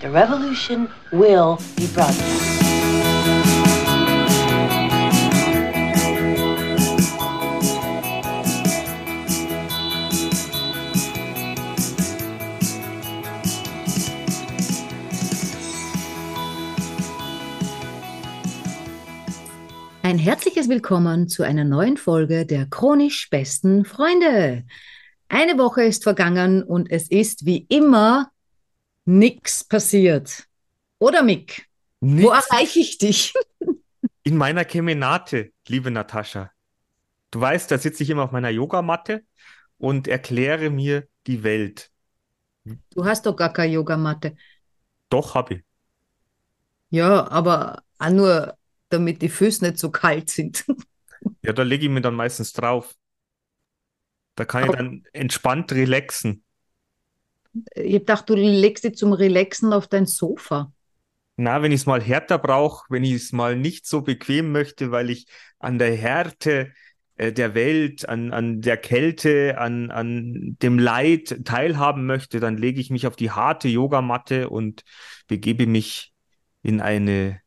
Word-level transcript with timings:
The 0.00 0.08
revolution 0.08 0.88
will 1.12 1.58
be 1.76 1.86
broadcast. 1.88 2.16
Ein 20.02 20.16
herzliches 20.16 20.70
Willkommen 20.70 21.28
zu 21.28 21.42
einer 21.42 21.64
neuen 21.64 21.98
Folge 21.98 22.46
der 22.46 22.64
chronisch 22.64 23.28
besten 23.28 23.84
Freunde. 23.84 24.64
Eine 25.28 25.58
Woche 25.58 25.82
ist 25.82 26.04
vergangen 26.04 26.62
und 26.62 26.90
es 26.90 27.10
ist 27.10 27.44
wie 27.44 27.66
immer 27.68 28.30
nichts 29.10 29.64
passiert. 29.64 30.46
Oder 30.98 31.22
Mick? 31.22 31.68
Nix. 32.00 32.24
Wo 32.24 32.30
erreiche 32.30 32.80
ich 32.80 32.98
dich? 32.98 33.34
In 34.22 34.36
meiner 34.36 34.64
Kemenate, 34.64 35.52
liebe 35.68 35.90
Natascha. 35.90 36.50
Du 37.30 37.40
weißt, 37.40 37.70
da 37.70 37.78
sitze 37.78 38.02
ich 38.02 38.10
immer 38.10 38.24
auf 38.24 38.32
meiner 38.32 38.50
Yogamatte 38.50 39.24
und 39.78 40.08
erkläre 40.08 40.70
mir 40.70 41.08
die 41.26 41.42
Welt. 41.42 41.90
Du 42.64 43.04
hast 43.04 43.26
doch 43.26 43.36
gar 43.36 43.52
keine 43.52 43.72
Yogamatte. 43.72 44.36
Doch, 45.08 45.34
habe 45.34 45.54
ich. 45.54 45.64
Ja, 46.90 47.28
aber 47.30 47.82
auch 47.98 48.10
nur, 48.10 48.56
damit 48.88 49.22
die 49.22 49.28
Füße 49.28 49.64
nicht 49.64 49.78
so 49.78 49.90
kalt 49.90 50.30
sind. 50.30 50.64
Ja, 51.42 51.52
da 51.52 51.62
lege 51.62 51.84
ich 51.84 51.90
mir 51.90 52.00
dann 52.00 52.14
meistens 52.14 52.52
drauf. 52.54 52.94
Da 54.36 54.46
kann 54.46 54.64
ich 54.64 54.70
dann 54.70 55.04
entspannt 55.12 55.70
relaxen. 55.72 56.44
Ich 57.74 57.94
hab 57.94 58.00
gedacht, 58.00 58.28
du 58.28 58.34
legst 58.34 58.84
dich 58.84 58.96
zum 58.96 59.12
Relaxen 59.12 59.72
auf 59.72 59.88
dein 59.88 60.06
Sofa. 60.06 60.72
Na, 61.36 61.62
wenn 61.62 61.72
ich 61.72 61.80
es 61.80 61.86
mal 61.86 62.02
härter 62.02 62.38
brauche, 62.38 62.84
wenn 62.90 63.02
ich 63.02 63.14
es 63.14 63.32
mal 63.32 63.56
nicht 63.56 63.86
so 63.86 64.02
bequem 64.02 64.52
möchte, 64.52 64.90
weil 64.90 65.10
ich 65.10 65.26
an 65.58 65.78
der 65.78 65.96
Härte 65.96 66.72
äh, 67.16 67.32
der 67.32 67.54
Welt, 67.54 68.08
an, 68.08 68.32
an 68.32 68.60
der 68.60 68.76
Kälte, 68.76 69.58
an, 69.58 69.90
an 69.90 70.56
dem 70.62 70.78
Leid 70.78 71.44
teilhaben 71.44 72.06
möchte, 72.06 72.40
dann 72.40 72.56
lege 72.56 72.80
ich 72.80 72.90
mich 72.90 73.06
auf 73.06 73.16
die 73.16 73.30
harte 73.30 73.68
Yogamatte 73.68 74.48
und 74.48 74.84
begebe 75.28 75.66
mich 75.66 76.12
in 76.62 76.80
eine 76.80 77.40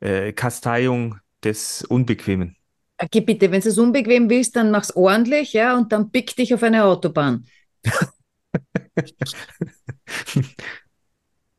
äh, 0.00 0.32
Kasteiung 0.32 1.18
des 1.44 1.84
Unbequemen. 1.84 2.56
Okay, 2.98 3.20
bitte, 3.20 3.50
wenn 3.50 3.60
du 3.60 3.68
es 3.68 3.78
unbequem 3.78 4.30
willst, 4.30 4.54
dann 4.56 4.70
mach's 4.70 4.94
ordentlich, 4.94 5.52
ja, 5.52 5.76
und 5.76 5.92
dann 5.92 6.10
pick 6.10 6.36
dich 6.36 6.54
auf 6.54 6.62
eine 6.62 6.84
Autobahn. 6.84 7.46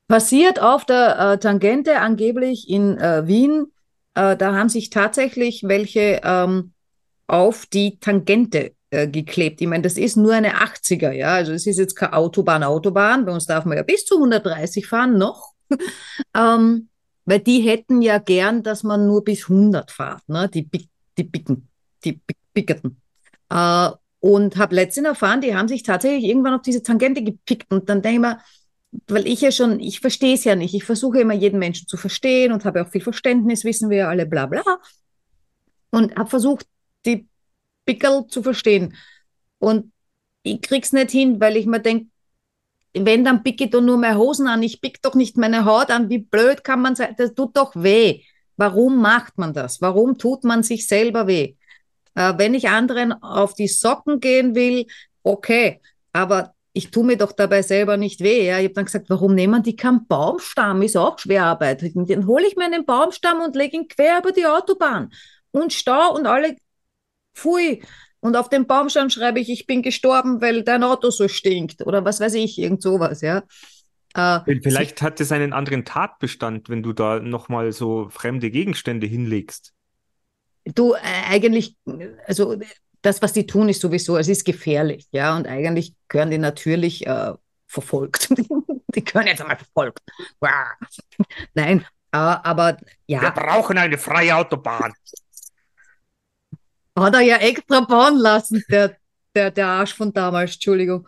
Passiert 0.07 0.61
auf 0.61 0.85
der 0.85 1.17
äh, 1.19 1.37
Tangente 1.39 1.99
angeblich 1.99 2.69
in 2.69 2.97
äh, 2.97 3.25
Wien, 3.25 3.67
äh, 4.15 4.35
da 4.37 4.53
haben 4.53 4.69
sich 4.69 4.89
tatsächlich 4.89 5.63
welche 5.65 6.21
ähm, 6.23 6.73
auf 7.27 7.65
die 7.65 7.99
Tangente 7.99 8.73
äh, 8.91 9.07
geklebt. 9.07 9.61
Ich 9.61 9.67
meine, 9.67 9.81
das 9.81 9.97
ist 9.97 10.17
nur 10.17 10.33
eine 10.33 10.57
80er, 10.61 11.11
ja, 11.11 11.33
also 11.33 11.53
es 11.53 11.65
ist 11.65 11.79
jetzt 11.79 11.95
keine 11.95 12.13
Autobahn, 12.13 12.63
Autobahn, 12.63 13.25
bei 13.25 13.31
uns 13.31 13.45
darf 13.45 13.65
man 13.65 13.77
ja 13.77 13.83
bis 13.83 14.05
zu 14.05 14.15
130 14.15 14.85
fahren 14.85 15.17
noch, 15.17 15.53
ähm, 16.35 16.89
weil 17.25 17.39
die 17.39 17.61
hätten 17.61 18.01
ja 18.01 18.19
gern, 18.19 18.61
dass 18.61 18.83
man 18.83 19.07
nur 19.07 19.23
bis 19.23 19.49
100 19.49 19.89
fährt, 19.89 20.27
ne? 20.27 20.49
die, 20.49 20.69
die 21.17 21.23
Picken, 21.23 21.69
die 22.03 22.13
Pick- 22.13 22.37
Pickerten. 22.53 23.01
Und 24.23 24.55
habe 24.55 24.75
letztens 24.75 25.05
erfahren, 25.05 25.41
die 25.41 25.53
haben 25.53 25.67
sich 25.67 25.83
tatsächlich 25.83 26.23
irgendwann 26.23 26.53
auf 26.53 26.61
diese 26.61 26.81
Tangente 26.81 27.21
gepickt. 27.21 27.69
Und 27.73 27.89
dann 27.89 28.01
denke 28.01 28.15
ich 28.15 28.21
mir, 28.21 28.39
weil 29.07 29.27
ich 29.27 29.41
ja 29.41 29.51
schon, 29.51 29.81
ich 29.81 29.99
verstehe 29.99 30.35
es 30.35 30.45
ja 30.45 30.55
nicht. 30.55 30.73
Ich 30.73 30.85
versuche 30.85 31.19
immer 31.19 31.33
jeden 31.33 31.59
Menschen 31.59 31.89
zu 31.89 31.97
verstehen 31.97 32.53
und 32.53 32.63
habe 32.63 32.81
auch 32.81 32.87
viel 32.87 33.01
Verständnis, 33.01 33.65
wissen 33.65 33.89
wir 33.89 33.97
ja 33.97 34.07
alle, 34.07 34.25
bla 34.25 34.45
bla. 34.45 34.63
Und 35.89 36.15
habe 36.15 36.29
versucht, 36.29 36.65
die 37.05 37.27
Pickel 37.85 38.25
zu 38.27 38.41
verstehen. 38.41 38.95
Und 39.59 39.91
ich 40.43 40.61
krieg's 40.61 40.93
nicht 40.93 41.11
hin, 41.11 41.41
weil 41.41 41.57
ich 41.57 41.65
mir 41.65 41.81
denke, 41.81 42.07
wenn, 42.93 43.25
dann 43.25 43.43
pick 43.43 43.59
ich 43.59 43.71
doch 43.71 43.81
nur 43.81 43.97
meine 43.97 44.17
Hosen 44.17 44.47
an. 44.47 44.63
Ich 44.63 44.79
pick 44.79 45.01
doch 45.01 45.15
nicht 45.15 45.35
meine 45.35 45.65
Haut 45.65 45.91
an. 45.91 46.07
Wie 46.07 46.19
blöd 46.19 46.63
kann 46.63 46.81
man 46.81 46.95
sein? 46.95 47.13
Das 47.17 47.35
tut 47.35 47.57
doch 47.57 47.73
weh. 47.75 48.21
Warum 48.55 49.01
macht 49.01 49.37
man 49.37 49.53
das? 49.53 49.81
Warum 49.81 50.17
tut 50.17 50.45
man 50.45 50.63
sich 50.63 50.87
selber 50.87 51.27
weh? 51.27 51.55
Äh, 52.15 52.33
wenn 52.37 52.53
ich 52.53 52.69
anderen 52.69 53.11
auf 53.11 53.53
die 53.53 53.67
Socken 53.67 54.19
gehen 54.19 54.55
will, 54.55 54.85
okay, 55.23 55.81
aber 56.11 56.53
ich 56.73 56.89
tue 56.89 57.03
mir 57.03 57.17
doch 57.17 57.31
dabei 57.31 57.61
selber 57.61 57.97
nicht 57.97 58.21
weh. 58.21 58.47
Ja? 58.47 58.57
Ich 58.57 58.65
habe 58.65 58.73
dann 58.73 58.85
gesagt, 58.85 59.09
warum 59.09 59.35
nehmen 59.35 59.61
die 59.61 59.75
keinen 59.75 60.07
Baumstamm? 60.07 60.81
Ist 60.81 60.97
auch 60.97 61.19
Schwerarbeit. 61.19 61.83
Dann 61.83 62.27
hole 62.27 62.47
ich 62.47 62.55
mir 62.55 62.65
einen 62.65 62.85
Baumstamm 62.85 63.41
und 63.41 63.55
lege 63.55 63.77
ihn 63.77 63.87
quer 63.87 64.19
über 64.19 64.31
die 64.31 64.45
Autobahn. 64.45 65.11
Und 65.51 65.71
Stau 65.71 66.15
und 66.15 66.25
alle, 66.25 66.55
pfui. 67.35 67.83
Und 68.19 68.35
auf 68.35 68.49
dem 68.49 68.65
Baumstamm 68.65 69.09
schreibe 69.09 69.39
ich, 69.39 69.49
ich 69.49 69.67
bin 69.67 69.81
gestorben, 69.83 70.41
weil 70.41 70.63
dein 70.63 70.83
Auto 70.83 71.11
so 71.11 71.27
stinkt. 71.27 71.85
Oder 71.85 72.05
was 72.05 72.19
weiß 72.19 72.33
ich, 72.35 72.57
irgend 72.57 72.81
sowas, 72.81 73.21
ja. 73.21 73.43
Äh, 74.15 74.39
Vielleicht 74.61 75.01
hat 75.01 75.19
es 75.19 75.31
einen 75.31 75.53
anderen 75.53 75.85
Tatbestand, 75.85 76.69
wenn 76.69 76.81
du 76.81 76.93
da 76.93 77.19
nochmal 77.19 77.71
so 77.71 78.09
fremde 78.09 78.49
Gegenstände 78.49 79.05
hinlegst. 79.05 79.73
Du, 80.65 80.93
äh, 80.93 80.99
eigentlich, 81.29 81.75
also 82.25 82.57
das, 83.01 83.21
was 83.21 83.33
die 83.33 83.45
tun, 83.45 83.69
ist 83.69 83.81
sowieso, 83.81 84.17
es 84.17 84.29
ist 84.29 84.45
gefährlich, 84.45 85.07
ja, 85.11 85.35
und 85.35 85.45
eigentlich 85.45 85.93
gehören 86.07 86.31
die 86.31 86.37
natürlich 86.37 87.05
äh, 87.05 87.33
verfolgt. 87.67 88.29
die 88.95 89.03
gehören 89.03 89.27
jetzt 89.27 89.41
einmal 89.41 89.57
verfolgt. 89.57 89.99
Nein, 91.53 91.81
äh, 92.11 92.17
aber 92.17 92.77
Wir 93.07 93.21
ja, 93.21 93.29
brauchen 93.31 93.77
eine 93.77 93.97
freie 93.97 94.35
Autobahn. 94.35 94.93
hat 96.97 97.13
er 97.15 97.21
ja 97.21 97.37
extra 97.37 97.81
bauen 97.81 98.17
lassen, 98.17 98.63
der, 98.69 98.95
der, 99.35 99.51
der 99.51 99.67
Arsch 99.67 99.93
von 99.93 100.13
damals, 100.13 100.53
Entschuldigung. 100.53 101.07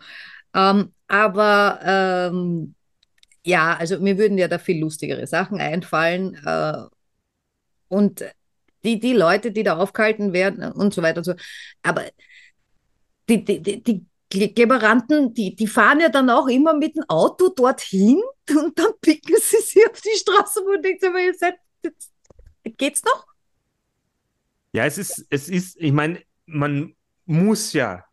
Ähm, 0.54 0.92
aber 1.08 1.80
ähm, 1.82 2.74
ja, 3.44 3.76
also 3.76 4.00
mir 4.00 4.18
würden 4.18 4.36
ja 4.36 4.48
da 4.48 4.58
viel 4.58 4.80
lustigere 4.80 5.26
Sachen 5.26 5.60
einfallen. 5.60 6.34
Äh, 6.44 6.82
und 7.88 8.24
die, 8.86 9.00
die 9.00 9.12
Leute, 9.12 9.50
die 9.50 9.64
da 9.64 9.76
aufgehalten 9.76 10.32
werden 10.32 10.72
und 10.72 10.94
so 10.94 11.02
weiter 11.02 11.18
und 11.18 11.24
so. 11.24 11.34
Aber 11.82 12.04
die, 13.28 13.44
die, 13.44 13.82
die, 13.82 14.06
Geberanten, 14.54 15.34
die, 15.34 15.54
die 15.54 15.66
fahren 15.66 16.00
ja 16.00 16.08
dann 16.08 16.30
auch 16.30 16.48
immer 16.48 16.74
mit 16.74 16.96
dem 16.96 17.04
Auto 17.08 17.48
dorthin 17.48 18.20
und 18.50 18.78
dann 18.78 18.92
picken 19.00 19.36
sie 19.40 19.60
sich 19.60 19.84
auf 19.88 20.00
die 20.00 20.18
Straße 20.18 20.60
und 20.62 20.84
denkt 20.84 21.04
aber 21.04 21.20
ihr 21.20 21.34
seid, 21.34 21.54
geht's 22.76 23.02
noch? 23.04 23.26
Ja, 24.72 24.84
es 24.84 24.98
ist, 24.98 25.26
es 25.30 25.48
ist, 25.48 25.76
ich 25.80 25.92
meine, 25.92 26.22
man 26.44 26.94
muss 27.24 27.72
ja 27.72 28.04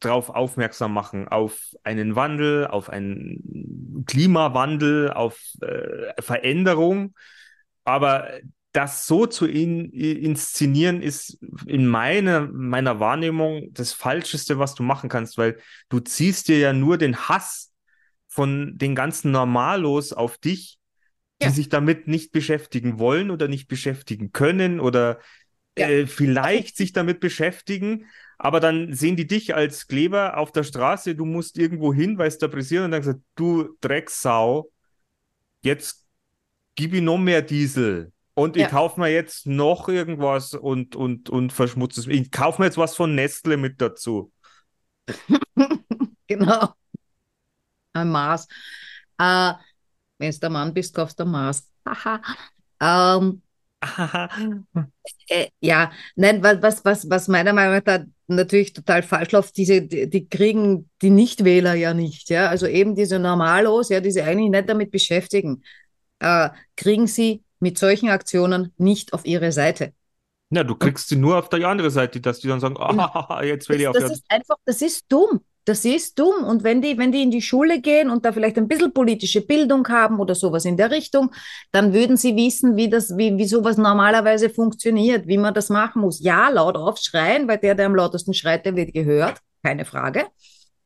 darauf 0.00 0.30
aufmerksam 0.30 0.92
machen, 0.92 1.28
auf 1.28 1.74
einen 1.82 2.14
Wandel, 2.14 2.66
auf 2.66 2.88
einen 2.88 4.04
Klimawandel, 4.06 5.10
auf 5.12 5.40
äh, 5.62 6.22
Veränderung. 6.22 7.14
Aber 7.84 8.28
das 8.76 9.06
so 9.06 9.26
zu 9.26 9.46
in, 9.46 9.90
inszenieren, 9.90 11.02
ist 11.02 11.38
in 11.66 11.86
meiner, 11.86 12.42
meiner 12.52 13.00
Wahrnehmung 13.00 13.68
das 13.72 13.92
Falscheste, 13.92 14.58
was 14.58 14.74
du 14.74 14.82
machen 14.82 15.08
kannst, 15.08 15.38
weil 15.38 15.58
du 15.88 16.00
ziehst 16.00 16.48
dir 16.48 16.58
ja 16.58 16.72
nur 16.72 16.98
den 16.98 17.16
Hass 17.28 17.72
von 18.28 18.76
den 18.76 18.94
ganzen 18.94 19.30
Normalos 19.32 20.12
auf 20.12 20.38
dich, 20.38 20.78
die 21.42 21.46
Ja. 21.46 21.50
sich 21.50 21.68
damit 21.68 22.08
nicht 22.08 22.32
beschäftigen 22.32 22.98
wollen 22.98 23.30
oder 23.30 23.48
nicht 23.48 23.68
beschäftigen 23.68 24.32
können 24.32 24.80
oder 24.80 25.18
Ja. 25.78 25.88
äh, 25.88 26.06
vielleicht 26.06 26.76
sich 26.76 26.92
damit 26.92 27.20
beschäftigen, 27.20 28.06
aber 28.38 28.60
dann 28.60 28.94
sehen 28.94 29.16
die 29.16 29.26
dich 29.26 29.54
als 29.54 29.86
Kleber 29.86 30.38
auf 30.38 30.52
der 30.52 30.64
Straße, 30.64 31.14
du 31.14 31.24
musst 31.26 31.58
irgendwo 31.58 31.92
hin, 31.94 32.18
weil 32.18 32.28
es 32.28 32.38
da 32.38 32.48
pressiert 32.48 32.84
und 32.84 32.90
dann 32.92 33.02
gesagt, 33.02 33.20
du 33.34 33.76
Drecksau, 33.80 34.70
jetzt 35.62 36.06
gib 36.76 36.94
ich 36.94 37.02
noch 37.02 37.18
mehr 37.18 37.42
Diesel 37.42 38.12
und 38.36 38.56
ich 38.56 38.62
Ja. 38.64 38.68
kaufe 38.68 39.00
mir 39.00 39.08
jetzt 39.10 39.46
noch 39.46 39.88
irgendwas 39.88 40.54
und, 40.54 40.96
und, 40.96 41.30
und 41.30 41.52
verschmutze 41.52 42.00
es. 42.00 42.06
Ich 42.08 42.30
kaufe 42.30 42.62
mir 42.62 42.66
jetzt 42.66 42.78
was 42.78 42.96
von 42.96 43.14
Nestle 43.16 43.56
mit 43.58 43.80
dazu. 43.82 44.32
Genau. 46.28 46.74
Ein 47.92 48.10
Maß. 48.10 48.46
Äh, 49.18 49.52
wenn 50.18 50.30
du 50.32 50.38
der 50.38 50.50
Mann 50.50 50.74
bist, 50.74 50.94
kaufst 50.94 51.18
du 51.20 51.24
ein 51.24 51.30
Maß. 51.30 51.70
Ähm, 52.80 53.42
äh, 55.28 55.46
ja, 55.60 55.90
nein, 56.16 56.42
was, 56.42 56.62
was, 56.62 56.84
was, 56.84 57.10
was 57.10 57.28
meiner 57.28 57.52
Meinung 57.52 57.74
nach 57.76 57.82
da 57.82 58.04
natürlich 58.28 58.72
total 58.72 59.02
falsch 59.02 59.32
läuft, 59.32 59.56
diese, 59.56 59.82
die, 59.82 60.08
die 60.10 60.28
kriegen 60.28 60.90
die 61.02 61.10
Nichtwähler 61.10 61.74
ja 61.74 61.94
nicht, 61.94 62.30
ja. 62.30 62.48
Also 62.48 62.66
eben 62.66 62.94
diese 62.94 63.18
Normalos, 63.18 63.88
ja, 63.88 64.00
die 64.00 64.10
sich 64.10 64.22
eigentlich 64.22 64.50
nicht 64.50 64.68
damit 64.68 64.90
beschäftigen, 64.90 65.62
äh, 66.20 66.50
kriegen 66.76 67.06
sie 67.06 67.42
mit 67.60 67.78
solchen 67.78 68.08
Aktionen 68.08 68.72
nicht 68.78 69.12
auf 69.12 69.24
ihre 69.24 69.52
Seite. 69.52 69.92
Ja, 70.50 70.62
du 70.62 70.76
kriegst 70.76 71.08
sie 71.08 71.16
nur 71.16 71.38
auf 71.38 71.48
der 71.48 71.66
anderen 71.66 71.90
Seite, 71.90 72.20
dass 72.20 72.38
die 72.38 72.48
dann 72.48 72.60
sagen, 72.60 72.74
Genau. 72.74 72.86
ah, 72.86 73.42
jetzt 73.42 73.68
will 73.68 73.80
ich 73.80 73.86
Das, 73.86 73.96
auf 73.96 74.02
das 74.02 74.12
ist 74.12 74.24
einfach, 74.28 74.56
das 74.64 74.82
ist 74.82 75.04
dumm. 75.08 75.40
Das 75.64 75.84
ist 75.84 76.16
dumm. 76.16 76.44
Und 76.44 76.62
wenn 76.62 76.80
die, 76.80 76.96
wenn 76.96 77.10
die 77.10 77.22
in 77.22 77.32
die 77.32 77.42
Schule 77.42 77.80
gehen 77.80 78.08
und 78.08 78.24
da 78.24 78.32
vielleicht 78.32 78.56
ein 78.56 78.68
bisschen 78.68 78.92
politische 78.92 79.40
Bildung 79.40 79.88
haben 79.88 80.20
oder 80.20 80.36
sowas 80.36 80.64
in 80.64 80.76
der 80.76 80.92
Richtung, 80.92 81.32
dann 81.72 81.92
würden 81.92 82.16
sie 82.16 82.36
wissen, 82.36 82.76
wie 82.76 82.88
das, 82.88 83.16
wie, 83.16 83.36
wie 83.36 83.46
sowas 83.46 83.76
normalerweise 83.76 84.48
funktioniert, 84.48 85.26
wie 85.26 85.38
man 85.38 85.54
das 85.54 85.68
machen 85.68 86.02
muss. 86.02 86.20
Ja, 86.22 86.50
laut 86.50 86.76
aufschreien, 86.76 87.48
weil 87.48 87.58
der, 87.58 87.74
der 87.74 87.86
am 87.86 87.96
lautesten 87.96 88.32
schreit, 88.32 88.64
der 88.64 88.76
wird 88.76 88.94
gehört. 88.94 89.40
Keine 89.64 89.84
Frage. 89.84 90.26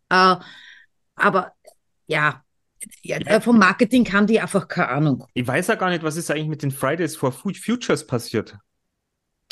Äh, 0.09 0.37
aber 1.15 1.53
ja, 2.07 2.43
ja, 3.03 3.41
vom 3.41 3.59
Marketing 3.59 4.11
haben 4.13 4.27
die 4.27 4.41
einfach 4.41 4.69
keine 4.69 4.89
Ahnung. 4.89 5.27
Ich 5.35 5.47
weiß 5.47 5.69
ja 5.69 5.75
gar 5.75 5.91
nicht, 5.91 6.03
was 6.03 6.17
ist 6.17 6.31
eigentlich 6.31 6.49
mit 6.49 6.63
den 6.63 6.71
Fridays 6.71 7.17
for 7.17 7.33
Futures 7.33 8.07
passiert. 8.07 8.57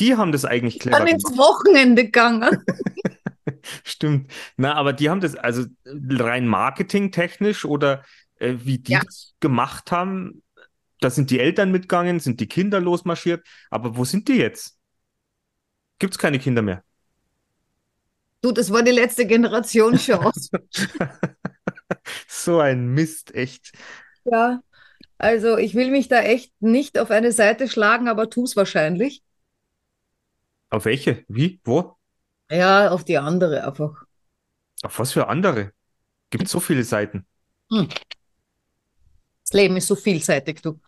Die 0.01 0.17
haben 0.17 0.33
das 0.33 0.45
eigentlich 0.45 0.79
clever 0.79 0.99
Dann 0.99 1.09
ins 1.09 1.25
Wochenende 1.37 2.05
gegangen. 2.05 2.65
Stimmt. 3.85 4.31
Na, 4.57 4.75
aber 4.75 4.93
die 4.93 5.11
haben 5.11 5.21
das 5.21 5.35
also 5.35 5.65
rein 5.85 6.47
marketingtechnisch 6.47 7.65
oder 7.65 8.05
äh, 8.37 8.55
wie 8.63 8.79
die 8.79 8.93
ja. 8.93 9.01
das 9.05 9.35
gemacht 9.41 9.91
haben, 9.91 10.43
da 11.01 11.11
sind 11.11 11.31
die 11.31 11.41
Eltern 11.41 11.71
mitgegangen, 11.71 12.21
sind 12.21 12.41
die 12.41 12.49
Kinder 12.49 12.81
losmarschiert. 12.81 13.47
Aber 13.71 13.97
wo 13.97 14.05
sind 14.05 14.29
die 14.29 14.37
jetzt? 14.37 14.79
Gibt 15.99 16.15
es 16.15 16.19
keine 16.19 16.39
Kinder 16.39 16.63
mehr? 16.63 16.83
Du, 18.41 18.53
das 18.53 18.73
war 18.73 18.83
die 18.83 18.93
letzte 18.93 19.27
Generation 19.27 19.99
schon. 19.99 20.31
so 22.29 22.61
ein 22.61 22.89
Mist, 22.89 23.35
echt. 23.35 23.73
Ja, 24.25 24.61
also 25.19 25.57
ich 25.57 25.75
will 25.75 25.91
mich 25.91 26.09
da 26.09 26.21
echt 26.21 26.53
nicht 26.61 26.99
auf 26.99 27.11
eine 27.11 27.33
Seite 27.33 27.69
schlagen, 27.69 28.09
aber 28.09 28.31
tu 28.31 28.45
es 28.45 28.57
wahrscheinlich. 28.57 29.23
Auf 30.71 30.85
welche? 30.85 31.25
Wie? 31.29 31.61
Wo? 31.65 31.97
Ja, 32.51 32.91
auf 32.91 33.05
die 33.05 33.19
andere 33.19 33.67
einfach. 33.67 34.05
Auf 34.83 34.99
was 34.99 35.13
für 35.13 35.29
andere? 35.29 35.73
Gibt 36.31 36.49
so 36.49 36.61
viele 36.61 36.85
Seiten. 36.85 37.27
Hm. 37.71 37.89
Das 39.45 39.53
Leben 39.53 39.77
ist 39.77 39.87
so 39.87 39.97
vielseitig, 39.97 40.61
du. 40.61 40.79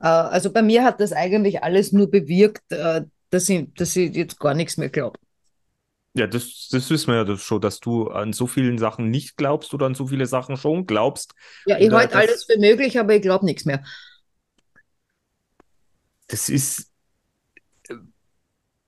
Äh, 0.00 0.06
also 0.08 0.52
bei 0.52 0.62
mir 0.62 0.84
hat 0.84 1.00
das 1.00 1.12
eigentlich 1.12 1.62
alles 1.62 1.92
nur 1.92 2.10
bewirkt, 2.10 2.70
äh, 2.72 3.02
dass 3.30 3.48
ich, 3.48 3.72
dass 3.74 3.94
ich 3.96 4.14
jetzt 4.14 4.38
gar 4.40 4.54
nichts 4.54 4.76
mehr 4.76 4.88
glaube. 4.88 5.18
Ja, 6.14 6.26
das, 6.26 6.68
das 6.70 6.90
wissen 6.90 7.12
wir 7.12 7.24
ja 7.24 7.36
schon, 7.36 7.60
dass 7.60 7.78
du 7.78 8.08
an 8.08 8.32
so 8.32 8.48
vielen 8.48 8.78
Sachen 8.78 9.10
nicht 9.10 9.36
glaubst 9.36 9.72
oder 9.74 9.86
an 9.86 9.94
so 9.94 10.08
viele 10.08 10.26
Sachen 10.26 10.56
schon 10.56 10.86
glaubst. 10.86 11.34
Ja, 11.66 11.78
ich 11.78 11.90
halte 11.90 12.16
alles 12.16 12.44
für 12.44 12.58
möglich, 12.58 12.98
aber 12.98 13.14
ich 13.14 13.22
glaube 13.22 13.44
nichts 13.44 13.64
mehr. 13.64 13.84
Das 16.26 16.48
ist 16.48 16.90
äh, 17.88 17.94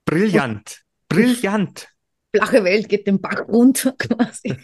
brillant. 0.05 0.83
Brillant. 1.09 1.89
Flache 2.35 2.65
Welt 2.65 2.89
geht 2.89 3.07
den 3.07 3.21
Bach 3.21 3.47
runter 3.47 3.93
quasi. 3.99 4.57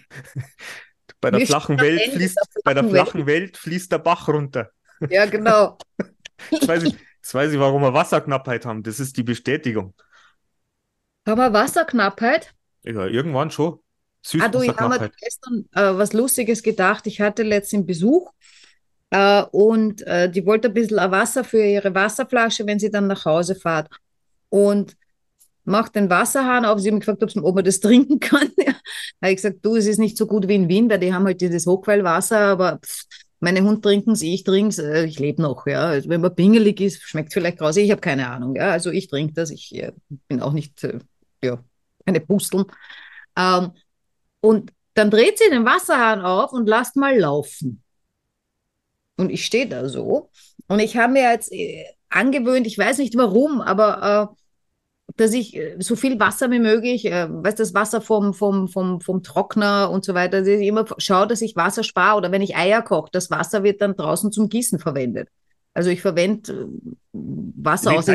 bei 1.20 1.31
der 1.31 1.46
flachen 1.46 1.78
Welt 1.78 2.12
fließt, 2.12 2.38
bei 2.64 2.75
der 2.75 2.88
flachen 2.88 3.26
Welt. 3.26 3.56
fließt 3.56 3.93
der 3.93 3.99
Bach 3.99 4.26
runter. 4.28 4.70
Ja, 5.11 5.26
genau. 5.26 5.78
jetzt, 6.50 6.66
weiß 6.66 6.82
ich, 6.84 6.94
jetzt 6.94 7.34
weiß 7.34 7.52
ich, 7.52 7.58
warum 7.58 7.82
wir 7.82 7.93
Wasserknappheit 7.93 8.64
haben. 8.64 8.82
Das 8.82 8.99
ist 8.99 9.16
die 9.16 9.22
Bestätigung. 9.22 9.94
Haben 11.28 11.40
wir 11.40 11.52
Wasserknappheit? 11.52 12.54
Ja, 12.84 13.06
irgendwann 13.06 13.50
schon. 13.50 13.80
Ah, 14.40 14.48
du, 14.48 14.62
ich 14.62 14.76
habe 14.76 14.98
mir 14.98 15.10
gestern 15.20 15.66
äh, 15.72 15.96
was 15.98 16.14
Lustiges 16.14 16.62
gedacht. 16.62 17.06
Ich 17.06 17.20
hatte 17.20 17.42
letztens 17.42 17.86
Besuch 17.86 18.32
äh, 19.10 19.42
und 19.52 20.06
äh, 20.06 20.30
die 20.30 20.46
wollte 20.46 20.69
ein 20.69 20.75
bisschen 20.75 20.96
Wasser 20.96 21.44
für 21.44 21.62
ihre 21.62 21.94
Wasserflasche, 21.94 22.66
wenn 22.66 22.78
sie 22.78 22.90
dann 22.90 23.06
nach 23.06 23.26
Hause 23.26 23.54
fahrt. 23.54 23.88
Und 24.48 24.96
macht 25.64 25.96
den 25.96 26.08
Wasserhahn 26.08 26.64
auf. 26.64 26.80
Sie 26.80 26.90
haben 26.90 27.00
gefragt, 27.00 27.22
ob 27.22 27.54
man 27.54 27.64
das 27.64 27.80
trinken 27.80 28.20
kann. 28.20 28.50
Ja. 28.56 28.72
habe 29.22 29.32
ich 29.32 29.36
gesagt, 29.36 29.58
du, 29.62 29.76
es 29.76 29.86
ist 29.86 29.98
nicht 29.98 30.16
so 30.16 30.26
gut 30.26 30.48
wie 30.48 30.54
in 30.54 30.69
Wien, 30.69 30.88
weil 30.88 30.98
die 30.98 31.12
haben 31.12 31.26
halt 31.26 31.42
dieses 31.42 31.66
Hochquellwasser, 31.66 32.38
aber 32.38 32.78
pff, 32.78 33.04
meine 33.40 33.62
Hund 33.62 33.82
trinken 33.82 34.12
es, 34.12 34.22
ich 34.22 34.44
trinke 34.44 34.70
es, 34.70 34.78
äh, 34.78 35.04
ich 35.04 35.19
lebe 35.19 35.42
noch. 35.42 35.66
Ja. 35.66 35.88
Also 35.88 36.08
wenn 36.08 36.22
man 36.22 36.34
pingelig 36.34 36.80
ist, 36.80 37.02
schmeckt 37.02 37.28
es 37.28 37.34
vielleicht 37.34 37.60
raus. 37.60 37.76
Ich 37.76 37.90
habe 37.90 38.00
keine 38.00 38.30
Ahnung. 38.30 38.56
Ja. 38.56 38.70
Also 38.70 38.90
ich 38.90 39.08
trinke 39.08 39.34
das, 39.34 39.50
ich 39.50 39.75
äh, 39.75 39.92
bin 40.26 40.40
auch 40.40 40.52
nicht 40.52 40.82
äh, 40.84 40.98
ja, 41.43 41.62
eine 42.05 42.20
Pusteln. 42.20 42.64
Ähm, 43.37 43.73
und 44.40 44.73
dann 44.94 45.11
dreht 45.11 45.38
sie 45.38 45.50
den 45.50 45.64
Wasserhahn 45.64 46.20
auf 46.23 46.52
und 46.52 46.69
lasst 46.69 46.96
mal 46.96 47.17
laufen. 47.17 47.82
Und 49.17 49.31
ich 49.31 49.44
stehe 49.44 49.69
da 49.69 49.88
so. 49.88 50.31
Und 50.69 50.81
ich 50.81 50.96
habe 50.96 51.14
mir 51.14 51.31
jetzt 51.31 51.52
äh, 51.52 51.85
angewöhnt, 52.08 52.67
ich 52.67 52.79
weiß 52.79 52.99
nicht 52.99 53.17
warum, 53.17 53.61
aber 53.61 54.32
äh, 54.32 54.35
dass 55.17 55.32
ich 55.32 55.56
äh, 55.56 55.76
so 55.79 55.96
viel 55.96 56.19
Wasser 56.20 56.50
wie 56.50 56.58
möglich, 56.58 57.06
äh, 57.06 57.29
weißt 57.31 57.58
das 57.58 57.75
Wasser 57.75 58.00
vom, 58.00 58.35
vom, 58.35 58.69
vom, 58.69 59.00
vom 59.00 59.23
Trockner 59.23 59.90
und 59.90 60.05
so 60.05 60.14
weiter, 60.14 60.40
dass 60.40 60.49
ich 60.49 60.67
immer 60.67 60.85
schaue, 60.99 61.26
dass 61.26 61.43
ich 61.43 61.56
Wasser 61.56 61.82
spare 61.82 62.17
oder 62.17 62.32
wenn 62.32 62.43
ich 62.43 62.56
Eier 62.56 62.82
koche, 62.82 63.11
das 63.12 63.31
Wasser 63.31 63.62
wird 63.62 63.81
dann 63.81 63.96
draußen 63.96 64.31
zum 64.32 64.49
Gießen 64.49 64.79
verwendet. 64.79 65.29
Also 65.75 65.90
ich 65.90 66.00
verwende 66.00 66.52
äh, 66.52 66.67
Wasser 67.12 67.93
aus 67.93 68.06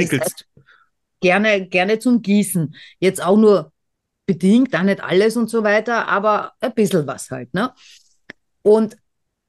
gerne, 1.23 1.67
gerne 1.67 1.97
zum 1.97 2.21
Gießen. 2.21 2.75
Jetzt 2.99 3.23
auch 3.23 3.37
nur 3.37 3.71
bedingt, 4.27 4.75
auch 4.75 4.83
nicht 4.83 5.03
alles 5.03 5.35
und 5.37 5.49
so 5.49 5.63
weiter, 5.63 6.07
aber 6.07 6.51
ein 6.59 6.73
bisschen 6.73 7.07
was 7.07 7.31
halt. 7.31 7.53
Ne? 7.53 7.71
Und 8.61 8.97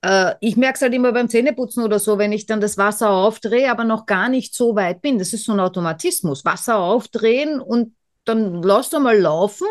äh, 0.03 0.35
ich 0.41 0.57
merke 0.57 0.77
es 0.77 0.83
halt 0.83 0.95
immer 0.95 1.13
beim 1.13 1.29
Zähneputzen 1.29 1.85
oder 1.85 1.99
so, 1.99 2.17
wenn 2.17 2.33
ich 2.33 2.47
dann 2.47 2.61
das 2.61 2.79
Wasser 2.79 3.11
aufdrehe, 3.11 3.71
aber 3.71 3.85
noch 3.85 4.07
gar 4.07 4.29
nicht 4.29 4.55
so 4.55 4.75
weit 4.77 5.03
bin. 5.03 5.19
Das 5.19 5.33
ist 5.33 5.45
so 5.45 5.53
ein 5.53 5.61
Automatismus. 5.61 6.45
Wasser 6.45 6.79
aufdrehen 6.79 7.61
und 7.61 7.95
dann 8.25 8.63
lass 8.63 8.91
du 8.91 9.01
mal 9.01 9.19
laufen 9.19 9.67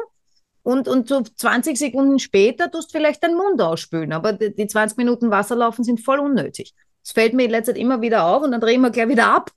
und, 0.61 0.87
und 0.87 1.07
so 1.07 1.21
20 1.21 1.77
Sekunden 1.77 2.19
später 2.19 2.69
tust 2.69 2.93
du 2.93 2.97
vielleicht 2.97 3.23
deinen 3.23 3.37
Mund 3.37 3.61
ausspülen. 3.61 4.13
Aber 4.13 4.33
die, 4.33 4.53
die 4.53 4.67
20 4.67 4.97
Minuten 4.97 5.31
Wasser 5.31 5.55
laufen 5.55 5.83
sind 5.83 6.01
voll 6.01 6.19
unnötig. 6.19 6.73
Das 7.01 7.13
fällt 7.13 7.33
mir 7.33 7.45
in 7.45 7.51
letzter 7.51 7.73
Zeit 7.73 7.81
immer 7.81 8.01
wieder 8.01 8.25
auf 8.25 8.43
und 8.43 8.51
dann 8.51 8.61
drehen 8.61 8.81
wir 8.81 8.89
gleich 8.89 9.09
wieder 9.09 9.33
ab, 9.33 9.51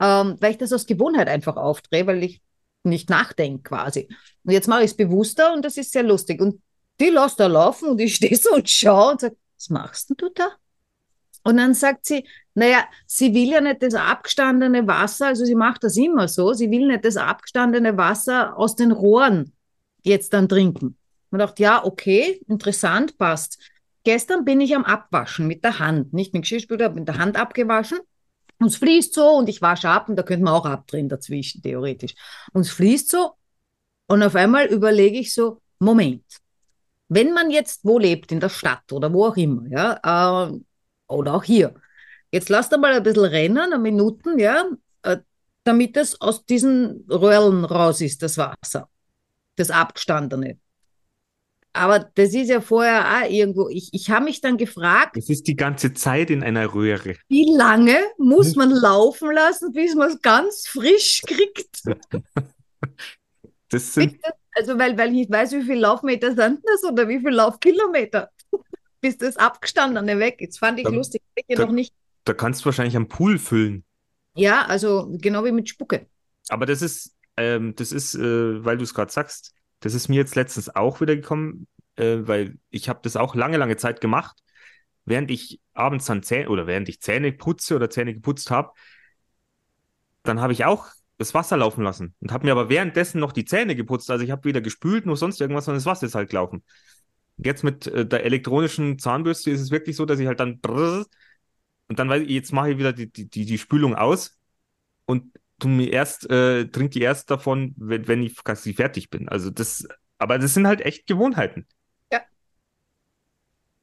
ähm, 0.00 0.36
weil 0.40 0.52
ich 0.52 0.58
das 0.58 0.72
aus 0.72 0.86
Gewohnheit 0.86 1.28
einfach 1.28 1.56
aufdrehe, 1.56 2.06
weil 2.06 2.22
ich 2.22 2.40
nicht 2.84 3.10
nachdenke 3.10 3.62
quasi. 3.62 4.08
Und 4.44 4.52
jetzt 4.52 4.68
mache 4.68 4.84
ich 4.84 4.92
es 4.92 4.96
bewusster 4.96 5.52
und 5.52 5.64
das 5.64 5.76
ist 5.76 5.92
sehr 5.92 6.02
lustig. 6.02 6.40
Und 6.40 6.60
die 7.00 7.08
lässt 7.08 7.40
da 7.40 7.46
laufen 7.46 7.90
und 7.90 8.00
ich 8.00 8.14
stehe 8.16 8.36
so 8.36 8.54
und 8.54 8.68
schaue 8.68 9.12
und 9.12 9.20
sage, 9.20 9.36
was 9.56 9.70
machst 9.70 10.10
denn 10.10 10.16
du 10.16 10.28
da? 10.34 10.48
Und 11.42 11.58
dann 11.58 11.74
sagt 11.74 12.06
sie, 12.06 12.26
naja, 12.54 12.84
sie 13.06 13.32
will 13.32 13.50
ja 13.50 13.60
nicht 13.60 13.82
das 13.82 13.94
abgestandene 13.94 14.86
Wasser, 14.86 15.28
also 15.28 15.44
sie 15.44 15.54
macht 15.54 15.84
das 15.84 15.96
immer 15.96 16.26
so, 16.26 16.52
sie 16.52 16.70
will 16.70 16.88
nicht 16.88 17.04
das 17.04 17.16
abgestandene 17.16 17.96
Wasser 17.96 18.58
aus 18.58 18.74
den 18.74 18.90
Rohren 18.90 19.52
jetzt 20.02 20.32
dann 20.32 20.48
trinken. 20.48 20.96
Man 21.30 21.38
dachte, 21.38 21.62
ja, 21.62 21.84
okay, 21.84 22.40
interessant, 22.48 23.16
passt. 23.18 23.58
Gestern 24.04 24.44
bin 24.44 24.60
ich 24.60 24.74
am 24.74 24.84
Abwaschen 24.84 25.46
mit 25.46 25.64
der 25.64 25.78
Hand, 25.78 26.12
nicht 26.12 26.32
mit 26.32 26.42
Geschirrspüler, 26.42 26.90
mit 26.90 27.06
der 27.06 27.18
Hand 27.18 27.36
abgewaschen. 27.36 27.98
Und 28.58 28.68
es 28.68 28.76
fließt 28.76 29.14
so 29.14 29.36
und 29.36 29.48
ich 29.48 29.60
wasche 29.62 29.88
ab 29.88 30.08
und 30.08 30.16
da 30.16 30.22
könnte 30.22 30.44
man 30.44 30.54
auch 30.54 30.64
abdrehen 30.64 31.08
dazwischen, 31.08 31.62
theoretisch. 31.62 32.14
Und 32.52 32.62
es 32.62 32.70
fließt 32.70 33.10
so 33.10 33.32
und 34.06 34.22
auf 34.22 34.34
einmal 34.34 34.66
überlege 34.66 35.18
ich 35.18 35.34
so, 35.34 35.60
Moment, 35.78 36.24
wenn 37.08 37.32
man 37.32 37.50
jetzt 37.50 37.84
wo 37.84 37.98
lebt, 37.98 38.32
in 38.32 38.40
der 38.40 38.48
Stadt 38.48 38.92
oder 38.92 39.12
wo 39.12 39.26
auch 39.26 39.36
immer, 39.36 39.66
ja, 39.68 40.48
äh, 40.48 40.58
oder 41.08 41.34
auch 41.34 41.44
hier, 41.44 41.74
jetzt 42.30 42.48
lasst 42.48 42.72
einmal 42.72 42.94
ein 42.94 43.02
bisschen 43.02 43.24
rennen, 43.24 43.58
eine 43.58 43.78
Minuten, 43.78 44.38
ja, 44.38 44.64
äh, 45.02 45.18
damit 45.64 45.96
es 45.96 46.20
aus 46.20 46.44
diesen 46.46 47.04
Röhrlen 47.10 47.64
raus 47.64 48.00
ist, 48.00 48.22
das 48.22 48.38
Wasser, 48.38 48.88
das 49.56 49.70
Abgestandene. 49.70 50.58
Aber 51.76 52.10
das 52.14 52.32
ist 52.32 52.48
ja 52.48 52.60
vorher 52.60 53.04
auch 53.04 53.30
irgendwo. 53.30 53.68
Ich, 53.68 53.90
ich 53.92 54.10
habe 54.10 54.24
mich 54.24 54.40
dann 54.40 54.56
gefragt. 54.56 55.16
Es 55.16 55.28
ist 55.28 55.46
die 55.46 55.56
ganze 55.56 55.92
Zeit 55.92 56.30
in 56.30 56.42
einer 56.42 56.72
Röhre. 56.72 57.16
Wie 57.28 57.54
lange 57.54 57.98
muss 58.18 58.52
hm? 58.52 58.58
man 58.58 58.70
laufen 58.70 59.30
lassen, 59.30 59.72
bis 59.72 59.94
man 59.94 60.10
es 60.10 60.20
ganz 60.22 60.66
frisch 60.66 61.22
kriegt? 61.26 61.82
Das 63.68 63.94
sind, 63.94 64.16
also, 64.52 64.78
weil, 64.78 64.96
weil 64.96 65.12
ich 65.16 65.28
weiß, 65.28 65.52
wie 65.52 65.62
viele 65.62 65.80
Laufmeter 65.80 66.28
sind 66.36 66.60
das 66.64 66.84
oder 66.88 67.08
wie 67.08 67.18
viele 67.18 67.32
Laufkilometer, 67.32 68.30
bis 69.00 69.18
das 69.18 69.36
Abgestandene 69.36 70.20
weg 70.20 70.40
ist. 70.40 70.60
Fand 70.60 70.78
ich 70.78 70.84
da, 70.84 70.90
lustig. 70.90 71.20
Ich 71.34 71.56
da, 71.56 71.66
noch 71.66 71.72
nicht. 71.72 71.92
Da 72.24 72.32
kannst 72.32 72.60
du 72.60 72.66
wahrscheinlich 72.66 72.96
am 72.96 73.08
Pool 73.08 73.38
füllen. 73.38 73.84
Ja, 74.36 74.66
also 74.66 75.08
genau 75.20 75.44
wie 75.44 75.50
mit 75.50 75.68
Spucke. 75.68 76.06
Aber 76.48 76.64
das 76.64 76.80
ist, 76.80 77.16
ähm, 77.36 77.74
das 77.74 77.90
ist, 77.90 78.14
äh, 78.14 78.64
weil 78.64 78.78
du 78.78 78.84
es 78.84 78.94
gerade 78.94 79.12
sagst, 79.12 79.52
das 79.80 79.94
ist 79.94 80.08
mir 80.08 80.16
jetzt 80.16 80.34
letztens 80.34 80.74
auch 80.74 81.00
wieder 81.00 81.16
gekommen, 81.16 81.66
äh, 81.96 82.18
weil 82.20 82.58
ich 82.70 82.88
habe 82.88 83.00
das 83.02 83.16
auch 83.16 83.34
lange, 83.34 83.56
lange 83.56 83.76
Zeit 83.76 84.00
gemacht. 84.00 84.38
Während 85.04 85.30
ich 85.30 85.60
abends 85.74 86.06
dann 86.06 86.22
Zähne 86.22 86.48
oder 86.48 86.66
während 86.66 86.88
ich 86.88 87.00
Zähne 87.00 87.32
putze 87.32 87.76
oder 87.76 87.90
Zähne 87.90 88.14
geputzt 88.14 88.50
habe, 88.50 88.72
dann 90.22 90.40
habe 90.40 90.52
ich 90.52 90.64
auch 90.64 90.86
das 91.18 91.32
Wasser 91.32 91.56
laufen 91.56 91.82
lassen 91.82 92.14
und 92.20 92.32
habe 92.32 92.44
mir 92.44 92.52
aber 92.52 92.68
währenddessen 92.68 93.20
noch 93.20 93.32
die 93.32 93.44
Zähne 93.44 93.76
geputzt. 93.76 94.10
Also 94.10 94.24
ich 94.24 94.30
habe 94.30 94.44
weder 94.44 94.60
gespült 94.60 95.06
noch 95.06 95.16
sonst 95.16 95.40
irgendwas, 95.40 95.64
sondern 95.64 95.78
das 95.78 95.86
Wasser 95.86 96.06
ist 96.06 96.14
halt 96.14 96.30
gelaufen. 96.30 96.64
Jetzt 97.38 97.64
mit 97.64 97.86
äh, 97.86 98.06
der 98.06 98.24
elektronischen 98.24 98.98
Zahnbürste 98.98 99.50
ist 99.50 99.60
es 99.60 99.70
wirklich 99.70 99.96
so, 99.96 100.04
dass 100.04 100.18
ich 100.18 100.26
halt 100.26 100.40
dann 100.40 100.60
und 101.88 101.98
dann 101.98 102.08
weiß 102.08 102.22
ich, 102.22 102.30
jetzt 102.30 102.52
mache 102.52 102.72
ich 102.72 102.78
wieder 102.78 102.92
die, 102.92 103.10
die, 103.10 103.28
die 103.28 103.58
Spülung 103.58 103.94
aus 103.94 104.38
und 105.06 105.32
tu 105.58 105.68
mir 105.68 105.92
erst, 105.92 106.28
äh, 106.30 106.66
trinke 106.66 106.90
die 106.90 107.02
erst 107.02 107.30
davon, 107.30 107.74
wenn, 107.76 108.06
wenn 108.08 108.22
ich 108.22 108.36
quasi 108.42 108.74
fertig 108.74 109.10
bin. 109.10 109.28
Also 109.28 109.50
das, 109.50 109.86
aber 110.18 110.38
das 110.38 110.54
sind 110.54 110.66
halt 110.66 110.80
echt 110.80 111.06
Gewohnheiten. 111.06 111.66
Ja. 112.12 112.22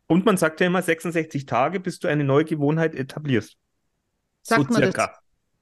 Und 0.08 0.26
man 0.26 0.38
sagt 0.38 0.60
ja 0.60 0.68
immer 0.68 0.82
66 0.82 1.46
Tage, 1.46 1.80
bis 1.80 2.00
du 2.00 2.08
eine 2.08 2.24
neue 2.24 2.46
Gewohnheit 2.46 2.96
etablierst. 2.96 3.58
Sagt 4.42 4.68
so 4.68 4.74
man 4.74 4.84
circa. 4.84 5.08
das? 5.08 5.18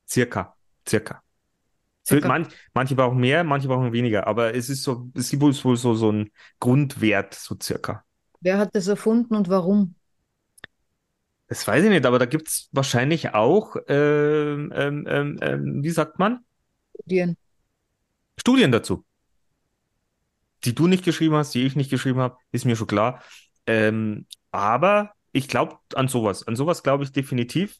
Circa. 0.08 0.56
Circa. 0.88 1.24
Circa. 2.06 2.28
Manch, 2.28 2.48
manche 2.74 2.96
brauchen 2.96 3.20
mehr, 3.20 3.44
manche 3.44 3.68
brauchen 3.68 3.94
weniger, 3.94 4.26
aber 4.26 4.56
es 4.56 4.70
ist 4.70 4.84
so, 4.84 5.10
es 5.14 5.30
gibt 5.30 5.44
wohl 5.44 5.54
so, 5.54 5.76
so, 5.76 5.94
so 5.94 6.12
ein 6.12 6.32
Grundwert, 6.60 7.36
so 7.36 7.56
circa. 7.62 8.04
Wer 8.40 8.58
hat 8.58 8.76
das 8.76 8.88
erfunden 8.88 9.36
und 9.36 9.50
warum? 9.50 9.96
Das 11.52 11.68
weiß 11.68 11.84
ich 11.84 11.90
nicht, 11.90 12.06
aber 12.06 12.18
da 12.18 12.26
gibt 12.26 12.48
es 12.48 12.70
wahrscheinlich 12.72 13.34
auch, 13.34 13.76
ähm, 13.90 14.72
ähm, 14.74 15.06
ähm, 15.06 15.38
ähm, 15.42 15.84
wie 15.84 15.90
sagt 15.90 16.18
man, 16.18 16.46
Studien. 16.96 17.36
Studien 18.40 18.72
dazu. 18.72 19.04
Die 20.64 20.74
du 20.74 20.88
nicht 20.88 21.04
geschrieben 21.04 21.36
hast, 21.36 21.54
die 21.54 21.66
ich 21.66 21.76
nicht 21.76 21.90
geschrieben 21.90 22.20
habe, 22.20 22.38
ist 22.54 22.64
mir 22.64 22.78
schon 22.78 22.88
klar. 22.88 23.22
Ähm, 23.68 24.28
aber 24.52 25.12
ich 25.34 25.50
glaube 25.50 25.78
an 25.94 26.08
sowas. 26.08 26.48
An 26.48 26.56
sowas 26.56 26.84
glaube 26.84 27.04
ich 27.04 27.12
definitiv. 27.12 27.80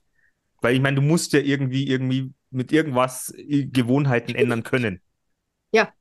Weil 0.60 0.76
ich 0.76 0.82
meine, 0.82 0.98
du 0.98 1.02
musst 1.02 1.32
ja 1.32 1.40
irgendwie, 1.40 1.88
irgendwie 1.88 2.34
mit 2.50 2.74
irgendwas 2.74 3.34
äh, 3.38 3.68
Gewohnheiten 3.68 4.36
ändern 4.36 4.64
können. 4.64 5.00
Ja. 5.72 5.94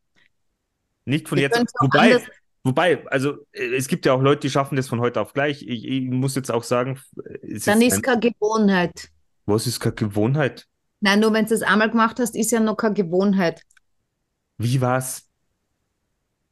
Nicht 1.05 1.29
von 1.29 1.39
Wir 1.39 1.45
jetzt. 1.45 1.73
Wobei, 1.79 2.21
wobei, 2.64 3.07
also 3.09 3.47
äh, 3.52 3.75
es 3.76 3.88
gibt 3.88 4.07
ja 4.07 4.12
auch 4.12 4.23
Leute, 4.23 4.40
die 4.43 4.50
schaffen 4.50 4.76
das 4.76 4.88
von 4.88 5.00
heute 5.00 5.21
auf 5.21 5.33
gleich. 5.33 5.62
Ich, 5.62 5.85
ich 5.87 6.02
muss 6.02 6.35
jetzt 6.35 6.50
auch 6.50 6.64
sagen, 6.64 6.99
es 7.43 7.64
Dann 7.64 7.81
ist 7.83 7.88
ist 7.88 7.97
ein, 7.97 8.02
keine 8.02 8.21
Gewohnheit. 8.21 9.11
was 9.47 9.67
ist 9.67 9.81
keine 9.81 9.95
Gewohnheit? 9.95 10.67
Nein, 11.00 11.21
nur 11.21 11.33
wenn 11.33 11.47
du 11.47 11.55
es 11.55 11.62
einmal 11.62 11.90
gemacht 11.90 12.19
hast, 12.21 12.37
ist 12.37 12.50
ja 12.50 12.61
noch 12.61 12.76
keine 12.76 12.95
Gewohnheit. 12.95 13.62
Wie 14.59 14.81
war's? 14.81 15.26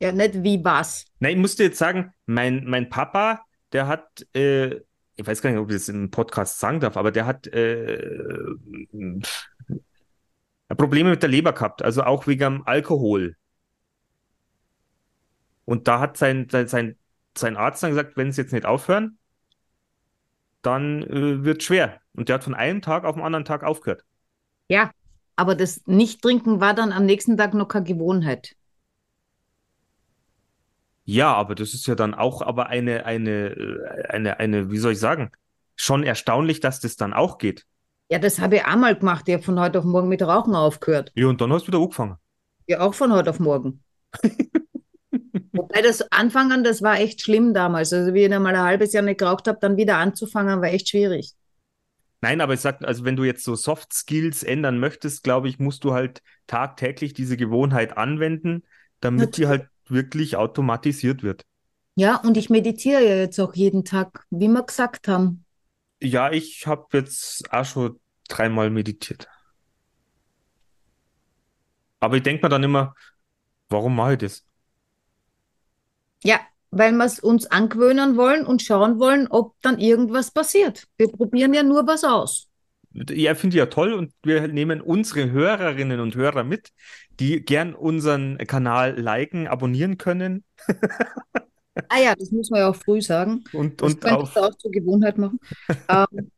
Ja, 0.01 0.13
nicht 0.13 0.43
wie 0.43 0.65
was. 0.65 1.05
Nein, 1.19 1.33
ich 1.33 1.39
musste 1.39 1.65
jetzt 1.65 1.79
sagen, 1.79 2.13
mein, 2.27 2.65
mein 2.65 2.89
Papa, 2.89 3.43
der 3.73 3.87
hat, 3.89 4.27
äh, 4.35 4.77
ich 5.17 5.27
weiß 5.27 5.43
gar 5.43 5.51
nicht, 5.51 5.59
ob 5.59 5.69
ich 5.71 5.77
das 5.77 5.89
im 5.89 6.11
Podcast 6.11 6.61
sagen 6.61 6.81
darf, 6.81 6.97
aber 6.97 7.11
der 7.11 7.27
hat 7.27 7.47
äh, 7.49 8.39
Probleme 10.77 11.11
mit 11.11 11.23
der 11.23 11.29
Leber 11.31 11.53
gehabt, 11.53 11.83
also 11.83 12.03
auch 12.05 12.27
wegen 12.27 12.63
Alkohol. 12.67 13.37
Und 15.69 15.87
da 15.87 16.01
hat 16.01 16.17
sein, 16.17 16.49
sein, 16.51 16.67
sein, 16.67 16.97
sein 17.37 17.59
Arzt 17.59 17.83
dann 17.83 17.91
gesagt, 17.91 18.17
wenn 18.17 18.33
sie 18.33 18.41
jetzt 18.41 18.55
nicht 18.55 18.65
aufhören, 18.65 19.19
dann 20.63 21.03
äh, 21.03 21.45
wird 21.45 21.63
schwer. 21.63 22.01
Und 22.15 22.31
der 22.31 22.37
hat 22.37 22.45
von 22.45 22.55
einem 22.55 22.81
Tag 22.81 23.05
auf 23.05 23.17
den 23.17 23.23
anderen 23.23 23.45
Tag 23.45 23.65
aufgehört. 23.65 24.03
Ja, 24.69 24.93
aber 25.37 25.55
das 25.55 25.83
Nicht-Trinken 25.85 26.63
war 26.63 26.73
dann 26.73 26.91
am 26.91 27.05
nächsten 27.05 27.37
Tag 27.37 27.53
noch 27.53 27.69
keine 27.69 27.85
Gewohnheit. 27.85 28.57
Ja, 31.05 31.35
aber 31.35 31.55
das 31.55 31.75
ist 31.75 31.87
ja 31.87 31.95
dann 31.95 32.15
auch 32.15 32.41
aber 32.41 32.69
eine, 32.69 33.05
eine, 33.05 33.49
äh, 33.51 34.09
eine, 34.09 34.41
eine, 34.41 34.71
wie 34.71 34.79
soll 34.79 34.93
ich 34.93 35.01
sagen, 35.01 35.33
schon 35.77 36.03
erstaunlich, 36.03 36.61
dass 36.61 36.81
das 36.81 36.97
dann 36.97 37.13
auch 37.13 37.37
geht. 37.37 37.67
Ja, 38.11 38.19
das 38.19 38.41
habe 38.41 38.57
ich 38.57 38.65
einmal 38.65 38.97
gemacht. 38.97 39.29
Ich 39.29 39.35
habe 39.35 39.45
von 39.45 39.61
heute 39.61 39.81
auf 39.81 39.85
morgen 39.85 40.09
mit 40.09 40.23
Rauchen 40.23 40.55
aufgehört. 40.55 41.13
Ja, 41.15 41.27
und 41.27 41.43
dann 41.43 41.53
hast 41.53 41.65
du 41.65 41.73
wieder 41.73 41.79
angefangen. 41.83 42.17
Ja, 42.67 42.81
auch 42.81 42.95
von 42.95 43.13
heute 43.13 43.29
auf 43.29 43.39
morgen. 43.39 43.85
Wobei 45.59 45.83
das 45.83 46.03
Anfangen, 46.13 46.63
das 46.63 46.83
war 46.83 47.01
echt 47.01 47.21
schlimm 47.21 47.53
damals. 47.53 47.93
Also 47.93 48.15
wie 48.15 48.23
ich 48.23 48.31
dann 48.31 48.43
mal 48.43 48.55
ein 48.55 48.63
halbes 48.63 48.93
Jahr 48.93 49.03
nicht 49.03 49.19
geraucht 49.19 49.49
habe, 49.49 49.59
dann 49.61 49.77
wieder 49.77 49.97
anzufangen, 49.97 50.61
war 50.61 50.69
echt 50.69 50.89
schwierig. 50.89 51.33
Nein, 52.21 52.41
aber 52.41 52.55
ich 52.55 52.61
sag, 52.61 52.83
also 52.83 53.05
wenn 53.05 53.17
du 53.17 53.25
jetzt 53.25 53.43
so 53.43 53.57
Soft 53.57 53.93
Skills 53.93 54.45
ändern 54.45 54.79
möchtest, 54.79 55.25
glaube 55.25 55.49
ich, 55.49 55.59
musst 55.59 55.83
du 55.83 55.95
halt 55.95 56.23
tagtäglich 56.47 57.13
diese 57.13 57.37
Gewohnheit 57.37 57.97
anwenden, 57.97 58.63
damit 59.01 59.37
die 59.37 59.49
halt 59.49 59.69
wirklich 59.89 60.37
automatisiert 60.37 61.25
wird. 61.25 61.45
Ja, 61.97 62.17
und 62.17 62.37
ich 62.37 62.51
meditiere 62.51 63.03
ja 63.03 63.17
jetzt 63.17 63.41
auch 63.41 63.55
jeden 63.55 63.85
Tag, 63.85 64.27
wie 64.31 64.47
wir 64.47 64.63
gesagt 64.63 65.09
haben. 65.09 65.45
Ja, 66.01 66.31
ich 66.31 66.69
habe 66.69 66.87
jetzt 66.93 67.53
auch 67.53 67.65
schon 67.65 67.99
dreimal 68.29 68.71
meditiert. 68.71 69.29
Aber 71.99 72.17
ich 72.17 72.23
denke 72.23 72.47
mir 72.47 72.49
dann 72.49 72.63
immer, 72.63 72.95
warum 73.69 73.97
mache 73.97 74.13
ich 74.13 74.19
das? 74.19 74.48
Ja, 76.25 76.41
weil 76.71 76.93
wir 76.93 77.05
es 77.05 77.21
uns 77.21 77.47
angewöhnen 77.47 78.17
wollen 78.17 78.45
und 78.47 78.63
schauen 78.63 78.99
wollen, 78.99 79.27
ob 79.29 79.55
dann 79.63 79.79
irgendwas 79.79 80.31
passiert. 80.31 80.85
Wir 80.99 81.09
probieren 81.09 81.55
ja 81.55 81.63
nur 81.63 81.87
was 81.87 82.05
aus. 82.05 82.49
Ja, 82.93 83.35
finde 83.35 83.55
ich 83.57 83.59
ja 83.59 83.67
toll 83.67 83.93
und 83.93 84.13
wir 84.23 84.49
nehmen 84.49 84.81
unsere 84.81 85.31
Hörerinnen 85.31 86.01
und 86.01 86.15
Hörer 86.15 86.43
mit, 86.43 86.71
die 87.21 87.45
gern 87.45 87.75
unseren 87.75 88.39
Kanal 88.39 88.99
liken, 88.99 89.47
abonnieren 89.47 89.99
können 89.99 90.45
Ah 91.89 91.99
ja, 92.01 92.15
das 92.15 92.31
muss 92.31 92.51
man 92.51 92.61
ja 92.61 92.71
auch 92.71 92.77
früh 92.77 93.01
sagen. 93.01 93.45
und, 93.53 93.81
Das 93.83 93.95
und 93.95 94.05
auf. 94.07 94.31
ich 94.31 94.37
auch 94.37 94.55
zur 94.57 94.71
Gewohnheit 94.71 95.17
machen. 95.19 95.39
ähm, 95.89 96.31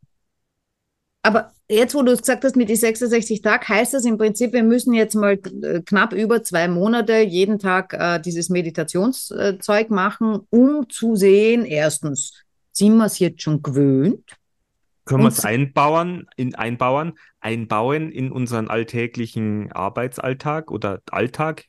aber 1.23 1.53
jetzt, 1.69 1.95
wo 1.95 2.03
du 2.03 2.13
es 2.13 2.21
gesagt 2.21 2.45
hast 2.45 2.57
mit 2.57 2.69
die 2.69 2.77
66 2.77 3.43
Tagen, 3.43 3.69
heißt 3.69 3.95
das 3.95 4.05
im 4.05 4.17
Prinzip, 4.17 4.53
wir 4.53 4.63
müssen 4.63 4.95
jetzt 4.95 5.15
mal 5.15 5.39
äh, 5.63 5.81
knapp 5.83 6.13
über 6.13 6.43
zwei 6.43 6.67
Monate 6.67 7.21
jeden 7.21 7.59
Tag 7.59 7.93
äh, 7.93 8.21
dieses 8.21 8.49
Meditationszeug 8.49 9.91
machen, 9.91 10.41
um 10.51 10.89
zu 10.89 11.17
sehen, 11.17 11.65
erstens, 11.65 12.45
sind 12.73 12.97
wir 12.97 13.07
es 13.07 13.19
jetzt 13.19 13.43
schon 13.43 13.63
gewöhnt? 13.63 14.37
Können 15.05 15.25
wir 15.25 15.29
es 15.29 15.45
einbauen, 15.45 16.27
in, 16.37 16.55
einbauen, 16.55 17.19
einbauen 17.41 18.13
in 18.13 18.31
unseren 18.31 18.69
alltäglichen 18.69 19.73
Arbeitsalltag 19.73 20.71
oder 20.71 21.03
Alltag? 21.11 21.65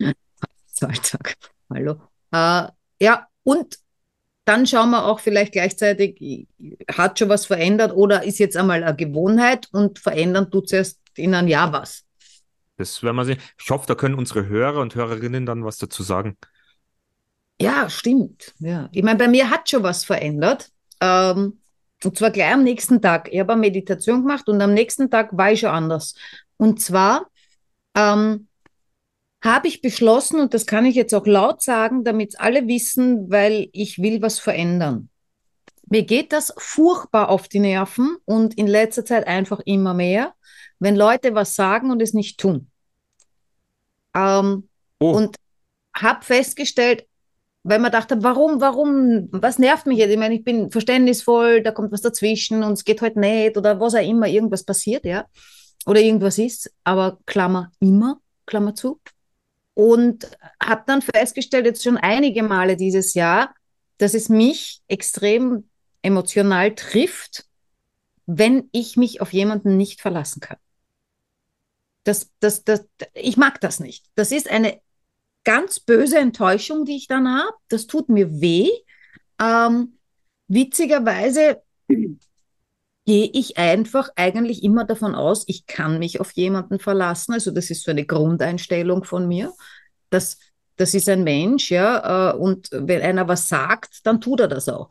Alltag. 0.80 1.36
Hallo. 1.70 2.00
Äh, 2.32 2.68
ja, 3.00 3.28
und 3.44 3.78
dann 4.46 4.66
schauen 4.66 4.90
wir 4.90 5.04
auch 5.04 5.20
vielleicht 5.20 5.52
gleichzeitig, 5.52 6.46
hat 6.90 7.18
schon 7.18 7.28
was 7.28 7.46
verändert 7.46 7.92
oder 7.92 8.22
ist 8.22 8.38
jetzt 8.38 8.56
einmal 8.56 8.82
eine 8.82 8.96
Gewohnheit 8.96 9.68
und 9.72 9.98
verändern 9.98 10.50
tut 10.50 10.66
es 10.66 10.72
erst 10.72 11.00
in 11.16 11.34
einem 11.34 11.48
Jahr 11.48 11.72
was. 11.72 12.04
Das 12.76 13.02
werden 13.02 13.16
wir 13.16 13.24
sehen. 13.24 13.40
Ich 13.60 13.68
hoffe, 13.70 13.86
da 13.86 13.94
können 13.94 14.14
unsere 14.14 14.46
Hörer 14.46 14.80
und 14.80 14.94
Hörerinnen 14.94 15.46
dann 15.46 15.64
was 15.64 15.78
dazu 15.78 16.02
sagen. 16.02 16.36
Ja, 17.60 17.90
stimmt. 17.90 18.54
Ja. 18.60 18.88
Ich 18.92 19.02
meine, 19.02 19.18
bei 19.18 19.28
mir 19.28 19.50
hat 19.50 19.68
schon 19.68 19.82
was 19.82 20.04
verändert. 20.04 20.70
Ähm, 21.00 21.58
und 22.04 22.18
zwar 22.18 22.30
gleich 22.30 22.52
am 22.52 22.62
nächsten 22.62 23.02
Tag. 23.02 23.28
Ich 23.32 23.40
habe 23.40 23.52
eine 23.52 23.60
Meditation 23.60 24.22
gemacht 24.22 24.48
und 24.48 24.60
am 24.60 24.74
nächsten 24.74 25.10
Tag 25.10 25.36
war 25.36 25.50
ich 25.50 25.60
schon 25.60 25.70
anders. 25.70 26.14
Und 26.56 26.80
zwar 26.80 27.30
ähm, 27.96 28.46
habe 29.42 29.68
ich 29.68 29.80
beschlossen, 29.80 30.40
und 30.40 30.54
das 30.54 30.66
kann 30.66 30.86
ich 30.86 30.94
jetzt 30.94 31.14
auch 31.14 31.26
laut 31.26 31.62
sagen, 31.62 32.04
damit 32.04 32.30
es 32.30 32.38
alle 32.38 32.66
wissen, 32.66 33.30
weil 33.30 33.68
ich 33.72 33.98
will 33.98 34.22
was 34.22 34.38
verändern. 34.38 35.08
Mir 35.88 36.02
geht 36.02 36.32
das 36.32 36.52
furchtbar 36.56 37.28
auf 37.28 37.46
die 37.48 37.60
Nerven 37.60 38.16
und 38.24 38.54
in 38.54 38.66
letzter 38.66 39.04
Zeit 39.04 39.26
einfach 39.26 39.60
immer 39.64 39.94
mehr, 39.94 40.34
wenn 40.80 40.96
Leute 40.96 41.34
was 41.34 41.54
sagen 41.54 41.90
und 41.90 42.02
es 42.02 42.12
nicht 42.12 42.38
tun. 42.40 42.70
Ähm, 44.14 44.68
Oh, 44.98 45.12
und 45.12 45.36
habe 45.94 46.24
festgestellt, 46.24 47.06
weil 47.62 47.78
man 47.78 47.92
dachte, 47.92 48.22
warum, 48.22 48.60
warum, 48.60 49.28
was 49.32 49.58
nervt 49.58 49.86
mich 49.86 49.98
jetzt? 49.98 50.10
Ich 50.10 50.18
meine, 50.18 50.34
ich 50.34 50.44
bin 50.44 50.70
verständnisvoll, 50.70 51.62
da 51.62 51.70
kommt 51.72 51.92
was 51.92 52.00
dazwischen 52.00 52.62
und 52.62 52.72
es 52.72 52.84
geht 52.84 53.02
halt 53.02 53.16
nicht 53.16 53.56
oder 53.56 53.80
was 53.80 53.94
auch 53.94 54.06
immer, 54.06 54.28
irgendwas 54.28 54.64
passiert, 54.64 55.04
ja. 55.04 55.26
Oder 55.84 56.00
irgendwas 56.00 56.38
ist, 56.38 56.72
aber 56.84 57.18
Klammer 57.26 57.72
immer, 57.80 58.20
Klammer 58.46 58.74
zu. 58.74 59.00
Und 59.76 60.30
habe 60.58 60.84
dann 60.86 61.02
festgestellt, 61.02 61.66
jetzt 61.66 61.84
schon 61.84 61.98
einige 61.98 62.42
Male 62.42 62.76
dieses 62.76 63.12
Jahr, 63.12 63.54
dass 63.98 64.14
es 64.14 64.30
mich 64.30 64.80
extrem 64.88 65.68
emotional 66.00 66.74
trifft, 66.74 67.44
wenn 68.24 68.70
ich 68.72 68.96
mich 68.96 69.20
auf 69.20 69.34
jemanden 69.34 69.76
nicht 69.76 70.00
verlassen 70.00 70.40
kann. 70.40 70.56
Das, 72.04 72.30
das, 72.40 72.64
das, 72.64 72.86
ich 73.12 73.36
mag 73.36 73.60
das 73.60 73.78
nicht. 73.78 74.06
Das 74.14 74.32
ist 74.32 74.50
eine 74.50 74.80
ganz 75.44 75.78
böse 75.78 76.18
Enttäuschung, 76.18 76.86
die 76.86 76.96
ich 76.96 77.06
dann 77.06 77.28
habe. 77.28 77.52
Das 77.68 77.86
tut 77.86 78.08
mir 78.08 78.40
weh. 78.40 78.70
Ähm, 79.38 79.98
witzigerweise 80.48 81.62
gehe 83.06 83.30
ich 83.32 83.56
einfach 83.56 84.10
eigentlich 84.16 84.64
immer 84.64 84.84
davon 84.84 85.14
aus, 85.14 85.44
ich 85.46 85.66
kann 85.66 85.98
mich 85.98 86.20
auf 86.20 86.32
jemanden 86.32 86.80
verlassen. 86.80 87.32
Also 87.32 87.52
das 87.52 87.70
ist 87.70 87.84
so 87.84 87.92
eine 87.92 88.04
Grundeinstellung 88.04 89.04
von 89.04 89.28
mir. 89.28 89.52
Das, 90.10 90.38
das 90.76 90.92
ist 90.92 91.08
ein 91.08 91.22
Mensch, 91.22 91.70
ja. 91.70 92.32
Äh, 92.32 92.36
und 92.36 92.68
wenn 92.72 93.00
einer 93.00 93.28
was 93.28 93.48
sagt, 93.48 94.04
dann 94.04 94.20
tut 94.20 94.40
er 94.40 94.48
das 94.48 94.68
auch. 94.68 94.90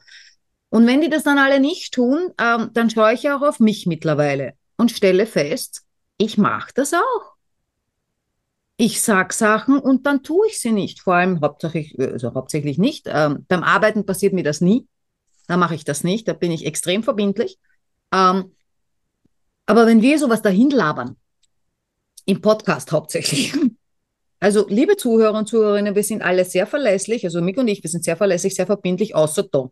Und 0.69 0.87
wenn 0.87 1.01
die 1.01 1.09
das 1.09 1.23
dann 1.23 1.37
alle 1.37 1.59
nicht 1.59 1.93
tun, 1.93 2.31
ähm, 2.39 2.69
dann 2.73 2.89
schaue 2.89 3.13
ich 3.13 3.29
auch 3.29 3.41
auf 3.41 3.59
mich 3.59 3.85
mittlerweile 3.85 4.53
und 4.77 4.91
stelle 4.91 5.25
fest, 5.25 5.83
ich 6.17 6.37
mache 6.37 6.71
das 6.73 6.93
auch. 6.93 7.35
Ich 8.77 9.01
sag 9.01 9.33
Sachen 9.33 9.77
und 9.77 10.05
dann 10.05 10.23
tue 10.23 10.47
ich 10.47 10.59
sie 10.59 10.71
nicht. 10.71 11.01
Vor 11.01 11.15
allem 11.15 11.41
hauptsächlich, 11.41 11.97
also 11.99 12.33
hauptsächlich 12.33 12.77
nicht. 12.77 13.07
Ähm, 13.07 13.45
beim 13.47 13.63
Arbeiten 13.63 14.05
passiert 14.05 14.33
mir 14.33 14.43
das 14.43 14.61
nie. 14.61 14.87
Da 15.47 15.57
mache 15.57 15.75
ich 15.75 15.83
das 15.83 16.03
nicht. 16.03 16.27
Da 16.27 16.33
bin 16.33 16.51
ich 16.51 16.65
extrem 16.65 17.03
verbindlich. 17.03 17.57
Ähm, 18.15 18.55
aber 19.65 19.85
wenn 19.85 20.01
wir 20.01 20.17
sowas 20.17 20.41
dahin 20.41 20.69
labern, 20.69 21.17
im 22.25 22.41
Podcast 22.41 22.91
hauptsächlich, 22.91 23.53
also 24.39 24.65
liebe 24.69 24.95
Zuhörer 24.95 25.37
und 25.37 25.47
Zuhörerinnen, 25.47 25.95
wir 25.95 26.03
sind 26.03 26.21
alle 26.21 26.45
sehr 26.45 26.65
verlässlich, 26.65 27.25
also 27.25 27.41
Mick 27.41 27.57
und 27.57 27.67
ich, 27.67 27.83
wir 27.83 27.89
sind 27.89 28.05
sehr 28.05 28.15
verlässlich, 28.15 28.55
sehr 28.55 28.65
verbindlich, 28.65 29.15
außer 29.15 29.43
da. 29.43 29.69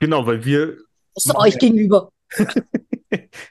Genau, 0.00 0.26
weil 0.26 0.44
wir 0.44 0.78
Außer 1.14 1.38
euch 1.38 1.58
gegenüber. 1.58 2.10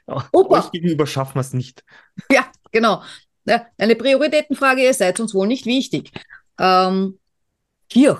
Opa. 0.06 0.58
euch 0.58 0.70
gegenüber 0.70 1.06
schaffen 1.06 1.36
wir 1.36 1.40
es 1.40 1.54
nicht. 1.54 1.82
Ja, 2.30 2.50
genau. 2.72 3.02
Ja, 3.44 3.66
eine 3.78 3.96
Prioritätenfrage, 3.96 4.82
ihr 4.82 4.94
seid 4.94 5.18
uns 5.18 5.32
wohl 5.34 5.46
nicht 5.46 5.64
wichtig. 5.66 6.12
Ähm, 6.58 7.18
schier. 7.90 8.18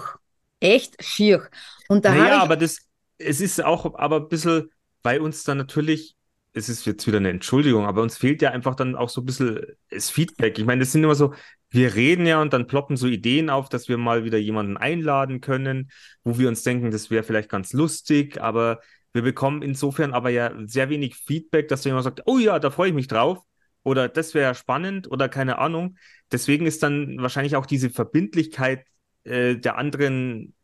Echt 0.60 1.02
schier. 1.04 1.48
Und 1.88 2.04
da 2.04 2.14
Naja, 2.14 2.40
aber 2.40 2.56
das, 2.56 2.78
es 3.18 3.40
ist 3.40 3.62
auch 3.62 3.94
aber 3.98 4.16
ein 4.16 4.28
bisschen 4.28 4.70
bei 5.02 5.20
uns 5.20 5.44
dann 5.44 5.58
natürlich, 5.58 6.16
es 6.52 6.68
ist 6.68 6.84
jetzt 6.86 7.06
wieder 7.06 7.18
eine 7.18 7.30
Entschuldigung, 7.30 7.86
aber 7.86 8.02
uns 8.02 8.18
fehlt 8.18 8.42
ja 8.42 8.50
einfach 8.50 8.74
dann 8.74 8.94
auch 8.96 9.08
so 9.08 9.22
ein 9.22 9.26
bisschen 9.26 9.60
das 9.90 10.10
Feedback. 10.10 10.58
Ich 10.58 10.64
meine, 10.64 10.80
das 10.80 10.92
sind 10.92 11.02
immer 11.04 11.14
so, 11.14 11.34
wir 11.70 11.94
reden 11.94 12.26
ja 12.26 12.40
und 12.42 12.52
dann 12.52 12.66
ploppen 12.66 12.96
so 12.96 13.06
Ideen 13.06 13.48
auf, 13.50 13.68
dass 13.68 13.88
wir 13.88 13.96
mal 13.96 14.24
wieder 14.24 14.38
jemanden 14.38 14.76
einladen 14.76 15.40
können, 15.40 15.90
wo 16.24 16.38
wir 16.38 16.48
uns 16.48 16.62
denken, 16.62 16.90
das 16.90 17.10
wäre 17.10 17.22
vielleicht 17.22 17.48
ganz 17.48 17.72
lustig, 17.72 18.40
aber 18.40 18.80
wir 19.14 19.22
bekommen 19.22 19.62
insofern 19.62 20.12
aber 20.12 20.30
ja 20.30 20.52
sehr 20.66 20.88
wenig 20.90 21.16
Feedback, 21.16 21.68
dass 21.68 21.84
jemand 21.84 22.04
sagt, 22.04 22.22
oh 22.26 22.38
ja, 22.38 22.58
da 22.58 22.70
freue 22.70 22.88
ich 22.88 22.94
mich 22.94 23.08
drauf 23.08 23.38
oder 23.82 24.08
das 24.08 24.34
wäre 24.34 24.54
spannend 24.54 25.10
oder 25.10 25.28
keine 25.28 25.58
Ahnung. 25.58 25.96
Deswegen 26.30 26.66
ist 26.66 26.82
dann 26.82 27.20
wahrscheinlich 27.20 27.56
auch 27.56 27.66
diese 27.66 27.90
Verbindlichkeit 27.90 28.86
äh, 29.24 29.56
der 29.56 29.76
anderen, 29.78 30.54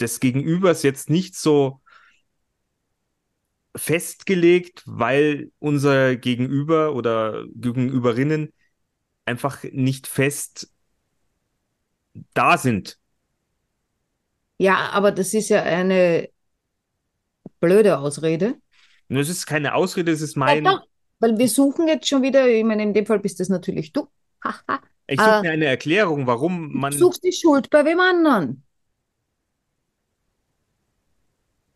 des 0.00 0.20
Gegenübers 0.20 0.82
jetzt 0.82 1.08
nicht 1.10 1.36
so 1.36 1.80
festgelegt, 3.76 4.82
weil 4.86 5.50
unser 5.58 6.16
Gegenüber 6.16 6.94
oder 6.94 7.46
Gegenüberinnen 7.54 8.52
einfach 9.26 9.64
nicht 9.64 10.06
fest 10.08 10.70
da 12.34 12.58
sind. 12.58 12.98
ja, 14.58 14.90
aber 14.92 15.12
das 15.12 15.34
ist 15.34 15.48
ja 15.50 15.62
eine 15.62 16.28
blöde 17.60 17.98
Ausrede. 17.98 18.60
Das 19.08 19.28
ist 19.28 19.46
keine 19.46 19.74
Ausrede, 19.74 20.12
es 20.12 20.20
ist 20.22 20.36
Ja, 20.46 20.56
mein, 20.56 20.62
doch, 20.62 20.86
weil 21.20 21.38
wir 21.38 21.48
suchen 21.48 21.88
jetzt 21.88 22.08
schon 22.08 22.22
wieder, 22.22 22.46
ich 22.48 22.64
meine, 22.64 22.82
in 22.82 22.94
dem 22.94 23.06
Fall 23.06 23.18
bist 23.20 23.40
das 23.40 23.48
natürlich 23.48 23.92
du. 23.92 24.08
Ich 25.06 25.22
suche 25.22 25.38
äh, 25.38 25.42
mir 25.42 25.50
eine 25.52 25.64
Erklärung, 25.66 26.26
warum 26.26 26.72
Du 26.72 26.78
man, 26.78 26.94
suchst 26.96 27.22
die 27.24 27.32
Schuld 27.32 27.68
bei 27.68 27.84
wem 27.84 28.00
anderen. 28.00 28.64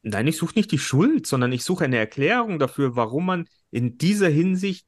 Nein, 0.02 0.26
ich 0.26 0.36
suche 0.36 0.54
nicht 0.54 0.72
die 0.72 0.78
Schuld, 0.78 1.26
sondern 1.26 1.52
ich 1.52 1.64
suche 1.64 1.84
eine 1.84 1.98
Erklärung 1.98 2.58
dafür, 2.58 2.96
warum 2.96 3.26
man 3.26 3.48
in 3.70 3.98
dieser 3.98 4.28
Hinsicht 4.28 4.86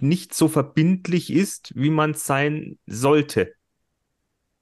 nicht 0.00 0.34
so 0.34 0.48
verbindlich 0.48 1.32
ist, 1.32 1.72
wie 1.76 1.90
man 1.90 2.14
sein 2.14 2.78
sollte. 2.86 3.52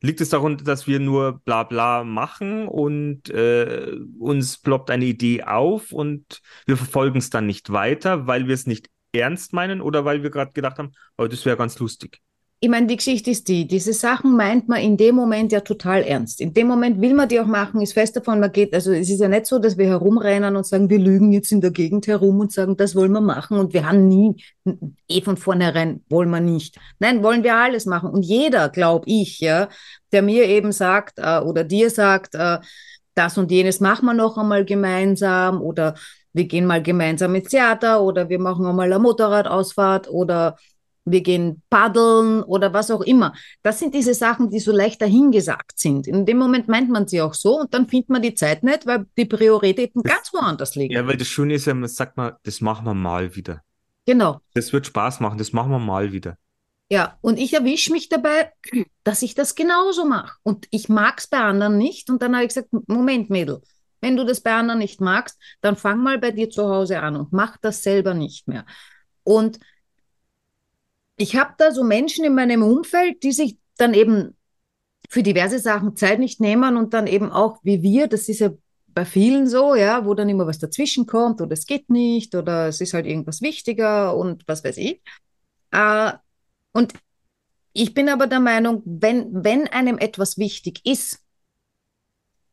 Liegt 0.03 0.21
es 0.21 0.29
daran, 0.29 0.59
dass 0.59 0.87
wir 0.87 1.01
nur 1.01 1.41
bla 1.45 1.63
bla 1.63 2.05
machen 2.05 2.69
und 2.69 3.31
äh, 3.31 3.97
uns 4.19 4.59
ploppt 4.59 4.91
eine 4.91 5.07
Idee 5.07 5.45
auf 5.45 5.93
und 5.93 6.43
wir 6.67 6.77
verfolgen 6.77 7.19
es 7.19 7.31
dann 7.31 7.47
nicht 7.47 7.73
weiter, 7.73 8.27
weil 8.27 8.47
wir 8.47 8.55
es 8.55 8.67
nicht 8.67 8.91
ernst 9.13 9.55
meinen 9.55 9.81
oder 9.81 10.05
weil 10.05 10.23
wir 10.23 10.31
gerade 10.31 10.53
gedacht 10.53 10.79
haben, 10.79 10.93
oh, 11.17 11.27
das 11.27 11.47
wäre 11.47 11.57
ganz 11.57 11.79
lustig. 11.79 12.21
Ich 12.65 12.71
meine, 12.71 12.87
die 12.87 12.97
Geschichte 12.97 13.31
ist 13.31 13.47
die, 13.49 13.69
diese 13.69 13.93
Sachen 13.93 14.39
meint 14.39 14.71
man 14.71 14.81
in 14.81 14.97
dem 14.97 15.17
Moment 15.17 15.53
ja 15.53 15.61
total 15.61 16.03
ernst. 16.03 16.41
In 16.41 16.55
dem 16.55 16.67
Moment 16.67 16.99
will 16.99 17.13
man 17.13 17.29
die 17.29 17.39
auch 17.39 17.47
machen, 17.47 17.83
ist 17.83 17.93
fest 17.93 18.17
davon, 18.17 18.41
man 18.41 18.53
geht, 18.53 18.73
also 18.73 18.91
es 18.91 19.11
ist 19.11 19.21
ja 19.21 19.29
nicht 19.29 19.45
so, 19.45 19.59
dass 19.59 19.77
wir 19.77 19.87
herumrennen 19.87 20.57
und 20.57 20.65
sagen, 20.65 20.89
wir 20.89 20.99
lügen 20.99 21.31
jetzt 21.33 21.53
in 21.53 21.61
der 21.61 21.73
Gegend 21.73 22.07
herum 22.07 22.41
und 22.41 22.53
sagen, 22.53 22.79
das 22.79 22.97
wollen 22.97 23.13
wir 23.13 23.21
machen 23.21 23.59
und 23.59 23.75
wir 23.75 23.87
haben 23.87 24.09
nie, 24.09 24.43
eh 25.11 25.21
von 25.21 25.37
vornherein 25.37 26.03
wollen 26.09 26.31
wir 26.31 26.41
nicht. 26.41 26.79
Nein, 27.01 27.23
wollen 27.23 27.45
wir 27.45 27.55
alles 27.55 27.85
machen. 27.85 28.09
Und 28.09 28.23
jeder, 28.23 28.71
glaube 28.71 29.05
ich, 29.11 29.41
ja, 29.41 29.69
der 30.13 30.23
mir 30.23 30.47
eben 30.47 30.73
sagt 30.73 31.19
äh, 31.19 31.41
oder 31.41 31.65
dir 31.65 31.91
sagt, 31.91 32.35
äh, 32.35 32.61
das 33.15 33.37
und 33.37 33.51
jenes 33.51 33.81
machen 33.81 34.07
wir 34.07 34.15
noch 34.15 34.39
einmal 34.39 34.65
gemeinsam 34.65 35.61
oder 35.61 35.97
wir 36.33 36.47
gehen 36.47 36.65
mal 36.65 36.83
gemeinsam 36.83 37.35
ins 37.35 37.51
Theater 37.51 38.03
oder 38.03 38.31
wir 38.31 38.41
machen 38.41 38.65
einmal 38.65 38.91
eine 38.91 38.99
Motorradausfahrt 39.01 40.09
oder 40.09 40.57
wir 41.05 41.21
gehen 41.21 41.63
paddeln 41.71 42.43
oder 42.43 42.73
was 42.73 42.91
auch 42.91 43.03
immer. 43.03 43.35
Das 43.63 43.79
sind 43.79 43.95
diese 43.95 44.15
Sachen, 44.15 44.51
die 44.51 44.61
so 44.61 44.73
leicht 44.73 45.03
dahingesagt 45.03 45.79
sind. 45.79 46.07
In 46.07 46.27
dem 46.27 46.39
Moment 46.39 46.69
meint 46.69 46.91
man 46.91 47.07
sie 47.07 47.21
auch 47.21 47.35
so 47.35 47.61
und 47.61 47.75
dann 47.75 47.89
findet 47.89 48.09
man 48.09 48.23
die 48.23 48.35
Zeit 48.35 48.63
nicht, 48.63 48.87
weil 48.87 49.07
die 49.17 49.27
Prioritäten 49.27 50.03
ganz 50.03 50.33
woanders 50.33 50.75
liegen. 50.75 50.95
Ja, 50.95 51.07
weil 51.07 51.17
das 51.17 51.29
Schöne 51.29 51.55
ist 51.55 51.67
ja, 51.67 51.75
man 51.75 51.89
sagt 51.89 52.17
mal, 52.17 52.39
das 52.43 52.61
machen 52.61 52.87
wir 52.87 52.95
mal 52.95 53.35
wieder. 53.37 53.63
Genau. 54.07 54.41
Das 54.55 54.73
wird 54.73 54.87
Spaß 54.87 55.21
machen, 55.21 55.39
das 55.39 55.53
machen 55.53 55.71
wir 55.71 55.79
mal 55.79 56.13
wieder. 56.13 56.37
Ja, 56.91 57.19
und 57.23 57.39
ich 57.39 57.55
erwische 57.55 57.93
mich 57.93 58.09
dabei, 58.09 58.53
dass 59.05 59.23
ich 59.23 59.35
das 59.35 59.55
genauso 59.55 60.05
mache. 60.05 60.37
Und 60.43 60.67
ich 60.71 60.89
mag 60.89 61.19
es 61.19 61.27
bei 61.27 61.39
anderen 61.39 61.79
nicht. 61.79 62.11
Und 62.11 62.23
dann 62.23 62.35
habe 62.35 62.45
ich 62.45 62.49
gesagt, 62.49 62.69
Moment, 62.87 63.31
Mädel, 63.31 63.63
wenn 64.01 64.17
du 64.17 64.25
das 64.25 64.43
bei 64.43 64.53
anderen 64.53 64.81
nicht 64.81 65.01
magst, 65.01 65.41
dann 65.63 65.77
fang 65.77 66.03
mal 66.03 66.19
bei 66.19 66.31
dir 66.31 66.51
zu 66.51 66.69
Hause 66.69 67.01
an 67.01 67.17
und 67.17 67.33
mach 67.33 67.57
das 67.57 67.83
selber 67.83 68.13
nicht 68.13 68.47
mehr. 68.49 68.67
Und 69.23 69.59
ich 71.17 71.37
habe 71.37 71.55
da 71.59 71.73
so 71.73 71.85
Menschen 71.85 72.25
in 72.25 72.35
meinem 72.35 72.63
Umfeld, 72.63 73.23
die 73.23 73.33
sich 73.33 73.59
dann 73.77 73.95
eben 73.95 74.37
für 75.09 75.23
diverse 75.23 75.59
Sachen 75.59 75.97
Zeit 75.97 76.19
nicht 76.19 76.41
nehmen 76.41 76.77
und 76.77 76.95
dann 76.95 77.07
eben 77.07 77.31
auch 77.31 77.61
wie 77.63 77.83
wir, 77.83 78.09
das 78.09 78.29
ist 78.29 78.41
ja 78.41 78.51
bei 78.89 79.05
vielen 79.05 79.49
so, 79.49 79.75
ja, 79.75 80.07
wo 80.07 80.15
dann 80.15 80.29
immer 80.29 80.47
was 80.47 80.59
dazwischen 80.59 81.07
kommt 81.07 81.41
oder 81.41 81.53
es 81.53 81.67
geht 81.67 81.91
nicht 81.91 82.35
oder 82.35 82.69
es 82.69 82.81
ist 82.81 82.95
halt 82.95 83.07
irgendwas 83.07 83.43
wichtiger 83.43 84.17
und 84.17 84.47
was 84.47 84.65
weiß 84.65 84.77
ich. 84.77 85.03
Äh, 85.73 86.13
und 86.73 86.95
ich 87.73 87.93
bin 87.93 88.09
aber 88.09 88.29
der 88.29 88.41
Meinung, 88.41 88.83
wenn, 88.85 89.45
wenn 89.45 89.67
einem 89.69 89.99
etwas 89.99 90.39
wichtig 90.39 90.81
ist, 90.85 91.21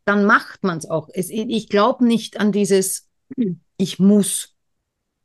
dann 0.06 0.26
macht 0.26 0.64
man 0.64 0.80
es 0.80 0.90
auch. 0.90 1.10
Ich 1.14 1.70
glaube 1.70 2.06
nicht 2.06 2.40
an 2.40 2.52
dieses, 2.52 3.08
ich 3.78 4.00
muss. 4.00 4.51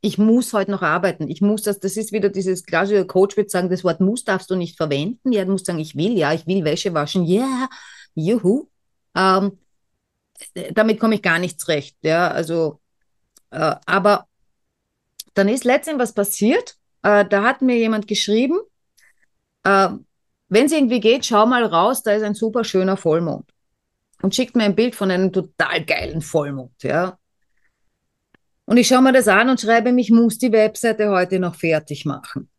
Ich 0.01 0.17
muss 0.17 0.53
heute 0.53 0.71
noch 0.71 0.83
arbeiten. 0.83 1.27
Ich 1.27 1.41
muss 1.41 1.63
das, 1.63 1.79
das 1.79 1.97
ist 1.97 2.11
wieder 2.11 2.29
dieses 2.29 2.63
klassische 2.63 3.05
Coach 3.05 3.35
wird 3.35 3.49
sagen, 3.49 3.69
das 3.69 3.83
Wort 3.83 3.99
muss 3.99 4.23
darfst 4.23 4.49
du 4.49 4.55
nicht 4.55 4.77
verwenden. 4.77 5.31
Ja, 5.31 5.43
du 5.43 5.51
musst 5.51 5.65
sagen, 5.65 5.79
ich 5.79 5.95
will, 5.95 6.17
ja, 6.17 6.33
ich 6.33 6.45
will 6.45 6.63
Wäsche 6.63 6.93
waschen. 6.93 7.25
Ja, 7.25 7.41
yeah, 7.41 7.69
juhu. 8.13 8.67
Ähm, 9.15 9.57
damit 10.73 10.99
komme 10.99 11.15
ich 11.15 11.21
gar 11.21 11.39
nicht 11.39 11.59
zurecht. 11.59 11.97
Ja, 12.01 12.29
also, 12.29 12.79
äh, 13.49 13.75
aber 13.85 14.27
dann 15.33 15.49
ist 15.49 15.63
letztendlich 15.65 16.03
was 16.03 16.13
passiert. 16.13 16.75
Äh, 17.01 17.25
da 17.25 17.43
hat 17.43 17.61
mir 17.61 17.77
jemand 17.77 18.07
geschrieben, 18.07 18.59
äh, 19.63 19.89
wenn 20.49 20.65
es 20.65 20.71
irgendwie 20.71 20.99
geht, 20.99 21.25
schau 21.25 21.45
mal 21.45 21.65
raus, 21.65 22.03
da 22.03 22.13
ist 22.13 22.23
ein 22.23 22.35
super 22.35 22.63
schöner 22.63 22.97
Vollmond. 22.97 23.49
Und 24.21 24.33
schickt 24.33 24.55
mir 24.55 24.63
ein 24.63 24.75
Bild 24.75 24.95
von 24.95 25.11
einem 25.11 25.31
total 25.31 25.83
geilen 25.85 26.21
Vollmond, 26.21 26.81
ja. 26.83 27.17
Und 28.67 28.75
ich 28.75 28.89
schaue 28.89 29.01
mir 29.01 29.13
das 29.13 29.29
an 29.29 29.49
und 29.49 29.61
schreibe, 29.61 29.89
ich 29.97 30.11
muss 30.11 30.37
die 30.37 30.51
Webseite 30.51 31.09
heute 31.09 31.39
noch 31.39 31.55
fertig 31.55 32.05
machen. 32.05 32.49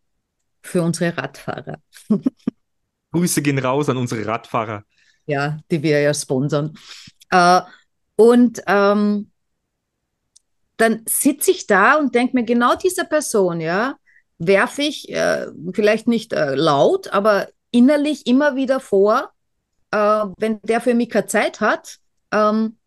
Für 0.62 0.82
unsere 0.82 1.14
Radfahrer. 1.16 1.78
Grüße 3.12 3.42
gehen 3.42 3.58
raus 3.58 3.90
an 3.90 3.98
unsere 3.98 4.26
Radfahrer. 4.26 4.84
Ja, 5.26 5.58
die 5.70 5.82
wir 5.82 6.00
ja 6.00 6.14
sponsern. 6.14 6.72
Äh, 7.30 7.60
und 8.16 8.62
ähm, 8.66 9.30
dann 10.78 11.02
sitze 11.06 11.50
ich 11.50 11.66
da 11.66 11.96
und 11.96 12.14
denke 12.14 12.34
mir, 12.36 12.44
genau 12.44 12.74
dieser 12.74 13.04
Person, 13.04 13.60
ja, 13.60 13.96
werfe 14.38 14.82
ich 14.82 15.10
äh, 15.10 15.48
vielleicht 15.74 16.08
nicht 16.08 16.32
äh, 16.32 16.54
laut, 16.54 17.12
aber 17.12 17.48
innerlich 17.70 18.26
immer 18.26 18.56
wieder 18.56 18.80
vor, 18.80 19.30
äh, 19.90 20.24
wenn 20.38 20.58
der 20.62 20.80
für 20.80 20.94
mich 20.94 21.10
keine 21.10 21.26
Zeit 21.26 21.60
hat, 21.60 21.98
ähm, 22.32 22.77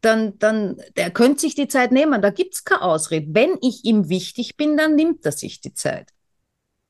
dann, 0.00 0.38
dann, 0.38 0.80
der 0.96 1.10
könnte 1.10 1.40
sich 1.40 1.54
die 1.54 1.68
Zeit 1.68 1.92
nehmen, 1.92 2.22
da 2.22 2.30
gibt 2.30 2.54
es 2.54 2.64
keine 2.64 2.82
Ausrede. 2.82 3.26
Wenn 3.30 3.58
ich 3.60 3.84
ihm 3.84 4.08
wichtig 4.08 4.56
bin, 4.56 4.76
dann 4.76 4.94
nimmt 4.94 5.24
er 5.26 5.32
sich 5.32 5.60
die 5.60 5.74
Zeit. 5.74 6.12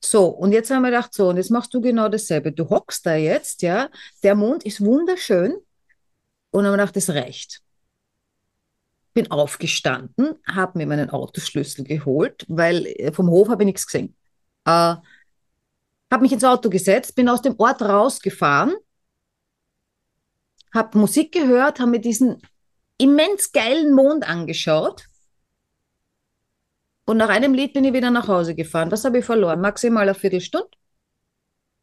So, 0.01 0.27
und 0.27 0.51
jetzt 0.53 0.71
haben 0.71 0.83
wir 0.83 0.91
gedacht, 0.91 1.13
so, 1.13 1.29
und 1.29 1.37
jetzt 1.37 1.51
machst 1.51 1.73
du 1.73 1.81
genau 1.81 2.07
dasselbe. 2.07 2.51
Du 2.51 2.69
hockst 2.69 3.05
da 3.05 3.15
jetzt, 3.15 3.61
ja, 3.63 3.89
der 4.23 4.35
Mond 4.35 4.63
ist 4.63 4.79
wunderschön, 4.81 5.57
und 6.51 6.63
dann 6.63 6.71
haben 6.71 6.79
wir 6.79 6.85
gedacht, 6.85 6.95
das 6.95 7.09
reicht. 7.09 7.61
Bin 9.13 9.29
aufgestanden, 9.31 10.35
habe 10.47 10.77
mir 10.77 10.87
meinen 10.87 11.09
Autoschlüssel 11.09 11.83
geholt, 11.83 12.45
weil 12.47 12.85
äh, 12.85 13.11
vom 13.11 13.29
Hof 13.29 13.49
habe 13.49 13.63
ich 13.63 13.67
nichts 13.67 13.85
gesehen. 13.85 14.15
Äh, 14.65 14.95
habe 16.11 16.21
mich 16.21 16.31
ins 16.31 16.43
Auto 16.43 16.69
gesetzt, 16.69 17.15
bin 17.15 17.29
aus 17.29 17.41
dem 17.41 17.55
Ort 17.59 17.81
rausgefahren, 17.81 18.75
habe 20.73 20.97
Musik 20.97 21.31
gehört, 21.31 21.79
habe 21.79 21.91
mir 21.91 21.99
diesen 21.99 22.41
immens 22.99 23.51
geilen 23.51 23.93
Mond 23.95 24.27
angeschaut. 24.27 25.05
Und 27.05 27.17
nach 27.17 27.29
einem 27.29 27.55
Lied 27.55 27.73
bin 27.73 27.85
ich 27.85 27.93
wieder 27.93 28.11
nach 28.11 28.27
Hause 28.27 28.53
gefahren. 28.53 28.91
Was 28.91 29.03
habe 29.03 29.19
ich 29.19 29.25
verloren? 29.25 29.61
Maximal 29.61 30.03
eine 30.03 30.13
Viertelstunde. 30.13 30.69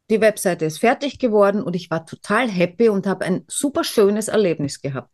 Die 0.09 0.21
Webseite 0.21 0.63
ist 0.63 0.77
fertig 0.77 1.19
geworden 1.19 1.61
und 1.61 1.75
ich 1.75 1.89
war 1.89 2.05
total 2.05 2.49
happy 2.49 2.87
und 2.87 3.05
habe 3.05 3.25
ein 3.25 3.43
super 3.49 3.83
schönes 3.83 4.29
Erlebnis 4.29 4.79
gehabt. 4.79 5.09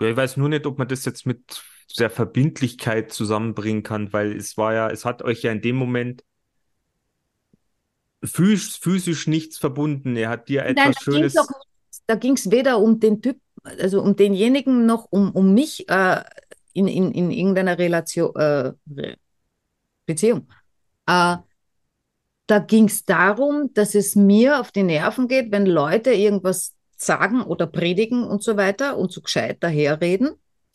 Ich 0.00 0.16
weiß 0.16 0.38
nur 0.38 0.48
nicht, 0.48 0.64
ob 0.64 0.78
man 0.78 0.88
das 0.88 1.04
jetzt 1.04 1.26
mit 1.26 1.62
der 1.98 2.08
Verbindlichkeit 2.08 3.12
zusammenbringen 3.12 3.82
kann, 3.82 4.10
weil 4.14 4.34
es 4.34 4.56
war 4.56 4.72
ja, 4.72 4.88
es 4.88 5.04
hat 5.04 5.20
euch 5.20 5.42
ja 5.42 5.52
in 5.52 5.60
dem 5.60 5.76
Moment 5.76 6.24
physisch, 8.24 8.80
physisch 8.80 9.26
nichts 9.26 9.58
verbunden. 9.58 10.16
Er 10.16 10.30
hat 10.30 10.48
dir 10.48 10.64
etwas 10.64 10.84
Nein, 10.84 10.94
da 10.94 11.00
Schönes. 11.02 11.34
ging's 11.34 11.48
auch, 11.48 11.60
da 12.06 12.14
ging 12.14 12.32
es 12.34 12.50
weder 12.50 12.78
um 12.78 13.00
den 13.00 13.20
Typ 13.20 13.38
also 13.62 14.02
um 14.02 14.16
denjenigen 14.16 14.86
noch, 14.86 15.06
um, 15.10 15.30
um 15.32 15.54
mich 15.54 15.88
äh, 15.88 16.22
in, 16.72 16.88
in, 16.88 17.12
in 17.12 17.30
irgendeiner 17.30 17.78
Relation, 17.78 18.34
äh, 18.36 18.72
Beziehung. 20.06 20.48
Äh, 21.06 21.36
da 22.46 22.58
ging 22.58 22.86
es 22.86 23.04
darum, 23.04 23.72
dass 23.74 23.94
es 23.94 24.16
mir 24.16 24.60
auf 24.60 24.72
die 24.72 24.82
Nerven 24.82 25.28
geht, 25.28 25.52
wenn 25.52 25.66
Leute 25.66 26.12
irgendwas 26.12 26.74
sagen 26.96 27.42
oder 27.42 27.66
predigen 27.66 28.24
und 28.24 28.42
so 28.42 28.56
weiter 28.56 28.96
und 28.96 29.12
so 29.12 29.20
gescheit 29.20 29.58
daherreden 29.60 30.32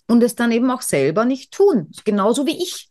und 0.07 0.23
es 0.23 0.35
dann 0.35 0.51
eben 0.51 0.71
auch 0.71 0.81
selber 0.81 1.25
nicht 1.25 1.51
tun. 1.53 1.91
Genauso 2.03 2.45
wie 2.45 2.61
ich. 2.61 2.89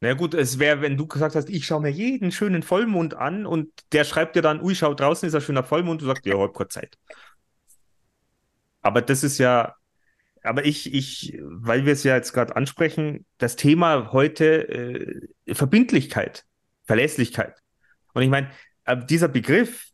Na 0.00 0.12
gut, 0.12 0.34
es 0.34 0.58
wäre, 0.58 0.82
wenn 0.82 0.96
du 0.96 1.06
gesagt 1.06 1.34
hast, 1.34 1.48
ich 1.48 1.64
schaue 1.64 1.80
mir 1.80 1.90
jeden 1.90 2.30
schönen 2.30 2.62
Vollmond 2.62 3.14
an 3.14 3.46
und 3.46 3.70
der 3.92 4.04
schreibt 4.04 4.36
dir 4.36 4.42
dann, 4.42 4.60
ui, 4.60 4.74
schau, 4.74 4.92
draußen 4.92 5.26
ist 5.26 5.34
ein 5.34 5.40
schöner 5.40 5.64
Vollmond, 5.64 6.02
du 6.02 6.06
sagst, 6.06 6.26
ja, 6.26 6.38
hab 6.38 6.52
kurz 6.52 6.74
Zeit. 6.74 6.98
Aber 8.86 9.02
das 9.02 9.24
ist 9.24 9.38
ja, 9.38 9.74
aber 10.44 10.64
ich, 10.64 10.94
ich, 10.94 11.36
weil 11.42 11.86
wir 11.86 11.92
es 11.92 12.04
ja 12.04 12.14
jetzt 12.14 12.32
gerade 12.32 12.54
ansprechen, 12.54 13.26
das 13.36 13.56
Thema 13.56 14.12
heute 14.12 14.68
äh, 14.68 15.54
Verbindlichkeit, 15.54 16.44
Verlässlichkeit. 16.84 17.58
Und 18.14 18.22
ich 18.22 18.28
meine, 18.28 18.48
äh, 18.84 18.96
dieser 19.04 19.26
Begriff, 19.26 19.88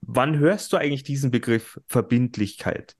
wann 0.00 0.40
hörst 0.40 0.72
du 0.72 0.76
eigentlich 0.76 1.04
diesen 1.04 1.30
Begriff 1.30 1.80
Verbindlichkeit? 1.86 2.96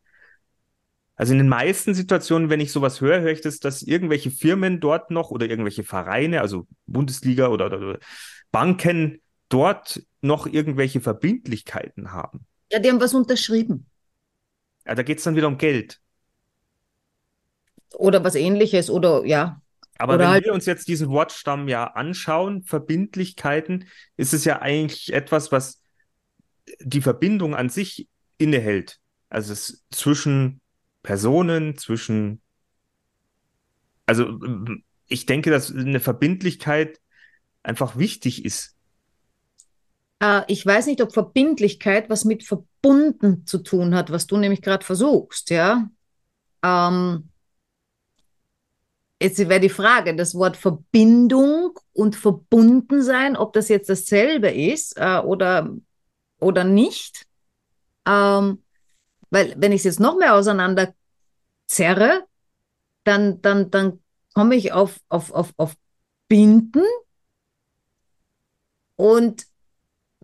Also 1.16 1.32
in 1.32 1.38
den 1.38 1.48
meisten 1.48 1.92
Situationen, 1.92 2.48
wenn 2.48 2.60
ich 2.60 2.70
sowas 2.70 3.00
höre, 3.00 3.20
höre 3.20 3.32
ich 3.32 3.40
das, 3.40 3.58
dass 3.58 3.82
irgendwelche 3.82 4.30
Firmen 4.30 4.78
dort 4.78 5.10
noch 5.10 5.32
oder 5.32 5.48
irgendwelche 5.48 5.82
Vereine, 5.82 6.40
also 6.40 6.68
Bundesliga 6.86 7.48
oder, 7.48 7.66
oder 7.66 7.98
Banken 8.52 9.20
dort 9.48 10.04
noch 10.20 10.46
irgendwelche 10.46 11.00
Verbindlichkeiten 11.00 12.12
haben. 12.12 12.46
Ja, 12.70 12.78
die 12.78 12.88
haben 12.88 13.00
was 13.00 13.12
unterschrieben. 13.12 13.88
Ja, 14.86 14.94
da 14.94 15.02
geht 15.02 15.18
es 15.18 15.24
dann 15.24 15.36
wieder 15.36 15.48
um 15.48 15.58
Geld. 15.58 16.00
Oder 17.94 18.24
was 18.24 18.34
ähnliches, 18.34 18.90
oder 18.90 19.24
ja. 19.24 19.60
Aber 19.98 20.14
oder 20.14 20.24
wenn 20.24 20.30
halt 20.30 20.44
wir 20.44 20.52
uns 20.52 20.66
jetzt 20.66 20.88
diesen 20.88 21.10
Wortstamm 21.10 21.68
ja 21.68 21.84
anschauen, 21.84 22.62
Verbindlichkeiten, 22.64 23.86
ist 24.16 24.32
es 24.32 24.44
ja 24.44 24.60
eigentlich 24.60 25.12
etwas, 25.12 25.52
was 25.52 25.82
die 26.80 27.00
Verbindung 27.00 27.54
an 27.54 27.68
sich 27.68 28.08
innehält. 28.38 28.98
Also 29.28 29.52
es 29.52 29.84
zwischen 29.90 30.60
Personen, 31.02 31.76
zwischen. 31.76 32.40
Also 34.06 34.38
ich 35.06 35.26
denke, 35.26 35.50
dass 35.50 35.72
eine 35.72 36.00
Verbindlichkeit 36.00 37.00
einfach 37.62 37.96
wichtig 37.96 38.44
ist. 38.44 38.71
Äh, 40.22 40.42
ich 40.46 40.64
weiß 40.64 40.86
nicht, 40.86 41.02
ob 41.02 41.12
Verbindlichkeit 41.12 42.08
was 42.08 42.24
mit 42.24 42.44
verbunden 42.44 43.46
zu 43.46 43.58
tun 43.58 43.94
hat, 43.94 44.10
was 44.10 44.26
du 44.26 44.36
nämlich 44.36 44.62
gerade 44.62 44.86
versuchst, 44.86 45.50
ja. 45.50 45.90
Ähm, 46.62 47.28
jetzt 49.20 49.38
wäre 49.38 49.60
die 49.60 49.68
Frage, 49.68 50.14
das 50.14 50.34
Wort 50.34 50.56
Verbindung 50.56 51.78
und 51.92 52.14
Verbundensein, 52.14 53.36
ob 53.36 53.52
das 53.52 53.68
jetzt 53.68 53.90
dasselbe 53.90 54.50
ist 54.50 54.96
äh, 54.96 55.18
oder, 55.18 55.74
oder 56.38 56.64
nicht. 56.64 57.26
Ähm, 58.06 58.62
weil 59.30 59.54
wenn 59.56 59.72
ich 59.72 59.80
es 59.80 59.84
jetzt 59.84 60.00
noch 60.00 60.16
mehr 60.16 60.34
auseinander 60.34 60.94
zerre, 61.66 62.24
dann, 63.04 63.40
dann, 63.42 63.70
dann 63.70 64.00
komme 64.34 64.54
ich 64.54 64.72
auf, 64.72 65.00
auf, 65.08 65.32
auf, 65.32 65.52
auf 65.56 65.74
Binden 66.28 66.84
und 68.96 69.46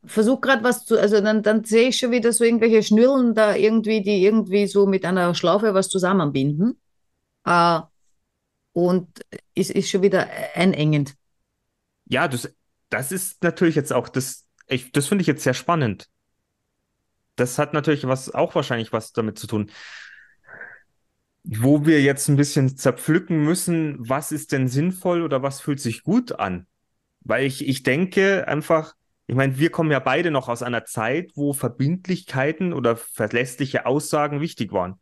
versuche 0.05 0.41
gerade 0.41 0.65
was 0.65 0.85
zu, 0.85 0.99
also 0.99 1.21
dann, 1.21 1.43
dann 1.43 1.65
sehe 1.65 1.89
ich 1.89 1.99
schon 1.99 2.11
wieder 2.11 2.33
so 2.33 2.45
irgendwelche 2.45 2.83
Schnürlen 2.83 3.35
da 3.35 3.55
irgendwie, 3.55 4.03
die 4.03 4.23
irgendwie 4.25 4.67
so 4.67 4.87
mit 4.87 5.05
einer 5.05 5.35
Schlaufe 5.35 5.75
was 5.75 5.89
zusammenbinden. 5.89 6.81
Äh, 7.45 7.81
und 8.73 9.09
ist, 9.55 9.71
ist 9.71 9.91
schon 9.91 10.03
wieder 10.03 10.29
einengend. 10.55 11.15
Ja, 12.07 12.29
das, 12.29 12.55
das 12.91 13.11
ist 13.13 13.43
natürlich 13.43 13.75
jetzt 13.75 13.93
auch, 13.93 14.09
das, 14.09 14.47
das 14.93 15.07
finde 15.07 15.23
ich 15.23 15.27
jetzt 15.27 15.43
sehr 15.43 15.55
spannend. 15.55 16.09
Das 17.37 17.59
hat 17.59 17.73
natürlich 17.73 18.07
was, 18.07 18.33
auch 18.33 18.55
wahrscheinlich 18.55 18.93
was 18.93 19.13
damit 19.13 19.39
zu 19.39 19.47
tun. 19.47 19.71
Wo 21.45 21.87
wir 21.87 22.03
jetzt 22.03 22.29
ein 22.29 22.37
bisschen 22.37 22.77
zerpflücken 22.77 23.43
müssen, 23.43 23.97
was 23.99 24.33
ist 24.33 24.53
denn 24.53 24.69
sinnvoll 24.69 25.23
oder 25.23 25.43
was 25.43 25.61
fühlt 25.61 25.81
sich 25.81 26.03
gut 26.03 26.33
an? 26.39 26.67
Weil 27.21 27.47
ich, 27.47 27.67
ich 27.67 27.83
denke 27.83 28.47
einfach, 28.47 28.95
ich 29.29 29.37
meine, 29.37 29.59
wir 29.59 29.71
kommen 29.71 29.91
ja 29.91 29.99
beide 29.99 30.31
noch 30.31 30.49
aus 30.49 30.62
einer 30.62 30.87
Zeit, 30.87 31.33
wo 31.35 31.53
Verbindlichkeiten 31.53 32.73
oder 32.73 32.97
verlässliche 32.97 33.85
Aussagen 33.85 34.41
wichtig 34.41 34.73
waren. 34.73 34.99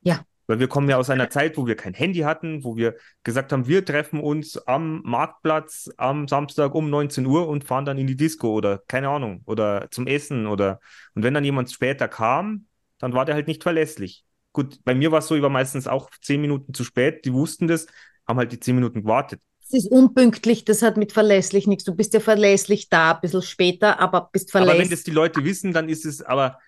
Ja. 0.00 0.24
Weil 0.48 0.58
wir 0.58 0.66
kommen 0.66 0.90
ja 0.90 0.96
aus 0.96 1.10
einer 1.10 1.30
Zeit, 1.30 1.56
wo 1.56 1.68
wir 1.68 1.76
kein 1.76 1.94
Handy 1.94 2.20
hatten, 2.20 2.64
wo 2.64 2.76
wir 2.76 2.96
gesagt 3.22 3.52
haben, 3.52 3.68
wir 3.68 3.84
treffen 3.84 4.18
uns 4.18 4.58
am 4.66 5.00
Marktplatz 5.04 5.90
am 5.96 6.26
Samstag 6.26 6.74
um 6.74 6.90
19 6.90 7.24
Uhr 7.24 7.46
und 7.46 7.62
fahren 7.62 7.84
dann 7.84 7.98
in 7.98 8.08
die 8.08 8.16
Disco 8.16 8.52
oder 8.52 8.82
keine 8.88 9.08
Ahnung 9.08 9.42
oder 9.46 9.88
zum 9.92 10.08
Essen 10.08 10.48
oder 10.48 10.80
und 11.14 11.22
wenn 11.22 11.32
dann 11.32 11.44
jemand 11.44 11.70
später 11.70 12.08
kam, 12.08 12.66
dann 12.98 13.12
war 13.12 13.24
der 13.24 13.36
halt 13.36 13.46
nicht 13.46 13.62
verlässlich. 13.62 14.24
Gut, 14.52 14.80
bei 14.84 14.96
mir 14.96 15.12
war 15.12 15.20
es 15.20 15.28
so, 15.28 15.36
ich 15.36 15.42
war 15.42 15.50
meistens 15.50 15.86
auch 15.86 16.10
zehn 16.20 16.40
Minuten 16.40 16.74
zu 16.74 16.82
spät, 16.82 17.24
die 17.24 17.32
wussten 17.32 17.68
das, 17.68 17.86
haben 18.26 18.38
halt 18.38 18.50
die 18.50 18.58
zehn 18.58 18.74
Minuten 18.74 19.02
gewartet. 19.02 19.40
Ist 19.72 19.90
unpünktlich, 19.90 20.64
das 20.64 20.82
hat 20.82 20.96
mit 20.96 21.12
verlässlich 21.12 21.66
nichts. 21.66 21.84
Du 21.84 21.94
bist 21.94 22.14
ja 22.14 22.20
verlässlich 22.20 22.88
da, 22.88 23.12
ein 23.12 23.20
bisschen 23.20 23.42
später, 23.42 24.00
aber 24.00 24.28
bist 24.32 24.50
verlässlich. 24.50 24.74
Aber 24.74 24.82
wenn 24.82 24.90
das 24.90 25.02
die 25.02 25.10
Leute 25.10 25.44
wissen, 25.44 25.72
dann 25.72 25.88
ist 25.88 26.04
es, 26.04 26.22
aber 26.22 26.58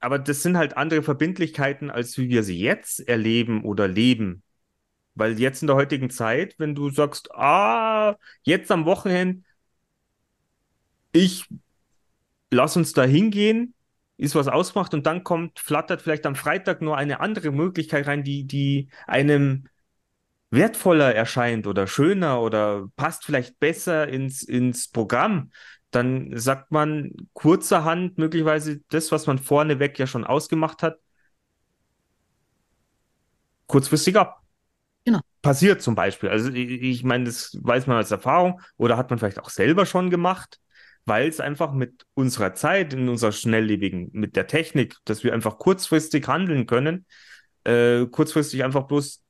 aber 0.00 0.18
das 0.18 0.42
sind 0.42 0.56
halt 0.56 0.76
andere 0.76 1.02
Verbindlichkeiten, 1.02 1.90
als 1.90 2.18
wie 2.18 2.28
wir 2.28 2.42
sie 2.42 2.58
jetzt 2.58 3.00
erleben 3.08 3.64
oder 3.64 3.88
leben. 3.88 4.42
Weil 5.14 5.38
jetzt 5.40 5.62
in 5.62 5.66
der 5.66 5.76
heutigen 5.76 6.10
Zeit, 6.10 6.54
wenn 6.58 6.74
du 6.74 6.90
sagst, 6.90 7.34
ah, 7.34 8.16
jetzt 8.42 8.70
am 8.70 8.84
Wochenende, 8.84 9.42
ich 11.12 11.46
lass 12.50 12.76
uns 12.76 12.92
da 12.92 13.04
hingehen, 13.04 13.74
ist 14.18 14.34
was 14.34 14.48
ausgemacht 14.48 14.94
und 14.94 15.06
dann 15.06 15.24
kommt, 15.24 15.58
flattert 15.58 16.02
vielleicht 16.02 16.26
am 16.26 16.36
Freitag 16.36 16.82
nur 16.82 16.96
eine 16.96 17.20
andere 17.20 17.50
Möglichkeit 17.50 18.06
rein, 18.06 18.22
die, 18.22 18.44
die 18.44 18.88
einem 19.06 19.68
wertvoller 20.50 21.14
erscheint 21.14 21.66
oder 21.66 21.86
schöner 21.86 22.40
oder 22.40 22.86
passt 22.96 23.24
vielleicht 23.24 23.58
besser 23.58 24.08
ins, 24.08 24.42
ins 24.42 24.88
Programm 24.88 25.50
dann 25.96 26.36
sagt 26.36 26.72
man 26.72 27.12
kurzerhand 27.32 28.18
möglicherweise 28.18 28.80
das, 28.90 29.12
was 29.12 29.26
man 29.26 29.38
vorneweg 29.38 29.98
ja 29.98 30.06
schon 30.06 30.24
ausgemacht 30.24 30.82
hat, 30.82 30.98
kurzfristig 33.66 34.16
ab. 34.16 34.42
Genau. 35.04 35.20
Passiert 35.40 35.80
zum 35.80 35.94
Beispiel. 35.94 36.28
Also 36.28 36.50
ich, 36.50 36.82
ich 36.82 37.04
meine, 37.04 37.24
das 37.24 37.56
weiß 37.62 37.86
man 37.86 37.96
als 37.96 38.10
Erfahrung 38.10 38.60
oder 38.76 38.96
hat 38.96 39.10
man 39.10 39.18
vielleicht 39.18 39.38
auch 39.38 39.48
selber 39.48 39.86
schon 39.86 40.10
gemacht, 40.10 40.60
weil 41.04 41.28
es 41.28 41.40
einfach 41.40 41.72
mit 41.72 42.04
unserer 42.14 42.54
Zeit, 42.54 42.92
in 42.92 43.08
unserer 43.08 43.32
schnelllebigen, 43.32 44.10
mit 44.12 44.34
der 44.36 44.48
Technik, 44.48 44.96
dass 45.04 45.22
wir 45.22 45.32
einfach 45.32 45.58
kurzfristig 45.58 46.26
handeln 46.26 46.66
können, 46.66 47.06
äh, 47.64 48.04
kurzfristig 48.06 48.64
einfach 48.64 48.86
bloß 48.88 49.22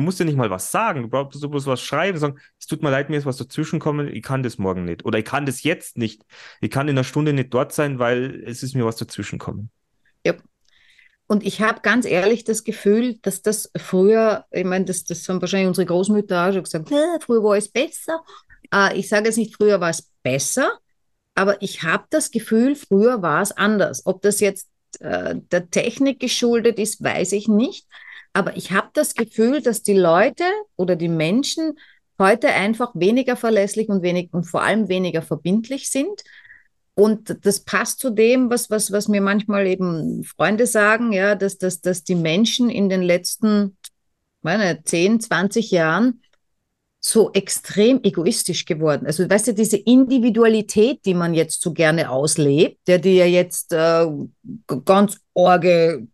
Du 0.00 0.04
musst 0.04 0.18
dir 0.18 0.24
nicht 0.24 0.38
mal 0.38 0.48
was 0.48 0.70
sagen, 0.72 1.02
du 1.02 1.08
brauchst 1.08 1.38
bloß 1.38 1.66
was 1.66 1.82
schreiben, 1.82 2.16
sagen, 2.16 2.40
es 2.58 2.66
tut 2.66 2.82
mir 2.82 2.90
leid, 2.90 3.10
mir 3.10 3.18
ist 3.18 3.26
was 3.26 3.36
dazwischenkommen, 3.36 4.08
ich 4.08 4.22
kann 4.22 4.42
das 4.42 4.56
morgen 4.56 4.86
nicht. 4.86 5.04
Oder 5.04 5.18
ich 5.18 5.26
kann 5.26 5.44
das 5.44 5.62
jetzt 5.62 5.98
nicht. 5.98 6.22
Ich 6.62 6.70
kann 6.70 6.88
in 6.88 6.96
einer 6.96 7.04
Stunde 7.04 7.34
nicht 7.34 7.52
dort 7.52 7.74
sein, 7.74 7.98
weil 7.98 8.42
es 8.46 8.62
ist 8.62 8.74
mir 8.74 8.86
was 8.86 8.96
dazwischenkommen. 8.96 9.68
Ja. 10.24 10.36
Und 11.26 11.44
ich 11.44 11.60
habe 11.60 11.82
ganz 11.82 12.06
ehrlich 12.06 12.44
das 12.44 12.64
Gefühl, 12.64 13.18
dass 13.20 13.42
das 13.42 13.70
früher, 13.76 14.46
ich 14.50 14.64
meine, 14.64 14.86
das, 14.86 15.04
das 15.04 15.28
haben 15.28 15.42
wahrscheinlich 15.42 15.68
unsere 15.68 15.84
Großmütter 15.84 16.48
auch 16.48 16.52
schon 16.54 16.64
gesagt, 16.64 16.88
früher 17.22 17.42
war 17.42 17.58
es 17.58 17.68
besser. 17.68 18.22
Äh, 18.72 18.98
ich 18.98 19.06
sage 19.06 19.26
jetzt 19.26 19.36
nicht, 19.36 19.54
früher 19.54 19.82
war 19.82 19.90
es 19.90 20.08
besser, 20.22 20.78
aber 21.34 21.60
ich 21.60 21.82
habe 21.82 22.04
das 22.08 22.30
Gefühl, 22.30 22.74
früher 22.74 23.20
war 23.20 23.42
es 23.42 23.52
anders. 23.52 24.06
Ob 24.06 24.22
das 24.22 24.40
jetzt 24.40 24.70
äh, 25.00 25.34
der 25.52 25.68
Technik 25.68 26.20
geschuldet 26.20 26.78
ist, 26.78 27.04
weiß 27.04 27.32
ich 27.32 27.48
nicht. 27.48 27.86
Aber 28.32 28.56
ich 28.56 28.72
habe 28.72 28.90
das 28.92 29.14
Gefühl, 29.14 29.60
dass 29.60 29.82
die 29.82 29.96
Leute 29.96 30.44
oder 30.76 30.96
die 30.96 31.08
Menschen 31.08 31.78
heute 32.18 32.48
einfach 32.48 32.92
weniger 32.94 33.36
verlässlich 33.36 33.88
und, 33.88 34.02
wenig, 34.02 34.28
und 34.32 34.44
vor 34.44 34.62
allem 34.62 34.88
weniger 34.88 35.22
verbindlich 35.22 35.90
sind. 35.90 36.22
Und 36.94 37.44
das 37.46 37.60
passt 37.60 37.98
zu 37.98 38.10
dem, 38.10 38.50
was, 38.50 38.70
was, 38.70 38.92
was 38.92 39.08
mir 39.08 39.20
manchmal 39.22 39.66
eben 39.66 40.22
Freunde 40.24 40.66
sagen, 40.66 41.12
ja, 41.12 41.34
dass, 41.34 41.56
dass, 41.58 41.80
dass 41.80 42.04
die 42.04 42.14
Menschen 42.14 42.68
in 42.68 42.88
den 42.88 43.02
letzten 43.02 43.76
meine, 44.42 44.82
10, 44.84 45.20
20 45.20 45.70
Jahren 45.70 46.22
so 47.00 47.32
extrem 47.32 48.02
egoistisch 48.02 48.66
geworden. 48.66 49.06
Also, 49.06 49.28
weißt 49.28 49.48
du, 49.48 49.54
diese 49.54 49.78
Individualität, 49.78 51.04
die 51.06 51.14
man 51.14 51.32
jetzt 51.32 51.62
so 51.62 51.72
gerne 51.72 52.10
auslebt, 52.10 52.86
der 52.86 52.98
die 52.98 53.16
ja 53.16 53.24
jetzt 53.24 53.72
äh, 53.72 54.06
ganz 54.84 55.18
orge 55.32 56.06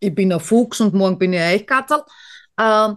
ich 0.00 0.14
bin 0.14 0.32
ein 0.32 0.40
Fuchs 0.40 0.80
und 0.80 0.94
morgen 0.94 1.18
bin 1.18 1.32
ich 1.32 1.40
ein 1.40 1.54
Eichkatzel. 1.54 2.02
Ähm, 2.58 2.96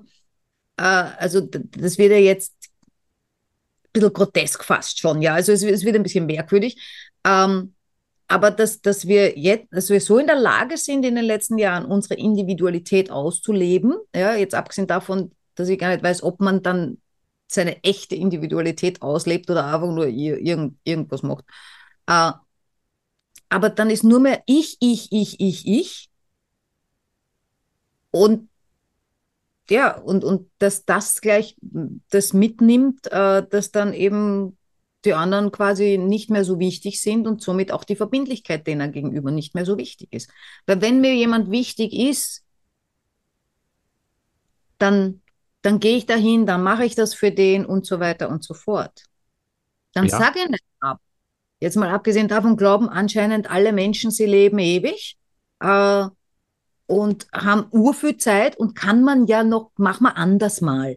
äh, 0.78 0.84
also 0.84 1.42
das 1.42 1.98
wird 1.98 2.12
ja 2.12 2.18
jetzt 2.18 2.54
ein 3.86 3.92
bisschen 3.94 4.14
grotesk 4.14 4.64
fast 4.64 5.00
schon, 5.00 5.22
ja. 5.22 5.34
Also 5.34 5.52
es, 5.52 5.64
es 5.64 5.84
wird 5.84 5.96
ein 5.96 6.04
bisschen 6.04 6.26
merkwürdig. 6.26 6.82
Ähm, 7.26 7.74
aber 8.28 8.52
dass, 8.52 8.82
dass 8.82 9.08
wir 9.08 9.38
jetzt, 9.38 9.68
dass 9.72 9.90
wir 9.90 10.02
so 10.02 10.18
in 10.18 10.28
der 10.28 10.36
Lage 10.36 10.78
sind, 10.78 11.06
in 11.06 11.16
den 11.16 11.26
letzten 11.26 11.58
Jahren 11.58 11.86
unsere 11.86 12.16
Individualität 12.16 13.10
auszuleben, 13.10 13.96
ja, 14.14 14.36
jetzt 14.36 14.54
abgesehen 14.54 14.88
davon, 14.88 15.32
dass 15.56 15.70
ich 15.70 15.80
gar 15.80 15.90
nicht 15.90 16.04
weiß, 16.04 16.24
ob 16.24 16.42
man 16.42 16.62
dann 16.62 16.98
seine 17.48 17.82
echte 17.84 18.16
Individualität 18.16 19.02
auslebt 19.02 19.50
oder 19.50 19.66
einfach 19.66 19.88
nur 19.88 20.08
irgend, 20.08 20.78
irgendwas 20.84 21.24
macht. 21.24 21.46
Äh, 22.08 22.34
aber 23.50 23.70
dann 23.70 23.90
ist 23.90 24.04
nur 24.04 24.20
mehr 24.20 24.44
ich, 24.46 24.78
ich, 24.82 25.12
ich, 25.12 25.40
ich, 25.40 25.66
ich. 25.66 26.10
Und 28.18 28.50
ja, 29.70 29.98
und, 29.98 30.24
und 30.24 30.50
dass 30.60 30.86
das 30.86 31.20
gleich 31.20 31.58
das 32.10 32.34
mitnimmt, 32.34 33.12
äh, 33.12 33.46
dass 33.48 33.72
dann 33.72 33.94
eben 33.94 34.58
die 35.06 35.14
anderen 35.14 35.52
quasi 35.52 35.98
nicht 35.98 36.30
mehr 36.30 36.44
so 36.44 36.60
wichtig 36.60 37.02
sind 37.02 37.28
und 37.28 37.42
somit 37.42 37.72
auch 37.72 37.84
die 37.84 37.96
Verbindlichkeit 37.96 38.66
denen 38.66 38.92
gegenüber 38.92 39.32
nicht 39.32 39.56
mehr 39.56 39.66
so 39.66 39.78
wichtig 39.78 40.12
ist. 40.12 40.30
Weil 40.66 40.82
wenn 40.82 41.02
mir 41.02 41.16
jemand 41.16 41.52
wichtig 41.52 41.94
ist, 41.94 42.44
dann, 44.78 45.22
dann 45.62 45.80
gehe 45.80 45.98
ich 45.98 46.06
dahin, 46.06 46.46
dann 46.46 46.64
mache 46.64 46.86
ich 46.86 46.96
das 46.96 47.14
für 47.14 47.32
den 47.32 47.66
und 47.66 47.86
so 47.86 48.00
weiter 48.00 48.30
und 48.30 48.44
so 48.44 48.54
fort. 48.54 49.04
Dann 49.94 50.06
ja. 50.06 50.18
sage 50.18 50.40
ich 50.44 50.50
nicht 50.50 50.64
ab. 50.80 51.00
Jetzt 51.60 51.76
mal 51.76 51.90
abgesehen 51.90 52.28
davon 52.28 52.56
glauben 52.56 52.88
anscheinend 52.90 53.50
alle 53.50 53.74
Menschen, 53.74 54.12
sie 54.12 54.26
leben 54.26 54.60
ewig. 54.60 55.18
Äh, 55.60 56.08
und 56.88 57.28
haben 57.34 57.68
urviel 57.72 58.18
Zeit 58.18 58.58
und 58.58 58.74
kann 58.74 59.04
man 59.04 59.28
ja 59.28 59.44
noch, 59.44 59.72
mach 59.76 60.00
mal 60.00 60.12
anders 60.12 60.62
mal. 60.62 60.96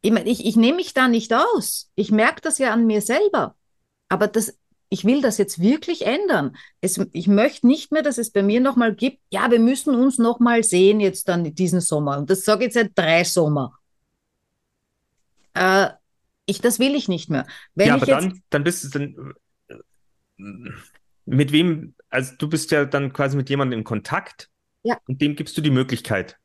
Ich 0.00 0.10
meine, 0.10 0.28
ich, 0.28 0.44
ich 0.44 0.56
nehme 0.56 0.76
mich 0.76 0.94
da 0.94 1.08
nicht 1.08 1.32
aus. 1.32 1.90
Ich 1.94 2.10
merke 2.10 2.40
das 2.40 2.58
ja 2.58 2.72
an 2.72 2.86
mir 2.86 3.02
selber. 3.02 3.54
Aber 4.08 4.26
das, 4.26 4.56
ich 4.88 5.04
will 5.04 5.20
das 5.20 5.38
jetzt 5.38 5.60
wirklich 5.60 6.06
ändern. 6.06 6.56
Es, 6.80 6.98
ich 7.12 7.28
möchte 7.28 7.66
nicht 7.66 7.92
mehr, 7.92 8.02
dass 8.02 8.18
es 8.18 8.30
bei 8.30 8.42
mir 8.42 8.60
nochmal 8.60 8.94
gibt, 8.94 9.18
ja, 9.30 9.50
wir 9.50 9.58
müssen 9.58 9.94
uns 9.94 10.18
nochmal 10.18 10.62
sehen 10.62 11.00
jetzt 11.00 11.28
dann 11.28 11.54
diesen 11.54 11.80
Sommer. 11.80 12.18
Und 12.18 12.30
das 12.30 12.44
sage 12.44 12.60
ich 12.60 12.66
jetzt 12.66 12.74
seit 12.74 12.92
drei 12.94 13.24
Sommer. 13.24 13.78
Äh, 15.54 15.88
ich, 16.46 16.60
das 16.60 16.78
will 16.78 16.94
ich 16.94 17.08
nicht 17.08 17.28
mehr. 17.28 17.46
Wenn 17.74 17.88
ja, 17.88 17.94
aber 17.96 18.06
dann, 18.06 18.42
dann 18.50 18.64
bist 18.64 18.84
du 18.84 18.88
dann 18.88 19.34
mit 21.24 21.52
wem, 21.52 21.94
also 22.08 22.34
du 22.38 22.48
bist 22.48 22.70
ja 22.70 22.84
dann 22.84 23.12
quasi 23.12 23.36
mit 23.36 23.50
jemandem 23.50 23.80
in 23.80 23.84
Kontakt, 23.84 24.48
ja. 24.86 24.98
Und 25.06 25.20
dem 25.20 25.34
gibst 25.34 25.56
du 25.56 25.60
die 25.60 25.70
Möglichkeit. 25.70 26.38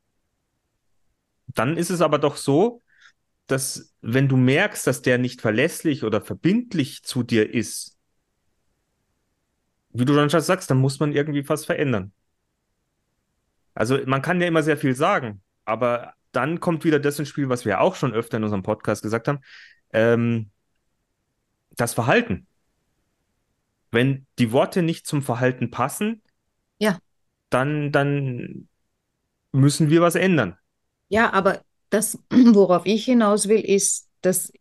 Dann 1.47 1.77
ist 1.77 1.91
es 1.91 2.01
aber 2.01 2.17
doch 2.17 2.37
so, 2.37 2.81
dass 3.45 3.93
wenn 4.01 4.27
du 4.27 4.37
merkst, 4.37 4.87
dass 4.87 5.01
der 5.01 5.17
nicht 5.17 5.41
verlässlich 5.41 6.03
oder 6.03 6.21
verbindlich 6.21 7.03
zu 7.03 7.21
dir 7.21 7.53
ist, 7.53 7.97
wie 9.93 10.05
du 10.05 10.13
schon 10.29 10.41
sagst, 10.41 10.71
dann 10.71 10.79
muss 10.79 10.99
man 10.99 11.11
irgendwie 11.11 11.47
was 11.47 11.65
verändern. 11.65 12.13
Also 13.75 13.99
man 14.05 14.21
kann 14.21 14.41
ja 14.41 14.47
immer 14.47 14.63
sehr 14.63 14.77
viel 14.77 14.95
sagen, 14.95 15.41
aber 15.65 16.13
dann 16.31 16.59
kommt 16.59 16.83
wieder 16.83 16.99
das 16.99 17.19
ins 17.19 17.29
Spiel, 17.29 17.49
was 17.49 17.65
wir 17.65 17.81
auch 17.81 17.95
schon 17.95 18.13
öfter 18.13 18.37
in 18.37 18.43
unserem 18.43 18.63
Podcast 18.63 19.03
gesagt 19.03 19.27
haben, 19.27 19.39
ähm, 19.93 20.49
das 21.75 21.93
Verhalten. 21.93 22.47
Wenn 23.91 24.25
die 24.39 24.51
Worte 24.51 24.81
nicht 24.81 25.05
zum 25.05 25.21
Verhalten 25.21 25.69
passen, 25.69 26.21
dann, 27.51 27.91
dann 27.91 28.67
müssen 29.51 29.89
wir 29.89 30.01
was 30.01 30.15
ändern. 30.15 30.57
Ja, 31.09 31.31
aber 31.33 31.61
das, 31.89 32.17
worauf 32.31 32.85
ich 32.85 33.05
hinaus 33.05 33.47
will, 33.47 33.61
ist, 33.61 34.09
dass 34.21 34.51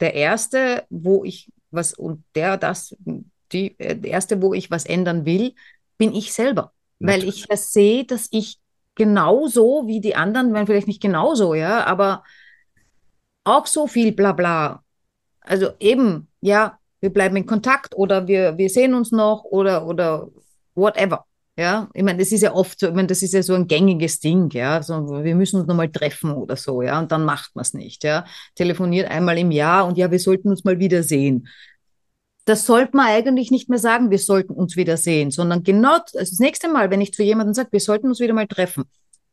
der 0.00 0.14
erste, 0.14 0.84
wo 0.90 1.24
ich 1.24 1.52
was 1.70 1.94
und 1.94 2.24
der 2.34 2.56
das, 2.56 2.96
die 3.52 3.78
äh, 3.78 3.96
der 3.96 4.10
erste, 4.10 4.42
wo 4.42 4.54
ich 4.54 4.70
was 4.70 4.86
ändern 4.86 5.24
will, 5.24 5.54
bin 5.98 6.14
ich 6.14 6.32
selber, 6.32 6.72
Natürlich. 6.98 7.22
weil 7.22 7.28
ich 7.28 7.46
das 7.46 7.72
sehe, 7.72 8.04
dass 8.04 8.28
ich 8.30 8.58
genauso 8.94 9.86
wie 9.86 10.00
die 10.00 10.14
anderen, 10.14 10.54
wenn 10.54 10.66
vielleicht 10.66 10.86
nicht 10.88 11.02
genauso, 11.02 11.54
ja, 11.54 11.84
aber 11.84 12.22
auch 13.44 13.66
so 13.66 13.86
viel 13.86 14.12
Blabla. 14.12 14.82
Also 15.40 15.72
eben, 15.78 16.28
ja, 16.40 16.78
wir 17.00 17.12
bleiben 17.12 17.36
in 17.36 17.46
Kontakt 17.46 17.94
oder 17.94 18.26
wir, 18.26 18.56
wir 18.56 18.70
sehen 18.70 18.94
uns 18.94 19.12
noch 19.12 19.44
oder, 19.44 19.86
oder 19.86 20.28
whatever. 20.74 21.26
Ja, 21.56 21.88
ich 21.94 22.02
meine, 22.02 22.18
das 22.18 22.32
ist 22.32 22.42
ja 22.42 22.52
oft 22.52 22.80
so, 22.80 22.88
ich 22.88 22.94
meine, 22.94 23.06
das 23.06 23.22
ist 23.22 23.32
ja 23.32 23.42
so 23.42 23.54
ein 23.54 23.68
gängiges 23.68 24.18
Ding, 24.18 24.50
ja. 24.50 24.82
So, 24.82 25.22
wir 25.22 25.36
müssen 25.36 25.60
uns 25.60 25.68
nochmal 25.68 25.88
treffen 25.88 26.32
oder 26.32 26.56
so, 26.56 26.82
ja, 26.82 26.98
und 26.98 27.12
dann 27.12 27.24
macht 27.24 27.54
man 27.54 27.62
es 27.62 27.74
nicht, 27.74 28.02
ja. 28.02 28.24
Telefoniert 28.56 29.08
einmal 29.08 29.38
im 29.38 29.52
Jahr 29.52 29.86
und 29.86 29.96
ja, 29.96 30.10
wir 30.10 30.18
sollten 30.18 30.48
uns 30.48 30.64
mal 30.64 30.80
wiedersehen. 30.80 31.46
Das 32.44 32.66
sollte 32.66 32.96
man 32.96 33.06
eigentlich 33.06 33.52
nicht 33.52 33.68
mehr 33.68 33.78
sagen, 33.78 34.10
wir 34.10 34.18
sollten 34.18 34.52
uns 34.52 34.76
wiedersehen, 34.76 35.30
sondern 35.30 35.62
genau 35.62 35.94
also 35.94 36.18
das 36.18 36.40
nächste 36.40 36.68
Mal, 36.68 36.90
wenn 36.90 37.00
ich 37.00 37.14
zu 37.14 37.22
jemandem 37.22 37.54
sage, 37.54 37.70
wir 37.70 37.80
sollten 37.80 38.08
uns 38.08 38.18
wieder 38.18 38.34
mal 38.34 38.48
treffen, 38.48 38.84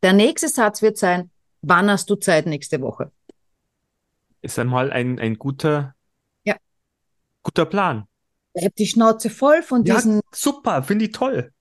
der 0.03 0.13
nächste 0.13 0.47
Satz 0.47 0.81
wird 0.81 0.97
sein, 0.97 1.31
wann 1.61 1.89
hast 1.89 2.09
du 2.09 2.15
Zeit 2.15 2.45
nächste 2.45 2.81
Woche? 2.81 3.11
Ist 4.41 4.59
einmal 4.59 4.91
ein, 4.91 5.19
ein 5.19 5.37
guter, 5.37 5.95
ja. 6.43 6.55
guter 7.41 7.65
Plan. 7.65 8.05
Ich 8.53 8.63
habe 8.63 8.73
die 8.77 8.87
Schnauze 8.87 9.29
voll 9.29 9.63
von 9.63 9.83
ja, 9.85 9.95
diesen. 9.95 10.21
Super, 10.31 10.83
finde 10.83 11.05
ich 11.05 11.11
toll. 11.11 11.51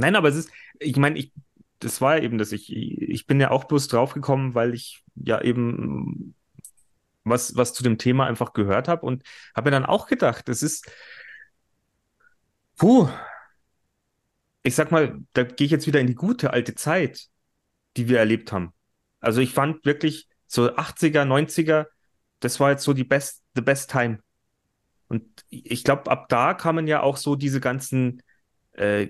Nein, 0.00 0.16
aber 0.16 0.28
es 0.28 0.36
ist, 0.36 0.50
ich 0.78 0.96
meine, 0.96 1.18
ich, 1.18 1.32
das 1.78 2.00
war 2.00 2.18
eben 2.20 2.38
das, 2.38 2.52
ich, 2.52 2.72
ich 2.72 3.26
bin 3.26 3.38
ja 3.38 3.50
auch 3.50 3.64
bloß 3.64 3.88
draufgekommen, 3.88 4.54
weil 4.54 4.74
ich 4.74 5.04
ja 5.14 5.40
eben 5.42 6.34
was, 7.24 7.54
was 7.54 7.74
zu 7.74 7.82
dem 7.82 7.98
Thema 7.98 8.26
einfach 8.26 8.54
gehört 8.54 8.88
habe 8.88 9.04
und 9.04 9.22
habe 9.54 9.68
mir 9.68 9.72
dann 9.72 9.84
auch 9.84 10.06
gedacht, 10.06 10.48
es 10.48 10.62
ist, 10.62 10.90
puh, 12.76 13.08
ich 14.62 14.74
sag 14.74 14.90
mal, 14.90 15.18
da 15.34 15.42
gehe 15.42 15.66
ich 15.66 15.70
jetzt 15.70 15.86
wieder 15.86 16.00
in 16.00 16.06
die 16.06 16.14
gute 16.14 16.52
alte 16.52 16.74
Zeit, 16.74 17.28
die 17.96 18.08
wir 18.08 18.18
erlebt 18.18 18.52
haben. 18.52 18.72
Also 19.20 19.42
ich 19.42 19.52
fand 19.52 19.84
wirklich 19.84 20.28
so 20.46 20.74
80er, 20.74 21.24
90er, 21.24 21.86
das 22.40 22.58
war 22.58 22.70
jetzt 22.70 22.84
so 22.84 22.94
die 22.94 23.04
best, 23.04 23.42
the 23.54 23.60
best 23.60 23.90
time. 23.90 24.20
Und 25.08 25.26
ich 25.50 25.84
glaube, 25.84 26.10
ab 26.10 26.28
da 26.30 26.54
kamen 26.54 26.86
ja 26.86 27.02
auch 27.02 27.18
so 27.18 27.36
diese 27.36 27.60
ganzen 27.60 28.22
äh, 28.72 29.08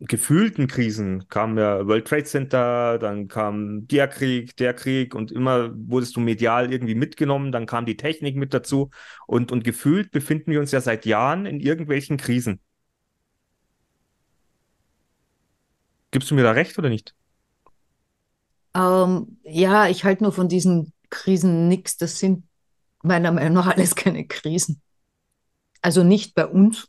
gefühlten 0.00 0.66
Krisen 0.66 1.26
kam 1.28 1.56
ja 1.58 1.86
World 1.86 2.06
Trade 2.06 2.24
Center, 2.24 2.98
dann 2.98 3.28
kam 3.28 3.86
der 3.88 4.08
Krieg, 4.08 4.56
der 4.56 4.74
Krieg 4.74 5.14
und 5.14 5.32
immer 5.32 5.70
wurdest 5.74 6.16
du 6.16 6.20
medial 6.20 6.70
irgendwie 6.70 6.94
mitgenommen, 6.94 7.50
dann 7.50 7.66
kam 7.66 7.86
die 7.86 7.96
Technik 7.96 8.36
mit 8.36 8.52
dazu 8.52 8.90
und, 9.26 9.52
und 9.52 9.64
gefühlt 9.64 10.10
befinden 10.10 10.50
wir 10.50 10.60
uns 10.60 10.72
ja 10.72 10.80
seit 10.80 11.06
Jahren 11.06 11.46
in 11.46 11.60
irgendwelchen 11.60 12.18
Krisen. 12.18 12.60
Gibst 16.10 16.30
du 16.30 16.34
mir 16.34 16.42
da 16.42 16.52
recht 16.52 16.78
oder 16.78 16.88
nicht? 16.88 17.14
Ähm, 18.74 19.38
ja, 19.44 19.88
ich 19.88 20.04
halte 20.04 20.22
nur 20.22 20.32
von 20.32 20.48
diesen 20.48 20.92
Krisen 21.08 21.68
nichts. 21.68 21.96
Das 21.96 22.18
sind 22.18 22.44
meiner 23.02 23.32
Meinung 23.32 23.54
nach 23.54 23.66
alles 23.66 23.94
keine 23.94 24.26
Krisen. 24.26 24.82
Also 25.80 26.04
nicht 26.04 26.34
bei 26.34 26.46
uns. 26.46 26.88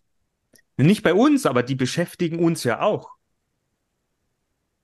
Nicht 0.77 1.03
bei 1.03 1.13
uns, 1.13 1.45
aber 1.45 1.63
die 1.63 1.75
beschäftigen 1.75 2.39
uns 2.39 2.63
ja 2.63 2.81
auch. 2.81 3.09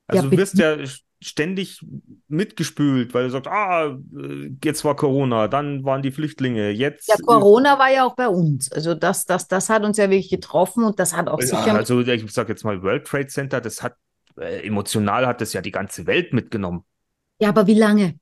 Also 0.07 0.23
ja, 0.23 0.29
du 0.29 0.37
wirst 0.37 0.57
ja 0.57 0.77
ständig 1.21 1.79
mitgespült, 2.27 3.13
weil 3.13 3.25
du 3.25 3.29
sagst, 3.29 3.47
ah, 3.47 3.97
jetzt 4.63 4.83
war 4.83 4.95
Corona, 4.95 5.47
dann 5.47 5.85
waren 5.85 6.01
die 6.01 6.11
Flüchtlinge, 6.11 6.71
jetzt. 6.71 7.07
Ja, 7.07 7.15
Corona 7.23 7.79
war 7.79 7.91
ja 7.91 8.05
auch 8.05 8.15
bei 8.15 8.27
uns. 8.27 8.71
Also 8.71 8.93
das, 8.95 9.25
das, 9.25 9.47
das 9.47 9.69
hat 9.69 9.83
uns 9.83 9.97
ja 9.97 10.09
wirklich 10.09 10.29
getroffen 10.29 10.83
und 10.83 10.99
das 10.99 11.15
hat 11.15 11.29
auch 11.29 11.39
ja, 11.39 11.47
sicher. 11.47 11.75
Also 11.75 12.01
ich 12.01 12.31
sage 12.33 12.51
jetzt 12.51 12.65
mal 12.65 12.81
World 12.83 13.05
Trade 13.05 13.27
Center, 13.27 13.61
das 13.61 13.81
hat 13.81 13.95
äh, 14.37 14.65
emotional 14.65 15.27
hat 15.27 15.41
das 15.41 15.53
ja 15.53 15.61
die 15.61 15.71
ganze 15.71 16.05
Welt 16.07 16.33
mitgenommen. 16.33 16.83
Ja, 17.39 17.49
aber 17.49 17.67
wie 17.67 17.75
lange? 17.75 18.19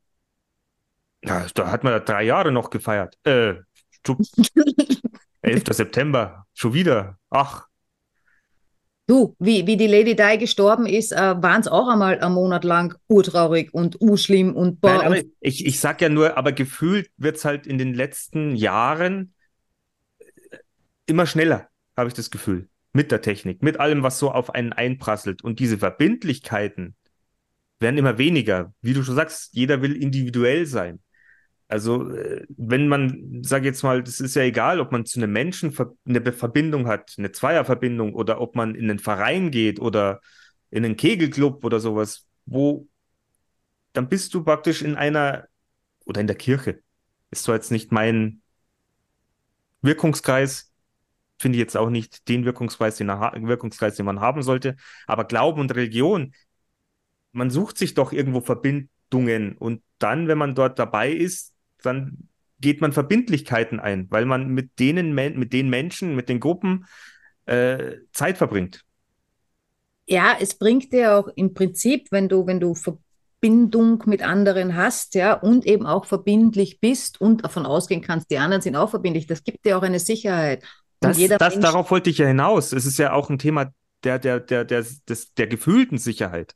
Ja, 1.23 1.45
da 1.53 1.71
hat 1.71 1.83
man 1.83 1.93
ja 1.93 1.99
drei 1.99 2.23
Jahre 2.23 2.51
noch 2.51 2.69
gefeiert. 2.69 3.17
Äh, 3.23 3.55
11. 5.41 5.63
September, 5.71 6.45
schon 6.53 6.73
wieder. 6.73 7.17
Ach. 7.29 7.67
Du, 9.07 9.35
wie, 9.39 9.67
wie 9.67 9.77
die 9.77 9.87
Lady 9.87 10.15
Di 10.15 10.37
gestorben 10.37 10.85
ist, 10.85 11.11
äh, 11.11 11.41
waren 11.41 11.61
es 11.61 11.67
auch 11.67 11.89
einmal 11.89 12.19
einen 12.19 12.33
Monat 12.33 12.63
lang 12.63 12.95
urtraurig 13.07 13.73
und 13.73 13.99
urschlimm 13.99 14.55
und 14.55 14.79
boah. 14.79 14.97
Nein, 14.97 15.05
aber 15.05 15.17
ich, 15.41 15.65
ich 15.65 15.79
sag 15.79 16.01
ja 16.01 16.09
nur, 16.09 16.37
aber 16.37 16.51
gefühlt 16.51 17.09
wird 17.17 17.37
es 17.37 17.43
halt 17.45 17.67
in 17.67 17.77
den 17.77 17.93
letzten 17.93 18.55
Jahren 18.55 19.33
äh, 20.19 20.25
immer 21.07 21.25
schneller, 21.25 21.67
habe 21.97 22.07
ich 22.07 22.13
das 22.13 22.31
Gefühl. 22.31 22.69
Mit 22.93 23.11
der 23.11 23.21
Technik, 23.21 23.63
mit 23.63 23.79
allem, 23.79 24.03
was 24.03 24.19
so 24.19 24.31
auf 24.31 24.53
einen 24.53 24.73
einprasselt. 24.73 25.43
Und 25.43 25.59
diese 25.59 25.77
Verbindlichkeiten 25.77 26.95
werden 27.79 27.97
immer 27.97 28.17
weniger. 28.17 28.73
Wie 28.81 28.93
du 28.93 29.03
schon 29.03 29.15
sagst, 29.15 29.49
jeder 29.53 29.81
will 29.81 29.95
individuell 29.95 30.65
sein. 30.65 30.99
Also, 31.71 32.11
äh, 32.11 32.45
wenn 32.57 32.89
man, 32.89 33.43
sage 33.43 33.65
jetzt 33.65 33.81
mal, 33.81 34.03
das 34.03 34.19
ist 34.19 34.35
ja 34.35 34.41
egal, 34.41 34.81
ob 34.81 34.91
man 34.91 35.05
zu 35.05 35.19
einem 35.19 35.31
Menschen 35.31 35.73
eine 36.05 36.33
Verbindung 36.33 36.87
hat, 36.87 37.15
eine 37.17 37.31
Zweierverbindung, 37.31 38.13
oder 38.13 38.41
ob 38.41 38.55
man 38.57 38.75
in 38.75 38.89
einen 38.89 38.99
Verein 38.99 39.51
geht 39.51 39.79
oder 39.79 40.19
in 40.69 40.83
einen 40.83 40.97
Kegelclub 40.97 41.63
oder 41.63 41.79
sowas, 41.79 42.27
wo 42.45 42.89
dann 43.93 44.09
bist 44.09 44.33
du 44.33 44.43
praktisch 44.43 44.81
in 44.81 44.95
einer 44.95 45.47
oder 46.05 46.19
in 46.19 46.27
der 46.27 46.35
Kirche. 46.35 46.81
Ist 47.29 47.43
zwar 47.43 47.55
jetzt 47.55 47.71
nicht 47.71 47.93
mein 47.93 48.41
Wirkungskreis, 49.81 50.73
finde 51.39 51.55
ich 51.57 51.61
jetzt 51.61 51.77
auch 51.77 51.89
nicht 51.89 52.27
den 52.27 52.43
Wirkungskreis 52.43 52.97
den, 52.97 53.07
Wirkungskreis, 53.07 53.95
den 53.95 54.05
man 54.05 54.19
haben 54.19 54.43
sollte. 54.43 54.75
Aber 55.07 55.23
Glauben 55.23 55.61
und 55.61 55.73
Religion, 55.73 56.33
man 57.31 57.49
sucht 57.49 57.77
sich 57.77 57.93
doch 57.93 58.11
irgendwo 58.11 58.41
Verbindungen 58.41 59.57
und 59.57 59.81
dann, 59.99 60.27
wenn 60.27 60.37
man 60.37 60.53
dort 60.53 60.77
dabei 60.77 61.11
ist, 61.11 61.51
dann 61.85 62.29
geht 62.59 62.81
man 62.81 62.93
Verbindlichkeiten 62.93 63.79
ein, 63.79 64.07
weil 64.09 64.25
man 64.25 64.49
mit 64.49 64.79
denen, 64.79 65.13
mit 65.13 65.51
den 65.51 65.69
Menschen, 65.69 66.15
mit 66.15 66.29
den 66.29 66.39
Gruppen 66.39 66.85
äh, 67.45 67.97
Zeit 68.13 68.37
verbringt. 68.37 68.85
Ja, 70.07 70.35
es 70.39 70.55
bringt 70.55 70.93
dir 70.93 71.15
auch 71.15 71.27
im 71.35 71.53
Prinzip, 71.53 72.07
wenn 72.11 72.29
du, 72.29 72.45
wenn 72.45 72.59
du 72.59 72.75
Verbindung 72.75 74.03
mit 74.05 74.21
anderen 74.21 74.75
hast, 74.75 75.15
ja, 75.15 75.33
und 75.33 75.65
eben 75.65 75.85
auch 75.85 76.05
verbindlich 76.05 76.79
bist 76.79 77.19
und 77.19 77.43
davon 77.43 77.65
ausgehen 77.65 78.01
kannst, 78.01 78.29
die 78.29 78.37
anderen 78.37 78.61
sind 78.61 78.75
auch 78.75 78.89
verbindlich, 78.89 79.25
das 79.25 79.43
gibt 79.43 79.65
dir 79.65 79.77
auch 79.77 79.83
eine 79.83 79.99
Sicherheit. 79.99 80.63
Das, 80.99 81.17
das 81.17 81.59
darauf 81.59 81.89
wollte 81.89 82.11
ich 82.11 82.19
ja 82.19 82.27
hinaus. 82.27 82.73
Es 82.73 82.85
ist 82.85 82.99
ja 82.99 83.13
auch 83.13 83.29
ein 83.29 83.39
Thema 83.39 83.73
der, 84.03 84.19
der, 84.19 84.39
der, 84.39 84.65
der, 84.65 84.85
des, 85.09 85.33
der 85.33 85.47
gefühlten 85.47 85.97
Sicherheit. 85.97 86.55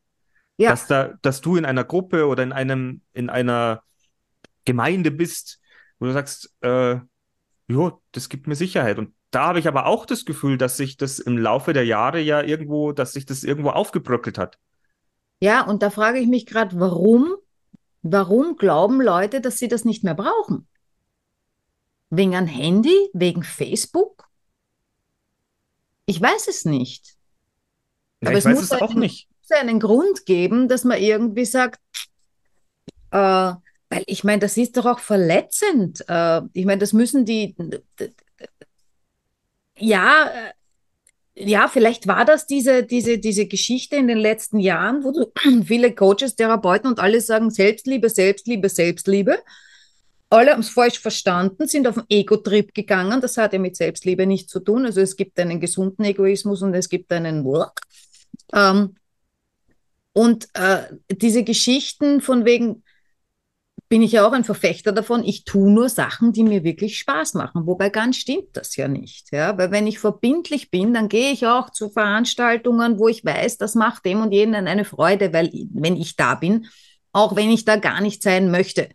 Ja. 0.57 0.69
Dass, 0.69 0.87
da, 0.87 1.13
dass 1.21 1.41
du 1.41 1.55
in 1.55 1.65
einer 1.65 1.83
Gruppe 1.83 2.27
oder 2.27 2.43
in 2.43 2.53
einem, 2.53 3.01
in 3.13 3.29
einer 3.29 3.81
Gemeinde 4.65 5.11
bist, 5.11 5.59
wo 5.99 6.05
du 6.05 6.13
sagst, 6.13 6.53
äh, 6.61 6.97
jo, 7.67 8.01
das 8.11 8.29
gibt 8.29 8.47
mir 8.47 8.55
Sicherheit. 8.55 8.97
Und 8.97 9.13
da 9.31 9.47
habe 9.47 9.59
ich 9.59 9.67
aber 9.67 9.85
auch 9.85 10.05
das 10.05 10.25
Gefühl, 10.25 10.57
dass 10.57 10.77
sich 10.77 10.97
das 10.97 11.19
im 11.19 11.37
Laufe 11.37 11.73
der 11.73 11.85
Jahre 11.85 12.19
ja 12.21 12.41
irgendwo, 12.41 12.91
dass 12.91 13.13
sich 13.13 13.25
das 13.25 13.43
irgendwo 13.43 13.69
aufgebröckelt 13.69 14.37
hat. 14.37 14.57
Ja, 15.41 15.61
und 15.65 15.83
da 15.83 15.89
frage 15.89 16.19
ich 16.19 16.27
mich 16.27 16.45
gerade, 16.45 16.79
warum, 16.79 17.35
warum 18.01 18.55
glauben 18.55 19.01
Leute, 19.01 19.41
dass 19.41 19.57
sie 19.57 19.67
das 19.67 19.85
nicht 19.85 20.03
mehr 20.03 20.15
brauchen? 20.15 20.67
Wegen 22.09 22.35
ein 22.35 22.47
Handy, 22.47 23.09
wegen 23.13 23.43
Facebook? 23.43 24.29
Ich 26.05 26.21
weiß 26.21 26.47
es 26.47 26.65
nicht. 26.65 27.15
Ja, 28.21 28.29
aber 28.29 28.37
es 28.37 28.45
muss, 28.45 28.61
es 28.61 28.71
einen, 28.71 28.99
nicht. 28.99 29.27
muss 29.41 29.51
einen 29.51 29.79
Grund 29.79 30.25
geben, 30.25 30.67
dass 30.67 30.83
man 30.83 30.99
irgendwie 30.99 31.45
sagt, 31.45 31.81
äh, 33.11 33.53
weil 33.89 34.03
ich 34.07 34.23
meine, 34.23 34.39
das 34.39 34.57
ist 34.57 34.77
doch 34.77 34.85
auch 34.85 34.99
verletzend. 34.99 36.03
Äh, 36.07 36.41
ich 36.53 36.65
meine, 36.65 36.79
das 36.79 36.93
müssen 36.93 37.25
die. 37.25 37.55
Ja, 39.77 40.27
äh, 40.27 40.53
ja, 41.37 41.67
vielleicht 41.67 42.07
war 42.07 42.23
das 42.23 42.47
diese, 42.47 42.83
diese, 42.83 43.17
diese 43.17 43.45
Geschichte 43.45 43.97
in 43.97 44.07
den 44.07 44.17
letzten 44.17 44.59
Jahren, 44.59 45.03
wo 45.03 45.11
du 45.11 45.31
viele 45.65 45.93
Coaches, 45.93 46.35
Therapeuten 46.35 46.89
und 46.89 46.99
alle 46.99 47.19
sagen 47.21 47.49
Selbstliebe, 47.51 48.09
Selbstliebe, 48.09 48.69
Selbstliebe. 48.69 49.39
Alle 50.29 50.51
haben 50.51 50.61
es 50.61 50.69
falsch 50.69 50.99
verstanden, 50.99 51.67
sind 51.67 51.87
auf 51.87 51.95
den 51.95 52.05
Ego-Trip 52.09 52.73
gegangen. 52.73 53.21
Das 53.21 53.37
hat 53.37 53.53
ja 53.53 53.59
mit 53.59 53.75
Selbstliebe 53.75 54.25
nichts 54.25 54.51
zu 54.51 54.59
tun. 54.59 54.85
Also 54.85 55.01
es 55.01 55.15
gibt 55.15 55.39
einen 55.39 55.59
gesunden 55.59 56.03
Egoismus 56.03 56.61
und 56.61 56.73
es 56.73 56.89
gibt 56.89 57.11
einen 57.11 57.43
Work. 57.43 57.81
Ähm, 58.53 58.95
und 60.13 60.47
äh, 60.53 60.83
diese 61.11 61.43
Geschichten 61.43 62.21
von 62.21 62.45
wegen, 62.45 62.83
bin 63.87 64.01
ich 64.01 64.13
ja 64.13 64.27
auch 64.27 64.31
ein 64.31 64.43
Verfechter 64.43 64.91
davon, 64.91 65.23
ich 65.23 65.43
tue 65.45 65.71
nur 65.71 65.89
Sachen, 65.89 66.33
die 66.33 66.43
mir 66.43 66.63
wirklich 66.63 66.97
Spaß 66.97 67.35
machen. 67.35 67.67
Wobei 67.67 67.89
ganz 67.89 68.17
stimmt 68.17 68.49
das 68.53 68.75
ja 68.75 68.87
nicht. 68.87 69.31
Ja? 69.31 69.57
Weil 69.57 69.71
wenn 69.71 69.85
ich 69.85 69.99
verbindlich 69.99 70.71
bin, 70.71 70.93
dann 70.93 71.07
gehe 71.07 71.31
ich 71.31 71.45
auch 71.45 71.69
zu 71.69 71.89
Veranstaltungen, 71.89 72.97
wo 72.97 73.07
ich 73.07 73.23
weiß, 73.23 73.57
das 73.57 73.75
macht 73.75 74.05
dem 74.05 74.21
und 74.21 74.31
jenen 74.31 74.67
eine 74.67 74.85
Freude, 74.85 75.33
weil 75.33 75.51
wenn 75.73 75.95
ich 75.97 76.15
da 76.15 76.35
bin, 76.35 76.67
auch 77.11 77.35
wenn 77.35 77.51
ich 77.51 77.63
da 77.63 77.75
gar 77.75 78.01
nicht 78.01 78.23
sein 78.23 78.49
möchte. 78.49 78.89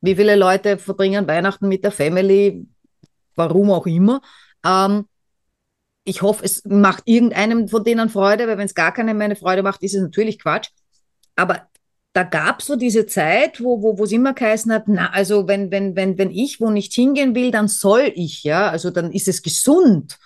Wie 0.00 0.14
viele 0.14 0.36
Leute 0.36 0.78
verbringen 0.78 1.26
Weihnachten 1.26 1.68
mit 1.68 1.82
der 1.82 1.90
Family, 1.90 2.66
warum 3.34 3.70
auch 3.70 3.86
immer. 3.86 4.20
Ähm, 4.64 5.06
ich 6.04 6.22
hoffe, 6.22 6.44
es 6.44 6.64
macht 6.64 7.02
irgendeinem 7.06 7.66
von 7.66 7.82
denen 7.82 8.08
Freude, 8.08 8.46
weil 8.46 8.58
wenn 8.58 8.66
es 8.66 8.74
gar 8.76 8.92
keinem 8.92 9.18
meine 9.18 9.34
Freude 9.34 9.64
macht, 9.64 9.82
ist 9.82 9.94
es 9.94 10.02
natürlich 10.02 10.38
Quatsch. 10.38 10.68
Aber 11.34 11.68
da 12.16 12.22
gab 12.22 12.60
es 12.60 12.66
so 12.68 12.76
diese 12.76 13.04
Zeit, 13.04 13.62
wo 13.62 13.82
wo 13.98 14.02
es 14.04 14.10
immer 14.10 14.32
geheißen 14.32 14.72
hat, 14.72 14.84
na, 14.88 15.10
also 15.10 15.46
wenn, 15.48 15.70
wenn, 15.70 15.96
wenn, 15.96 16.16
wenn 16.16 16.30
ich 16.30 16.62
wo 16.62 16.70
nicht 16.70 16.94
hingehen 16.94 17.34
will, 17.34 17.50
dann 17.50 17.68
soll 17.68 18.10
ich, 18.14 18.42
ja, 18.42 18.70
also 18.70 18.90
dann 18.90 19.12
ist 19.12 19.28
es 19.28 19.42
gesund. 19.42 20.18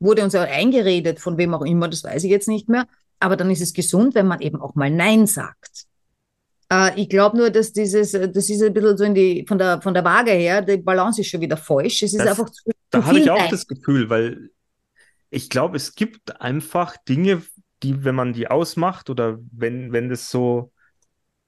Wurde 0.00 0.24
uns 0.24 0.32
ja 0.32 0.42
eingeredet, 0.42 1.20
von 1.20 1.38
wem 1.38 1.54
auch 1.54 1.64
immer, 1.64 1.86
das 1.86 2.02
weiß 2.02 2.24
ich 2.24 2.30
jetzt 2.32 2.48
nicht 2.48 2.68
mehr. 2.68 2.88
Aber 3.20 3.36
dann 3.36 3.48
ist 3.48 3.60
es 3.60 3.74
gesund, 3.74 4.16
wenn 4.16 4.26
man 4.26 4.40
eben 4.40 4.60
auch 4.60 4.74
mal 4.74 4.90
Nein 4.90 5.28
sagt. 5.28 5.84
Äh, 6.68 7.00
ich 7.00 7.08
glaube 7.08 7.36
nur, 7.36 7.50
dass 7.50 7.72
dieses, 7.72 8.10
das 8.10 8.50
ist 8.50 8.60
ein 8.60 8.72
bisschen 8.72 8.96
so 8.96 9.04
in 9.04 9.14
die, 9.14 9.44
von 9.46 9.56
der, 9.56 9.80
von 9.80 9.94
der 9.94 10.04
Waage 10.04 10.32
her, 10.32 10.62
die 10.62 10.78
Balance 10.78 11.20
ist 11.20 11.28
schon 11.28 11.40
wieder 11.40 11.56
falsch. 11.56 12.02
Es 12.02 12.12
ist 12.12 12.18
das, 12.18 12.26
einfach 12.26 12.50
zu, 12.50 12.72
Da 12.90 13.04
habe 13.04 13.20
ich 13.20 13.30
auch 13.30 13.38
Nein. 13.38 13.50
das 13.52 13.68
Gefühl, 13.68 14.10
weil 14.10 14.50
ich 15.30 15.48
glaube, 15.48 15.76
es 15.76 15.94
gibt 15.94 16.40
einfach 16.40 16.96
Dinge, 16.96 17.42
die, 17.84 18.02
wenn 18.02 18.16
man 18.16 18.32
die 18.32 18.48
ausmacht 18.48 19.10
oder 19.10 19.38
wenn, 19.52 19.92
wenn 19.92 20.08
das 20.08 20.28
so 20.28 20.72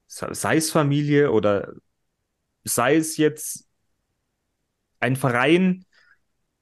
sei 0.09 0.57
es 0.57 0.71
Familie 0.71 1.31
oder 1.31 1.73
sei 2.63 2.95
es 2.95 3.17
jetzt 3.17 3.67
ein 4.99 5.15
Verein, 5.15 5.85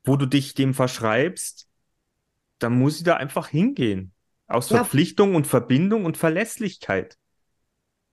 wo 0.03 0.17
du 0.17 0.25
dich 0.25 0.53
dem 0.53 0.73
verschreibst, 0.73 1.67
dann 2.59 2.77
muss 2.77 2.97
ich 2.97 3.03
da 3.03 3.15
einfach 3.15 3.47
hingehen. 3.47 4.11
Aus 4.47 4.69
ja. 4.69 4.77
Verpflichtung 4.77 5.35
und 5.35 5.47
Verbindung 5.47 6.05
und 6.05 6.17
Verlässlichkeit. 6.17 7.17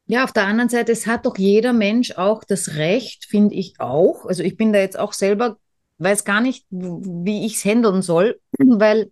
Ja, 0.07 0.25
auf 0.25 0.33
der 0.33 0.47
anderen 0.47 0.68
Seite, 0.68 0.92
es 0.92 1.07
hat 1.07 1.27
doch 1.27 1.38
jeder 1.38 1.73
Mensch 1.73 2.12
auch 2.12 2.44
das 2.44 2.75
Recht, 2.75 3.25
finde 3.25 3.55
ich 3.55 3.81
auch. 3.81 4.27
Also 4.27 4.42
ich 4.42 4.57
bin 4.57 4.73
da 4.73 4.79
jetzt 4.79 4.99
auch 4.99 5.12
selber, 5.12 5.57
weiß 5.99 6.25
gar 6.25 6.40
nicht, 6.40 6.66
wie 6.70 7.47
ich 7.47 7.57
es 7.57 7.64
handeln 7.64 8.03
soll, 8.03 8.40
weil, 8.59 9.11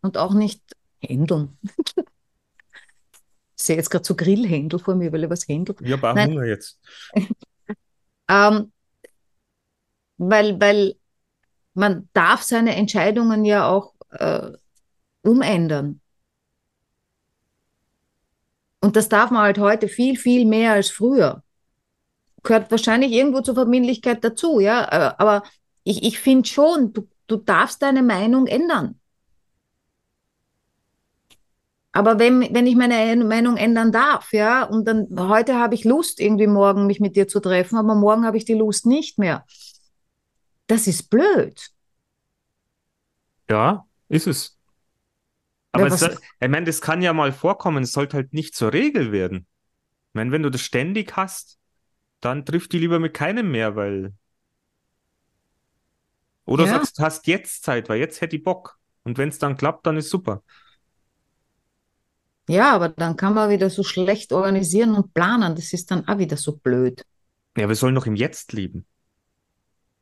und 0.00 0.16
auch 0.16 0.34
nicht 0.34 0.62
handeln. 1.02 1.58
Ich 3.60 3.66
sehe 3.66 3.76
jetzt 3.76 3.90
gerade 3.90 4.06
so 4.06 4.16
Grillhändel 4.16 4.78
vor 4.78 4.94
mir, 4.94 5.12
weil 5.12 5.24
ich 5.24 5.28
was 5.28 5.46
händel. 5.46 5.76
Ich 5.82 5.92
habe 5.92 6.08
auch 6.08 6.14
Nein. 6.14 6.30
Hunger 6.30 6.46
jetzt. 6.46 6.80
ähm, 8.28 8.72
weil, 10.16 10.58
weil 10.58 10.94
man 11.74 12.08
darf 12.14 12.42
seine 12.42 12.74
Entscheidungen 12.74 13.44
ja 13.44 13.68
auch 13.68 13.92
äh, 14.12 14.52
umändern. 15.20 16.00
Und 18.80 18.96
das 18.96 19.10
darf 19.10 19.30
man 19.30 19.42
halt 19.42 19.58
heute 19.58 19.88
viel, 19.88 20.16
viel 20.16 20.46
mehr 20.46 20.72
als 20.72 20.88
früher. 20.88 21.42
Gehört 22.42 22.70
wahrscheinlich 22.70 23.12
irgendwo 23.12 23.42
zur 23.42 23.56
Verbindlichkeit 23.56 24.24
dazu, 24.24 24.60
ja. 24.60 24.84
Äh, 24.84 25.14
aber 25.18 25.42
ich, 25.84 26.02
ich 26.02 26.18
finde 26.18 26.48
schon, 26.48 26.94
du, 26.94 27.06
du 27.26 27.36
darfst 27.36 27.82
deine 27.82 28.02
Meinung 28.02 28.46
ändern. 28.46 28.99
Aber 31.92 32.18
wenn, 32.18 32.54
wenn 32.54 32.66
ich 32.66 32.76
meine 32.76 33.24
Meinung 33.24 33.56
ändern 33.56 33.90
darf, 33.90 34.32
ja, 34.32 34.62
und 34.62 34.86
dann 34.86 35.08
heute 35.18 35.56
habe 35.56 35.74
ich 35.74 35.84
Lust, 35.84 36.20
irgendwie 36.20 36.46
morgen 36.46 36.86
mich 36.86 37.00
mit 37.00 37.16
dir 37.16 37.26
zu 37.26 37.40
treffen, 37.40 37.76
aber 37.76 37.94
morgen 37.96 38.24
habe 38.24 38.36
ich 38.36 38.44
die 38.44 38.54
Lust 38.54 38.86
nicht 38.86 39.18
mehr. 39.18 39.44
Das 40.68 40.86
ist 40.86 41.10
blöd. 41.10 41.70
Ja, 43.48 43.86
ist 44.08 44.28
es. 44.28 44.56
Aber 45.72 45.88
ja, 45.88 45.94
es, 45.94 46.02
ich 46.02 46.48
meine, 46.48 46.66
das 46.66 46.80
kann 46.80 47.02
ja 47.02 47.12
mal 47.12 47.32
vorkommen, 47.32 47.82
es 47.82 47.92
sollte 47.92 48.16
halt 48.16 48.32
nicht 48.32 48.54
zur 48.54 48.72
Regel 48.72 49.10
werden. 49.10 49.46
Ich 50.10 50.14
meine, 50.14 50.30
wenn 50.30 50.42
du 50.42 50.50
das 50.50 50.60
ständig 50.60 51.16
hast, 51.16 51.58
dann 52.20 52.44
trifft 52.44 52.72
die 52.72 52.78
lieber 52.78 53.00
mit 53.00 53.14
keinem 53.14 53.50
mehr, 53.50 53.74
weil. 53.74 54.12
Oder 56.44 56.66
ja. 56.66 56.70
sagst, 56.70 56.98
du 56.98 57.02
hast 57.02 57.26
jetzt 57.26 57.64
Zeit, 57.64 57.88
weil 57.88 57.98
jetzt 57.98 58.20
hätte 58.20 58.36
ich 58.36 58.44
Bock. 58.44 58.78
Und 59.02 59.18
wenn 59.18 59.28
es 59.28 59.38
dann 59.38 59.56
klappt, 59.56 59.86
dann 59.86 59.96
ist 59.96 60.10
super. 60.10 60.42
Ja, 62.50 62.74
aber 62.74 62.88
dann 62.88 63.16
kann 63.16 63.34
man 63.34 63.48
wieder 63.48 63.70
so 63.70 63.84
schlecht 63.84 64.32
organisieren 64.32 64.96
und 64.96 65.14
planen. 65.14 65.54
Das 65.54 65.72
ist 65.72 65.88
dann 65.92 66.08
auch 66.08 66.18
wieder 66.18 66.36
so 66.36 66.56
blöd. 66.56 67.06
Ja, 67.56 67.68
wir 67.68 67.76
sollen 67.76 67.94
doch 67.94 68.06
im 68.06 68.16
Jetzt 68.16 68.52
leben. 68.52 68.86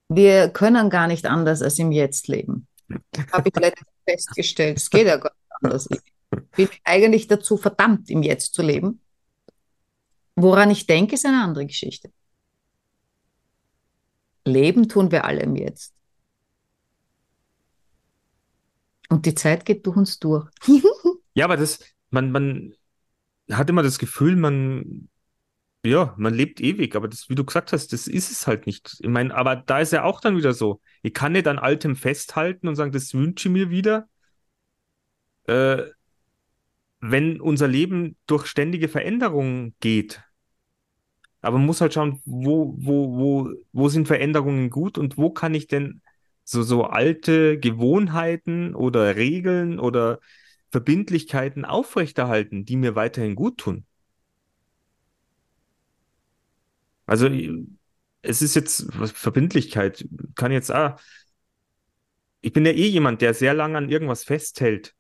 Wir 0.08 0.48
können 0.48 0.88
gar 0.88 1.08
nicht 1.08 1.26
anders 1.26 1.60
als 1.60 1.78
im 1.78 1.92
Jetzt 1.92 2.26
leben. 2.26 2.66
Habe 3.32 3.50
ich 3.50 3.60
letztens 3.60 3.90
festgestellt. 4.08 4.78
Es 4.78 4.88
geht 4.88 5.06
ja 5.06 5.18
gar 5.18 5.30
nicht 5.30 5.62
anders. 5.62 5.88
Ich 6.56 6.70
bin 6.70 6.70
eigentlich 6.84 7.26
dazu 7.26 7.58
verdammt, 7.58 8.08
im 8.08 8.22
Jetzt 8.22 8.54
zu 8.54 8.62
leben. 8.62 9.02
Woran 10.34 10.70
ich 10.70 10.86
denke, 10.86 11.16
ist 11.16 11.26
eine 11.26 11.42
andere 11.42 11.66
Geschichte. 11.66 12.10
Leben 14.46 14.88
tun 14.88 15.10
wir 15.10 15.26
alle 15.26 15.42
im 15.42 15.54
Jetzt. 15.54 15.92
Und 19.10 19.26
die 19.26 19.34
Zeit 19.34 19.66
geht 19.66 19.86
durch 19.86 19.98
uns 19.98 20.18
durch. 20.18 20.48
ja, 21.34 21.44
aber 21.44 21.58
das, 21.58 21.80
man, 22.10 22.30
man 22.30 22.74
hat 23.50 23.70
immer 23.70 23.82
das 23.82 23.98
Gefühl, 23.98 24.36
man, 24.36 25.08
ja, 25.84 26.14
man 26.18 26.34
lebt 26.34 26.60
ewig, 26.60 26.96
aber 26.96 27.08
das, 27.08 27.28
wie 27.28 27.34
du 27.34 27.44
gesagt 27.44 27.72
hast, 27.72 27.92
das 27.92 28.06
ist 28.06 28.30
es 28.30 28.46
halt 28.46 28.66
nicht. 28.66 28.96
Ich 29.00 29.08
meine, 29.08 29.34
aber 29.34 29.56
da 29.56 29.80
ist 29.80 29.92
ja 29.92 30.04
auch 30.04 30.20
dann 30.20 30.36
wieder 30.36 30.52
so. 30.52 30.80
Ich 31.02 31.14
kann 31.14 31.32
nicht 31.32 31.46
an 31.46 31.58
Altem 31.58 31.96
festhalten 31.96 32.68
und 32.68 32.76
sagen, 32.76 32.92
das 32.92 33.14
wünsche 33.14 33.48
ich 33.48 33.52
mir 33.52 33.70
wieder. 33.70 34.08
Äh, 35.46 35.84
wenn 37.00 37.40
unser 37.40 37.68
Leben 37.68 38.16
durch 38.26 38.46
ständige 38.46 38.88
Veränderungen 38.88 39.74
geht. 39.80 40.22
Aber 41.40 41.58
man 41.58 41.66
muss 41.66 41.80
halt 41.80 41.94
schauen, 41.94 42.20
wo, 42.24 42.74
wo, 42.78 43.16
wo, 43.16 43.52
wo 43.72 43.88
sind 43.88 44.08
Veränderungen 44.08 44.70
gut 44.70 44.98
und 44.98 45.16
wo 45.16 45.30
kann 45.30 45.54
ich 45.54 45.68
denn 45.68 46.02
so, 46.42 46.62
so 46.62 46.84
alte 46.84 47.58
Gewohnheiten 47.58 48.74
oder 48.74 49.14
Regeln 49.16 49.78
oder 49.78 50.18
Verbindlichkeiten 50.70 51.64
aufrechterhalten, 51.64 52.64
die 52.64 52.76
mir 52.76 52.94
weiterhin 52.94 53.34
gut 53.34 53.58
tun. 53.58 53.84
Also 57.06 57.28
es 58.22 58.42
ist 58.42 58.54
jetzt 58.54 58.92
Verbindlichkeit, 59.14 60.06
kann 60.34 60.52
jetzt 60.52 60.70
ah, 60.70 60.96
ich 62.40 62.52
bin 62.52 62.66
ja 62.66 62.72
eh 62.72 62.86
jemand, 62.86 63.22
der 63.22 63.34
sehr 63.34 63.54
lange 63.54 63.78
an 63.78 63.88
irgendwas 63.88 64.24
festhält. 64.24 64.94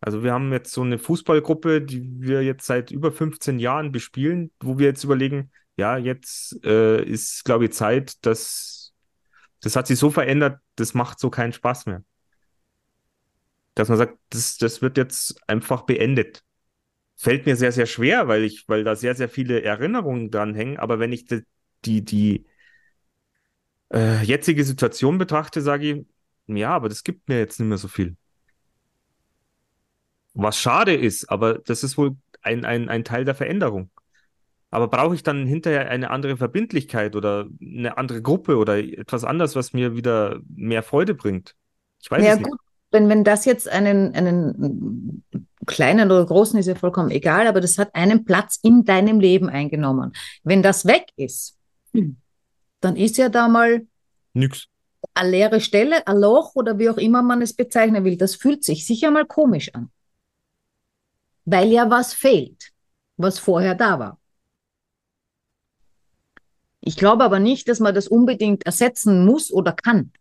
Also 0.00 0.22
wir 0.22 0.32
haben 0.32 0.52
jetzt 0.52 0.72
so 0.72 0.82
eine 0.82 0.98
Fußballgruppe, 0.98 1.82
die 1.82 2.20
wir 2.20 2.42
jetzt 2.42 2.66
seit 2.66 2.90
über 2.90 3.10
15 3.10 3.58
Jahren 3.58 3.92
bespielen, 3.92 4.52
wo 4.60 4.78
wir 4.78 4.86
jetzt 4.86 5.04
überlegen, 5.04 5.50
ja, 5.76 5.96
jetzt 5.96 6.62
äh, 6.64 7.02
ist, 7.02 7.44
glaube 7.44 7.66
ich, 7.66 7.72
Zeit, 7.72 8.24
dass 8.24 8.94
das 9.60 9.74
hat 9.74 9.86
sich 9.86 9.98
so 9.98 10.10
verändert, 10.10 10.60
das 10.76 10.94
macht 10.94 11.18
so 11.18 11.30
keinen 11.30 11.52
Spaß 11.52 11.86
mehr. 11.86 12.04
Dass 13.76 13.88
man 13.88 13.98
sagt, 13.98 14.18
das, 14.30 14.56
das 14.56 14.82
wird 14.82 14.96
jetzt 14.96 15.40
einfach 15.48 15.82
beendet. 15.82 16.42
Fällt 17.14 17.46
mir 17.46 17.54
sehr, 17.54 17.72
sehr 17.72 17.86
schwer, 17.86 18.26
weil 18.26 18.42
ich, 18.42 18.68
weil 18.68 18.82
da 18.82 18.96
sehr, 18.96 19.14
sehr 19.14 19.28
viele 19.28 19.62
Erinnerungen 19.62 20.32
dran 20.32 20.54
hängen, 20.54 20.78
aber 20.78 20.98
wenn 20.98 21.12
ich 21.12 21.26
die, 21.26 21.42
die, 21.84 22.04
die 22.04 22.46
äh, 23.92 24.22
jetzige 24.24 24.64
Situation 24.64 25.18
betrachte, 25.18 25.60
sage 25.60 25.92
ich, 25.92 26.06
ja, 26.48 26.70
aber 26.70 26.88
das 26.88 27.04
gibt 27.04 27.28
mir 27.28 27.38
jetzt 27.38 27.60
nicht 27.60 27.68
mehr 27.68 27.78
so 27.78 27.88
viel. 27.88 28.16
Was 30.34 30.58
schade 30.58 30.94
ist, 30.94 31.30
aber 31.30 31.58
das 31.58 31.84
ist 31.84 31.96
wohl 31.96 32.16
ein, 32.42 32.64
ein, 32.64 32.88
ein 32.88 33.04
Teil 33.04 33.24
der 33.24 33.34
Veränderung. 33.34 33.90
Aber 34.70 34.88
brauche 34.88 35.14
ich 35.14 35.22
dann 35.22 35.46
hinterher 35.46 35.88
eine 35.88 36.10
andere 36.10 36.36
Verbindlichkeit 36.36 37.16
oder 37.16 37.46
eine 37.60 37.96
andere 37.96 38.20
Gruppe 38.20 38.56
oder 38.56 38.78
etwas 38.78 39.24
anderes, 39.24 39.54
was 39.56 39.72
mir 39.72 39.96
wieder 39.96 40.40
mehr 40.48 40.82
Freude 40.82 41.14
bringt? 41.14 41.54
Ich 42.02 42.10
weiß 42.10 42.24
ja, 42.24 42.32
es 42.32 42.38
nicht. 42.38 42.50
gut, 42.50 42.60
wenn, 42.90 43.08
wenn 43.08 43.24
das 43.24 43.44
jetzt 43.44 43.68
einen, 43.68 44.14
einen 44.14 45.24
kleinen 45.66 46.10
oder 46.10 46.24
großen 46.24 46.58
ist 46.58 46.66
ja 46.66 46.74
vollkommen 46.74 47.10
egal, 47.10 47.46
aber 47.46 47.60
das 47.60 47.78
hat 47.78 47.94
einen 47.94 48.24
Platz 48.24 48.58
in 48.62 48.84
deinem 48.84 49.20
Leben 49.20 49.48
eingenommen. 49.48 50.12
Wenn 50.44 50.62
das 50.62 50.86
weg 50.86 51.06
ist, 51.16 51.56
dann 52.80 52.96
ist 52.96 53.16
ja 53.16 53.28
da 53.28 53.48
mal 53.48 53.86
nix 54.32 54.68
eine 55.14 55.30
leere 55.30 55.60
Stelle, 55.60 56.06
ein 56.06 56.18
Loch 56.18 56.54
oder 56.54 56.78
wie 56.78 56.90
auch 56.90 56.98
immer 56.98 57.22
man 57.22 57.42
es 57.42 57.54
bezeichnen 57.54 58.04
will, 58.04 58.16
das 58.16 58.34
fühlt 58.34 58.64
sich 58.64 58.86
sicher 58.86 59.10
mal 59.10 59.26
komisch 59.26 59.74
an. 59.74 59.90
Weil 61.44 61.70
ja 61.70 61.90
was 61.90 62.12
fehlt, 62.12 62.72
was 63.16 63.38
vorher 63.38 63.74
da 63.74 63.98
war. 63.98 64.20
Ich 66.80 66.96
glaube 66.96 67.24
aber 67.24 67.38
nicht, 67.40 67.68
dass 67.68 67.80
man 67.80 67.94
das 67.94 68.08
unbedingt 68.08 68.64
ersetzen 68.64 69.24
muss 69.24 69.52
oder 69.52 69.72
kann. 69.72 70.12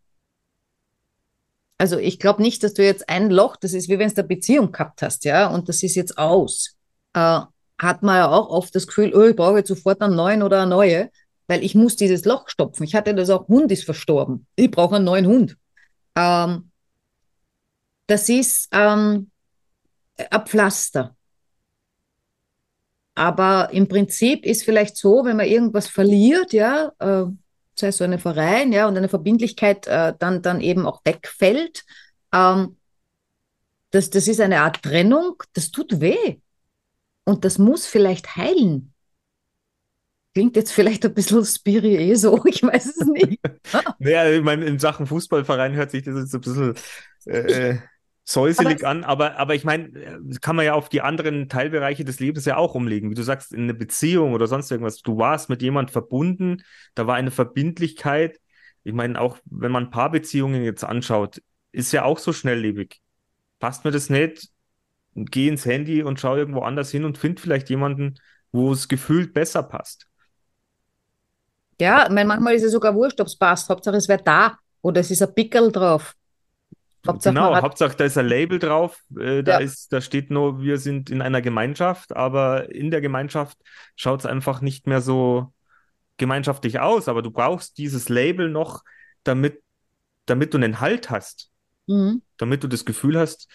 Also 1.78 1.98
ich 1.98 2.20
glaube 2.20 2.42
nicht, 2.42 2.64
dass 2.64 2.74
du 2.74 2.84
jetzt 2.84 3.10
ein 3.10 3.30
Loch, 3.30 3.58
das 3.58 3.74
ist 3.74 3.90
wie 3.90 4.00
wenn 4.00 4.10
du 4.10 4.16
eine 4.18 4.28
Beziehung 4.28 4.72
gehabt 4.72 5.02
hast, 5.02 5.26
ja, 5.26 5.48
und 5.48 5.68
das 5.68 5.84
ist 5.84 5.96
jetzt 5.96 6.18
aus. 6.18 6.76
Äh, 7.14 7.42
hat 7.78 8.04
man 8.04 8.16
ja 8.16 8.32
auch 8.32 8.50
oft 8.50 8.74
das 8.74 8.88
Gefühl, 8.88 9.14
oh, 9.14 9.24
ich 9.24 9.36
brauche 9.36 9.58
jetzt 9.58 9.68
sofort 9.68 10.02
einen 10.02 10.16
neuen 10.16 10.44
oder 10.44 10.62
eine 10.62 10.70
neue 10.70 11.10
weil 11.48 11.64
ich 11.64 11.76
muss 11.76 11.96
dieses 11.96 12.26
Loch 12.26 12.50
stopfen. 12.50 12.84
Ich 12.84 12.96
hatte 12.96 13.14
das 13.14 13.30
auch, 13.30 13.48
Hund 13.48 13.72
ist 13.72 13.84
verstorben. 13.84 14.48
Ich 14.56 14.72
brauche 14.72 14.96
einen 14.96 15.06
neuen 15.06 15.28
Hund. 15.28 15.58
Ähm, 16.16 16.72
das 18.08 18.30
ist 18.30 18.70
ähm, 18.72 19.30
ein 20.18 20.46
Pflaster. 20.46 21.16
Aber 23.16 23.70
im 23.72 23.88
Prinzip 23.88 24.46
ist 24.46 24.64
vielleicht 24.64 24.98
so, 24.98 25.24
wenn 25.24 25.38
man 25.38 25.48
irgendwas 25.48 25.88
verliert, 25.88 26.52
ja, 26.52 26.92
äh, 27.00 27.26
sei 27.80 27.92
so 27.92 28.04
eine 28.04 28.20
Verein, 28.20 28.72
ja, 28.72 28.88
und 28.88 28.98
eine 28.98 29.10
Verbindlichkeit 29.10 29.88
äh, 29.88 30.14
dann, 30.18 30.42
dann 30.42 30.62
eben 30.62 30.86
auch 30.86 31.02
wegfällt, 31.04 31.84
ähm, 32.34 32.78
das, 33.92 34.10
das 34.10 34.28
ist 34.28 34.42
eine 34.42 34.62
Art 34.62 34.84
Trennung, 34.84 35.42
das 35.54 35.72
tut 35.72 36.02
weh. 36.02 36.38
Und 37.24 37.46
das 37.46 37.58
muss 37.58 37.88
vielleicht 37.88 38.36
heilen. 38.36 38.94
Klingt 40.34 40.58
jetzt 40.58 40.74
vielleicht 40.74 41.06
ein 41.06 41.14
bisschen 41.14 41.44
spirié 41.44 42.16
so, 42.18 42.44
ich 42.46 42.62
weiß 42.62 42.88
es 42.88 43.08
nicht. 43.08 43.40
naja, 44.00 44.30
ich 44.30 44.44
meine, 44.44 44.66
in 44.66 44.80
Sachen 44.80 45.08
Fußballverein 45.08 45.74
hört 45.74 45.92
sich 45.92 46.04
das 46.04 46.16
jetzt 46.18 46.36
ein 46.36 46.42
bisschen 46.42 46.76
äh, 47.26 47.78
säuselig 48.26 48.84
aber, 48.84 48.90
an, 48.90 49.04
aber, 49.04 49.38
aber 49.38 49.56
ich 49.56 49.64
meine, 49.64 50.20
kann 50.42 50.56
man 50.56 50.66
ja 50.66 50.74
auf 50.74 50.90
die 50.90 51.02
anderen 51.02 51.48
Teilbereiche 51.48 52.04
des 52.04 52.20
Lebens 52.20 52.46
ja 52.46 52.58
auch 52.58 52.74
umlegen. 52.74 53.10
Wie 53.12 53.16
du 53.16 53.24
sagst, 53.24 53.54
in 53.54 53.64
eine 53.64 53.76
Beziehung 53.76 54.34
oder 54.34 54.48
sonst 54.48 54.72
irgendwas. 54.72 55.02
Du 55.02 55.18
warst 55.18 55.50
mit 55.50 55.62
jemand 55.62 55.92
verbunden, 55.92 56.64
da 56.96 57.06
war 57.08 57.16
eine 57.16 57.32
Verbindlichkeit. 57.32 58.40
Ich 58.84 58.94
meine, 58.94 59.22
auch 59.22 59.38
wenn 59.46 59.72
man 59.72 59.92
Paarbeziehungen 59.92 60.64
jetzt 60.64 60.84
anschaut, 60.84 61.42
ist 61.72 61.92
ja 61.92 62.04
auch 62.04 62.18
so 62.18 62.34
schnelllebig. 62.34 63.00
Passt 63.60 63.86
mir 63.86 63.92
das 63.92 64.10
nicht? 64.10 64.50
Geh 65.14 65.48
ins 65.48 65.66
Handy 65.66 66.04
und 66.04 66.20
schau 66.20 66.36
irgendwo 66.36 66.62
anders 66.62 66.92
hin 66.92 67.06
und 67.06 67.18
find 67.18 67.40
vielleicht 67.40 67.70
jemanden, 67.70 68.16
wo 68.52 68.74
es 68.74 68.88
gefühlt 68.88 69.34
besser 69.34 69.64
passt. 69.64 70.08
Ja, 71.80 72.08
mein, 72.10 72.28
manchmal 72.28 72.56
ist 72.56 72.64
es 72.64 72.72
sogar 72.72 72.96
wurscht, 72.96 73.20
ob 73.22 73.28
es 73.28 73.38
passt. 73.38 73.70
Hauptsache 73.70 73.98
es 73.98 74.08
wäre 74.08 74.24
da 74.24 74.58
oder 74.82 75.02
es 75.02 75.12
ist 75.12 75.22
ein 75.22 75.34
Pickel 75.34 75.72
drauf. 75.72 76.16
Hauptsache, 77.08 77.34
genau, 77.34 77.56
Hauptsache 77.62 77.96
da 77.96 78.06
ist 78.06 78.18
ein 78.18 78.28
Label 78.28 78.60
drauf, 78.60 79.00
äh, 79.20 79.44
da, 79.44 79.54
ja. 79.54 79.58
ist, 79.60 79.94
da 79.94 80.02
steht 80.02 80.32
nur, 80.32 80.62
wir 80.62 80.78
sind 80.78 81.10
in 81.10 81.22
einer 81.22 81.42
Gemeinschaft, 81.42 82.16
aber 82.16 82.74
in 82.74 82.92
der 82.92 83.02
Gemeinschaft 83.02 83.58
schaut 83.96 84.22
es 84.22 84.26
einfach 84.26 84.62
nicht 84.62 84.88
mehr 84.88 85.02
so 85.02 85.54
gemeinschaftlich 86.18 86.80
aus. 86.80 87.08
Aber 87.08 87.22
du 87.22 87.32
brauchst 87.32 87.78
dieses 87.78 88.10
Label 88.10 88.50
noch, 88.50 88.84
damit, 89.24 89.62
damit 90.26 90.54
du 90.54 90.58
einen 90.58 90.80
Halt 90.80 91.10
hast. 91.10 91.52
Mhm. 91.88 92.22
Damit 92.38 92.64
du 92.64 92.68
das 92.68 92.86
Gefühl 92.86 93.20
hast, 93.20 93.48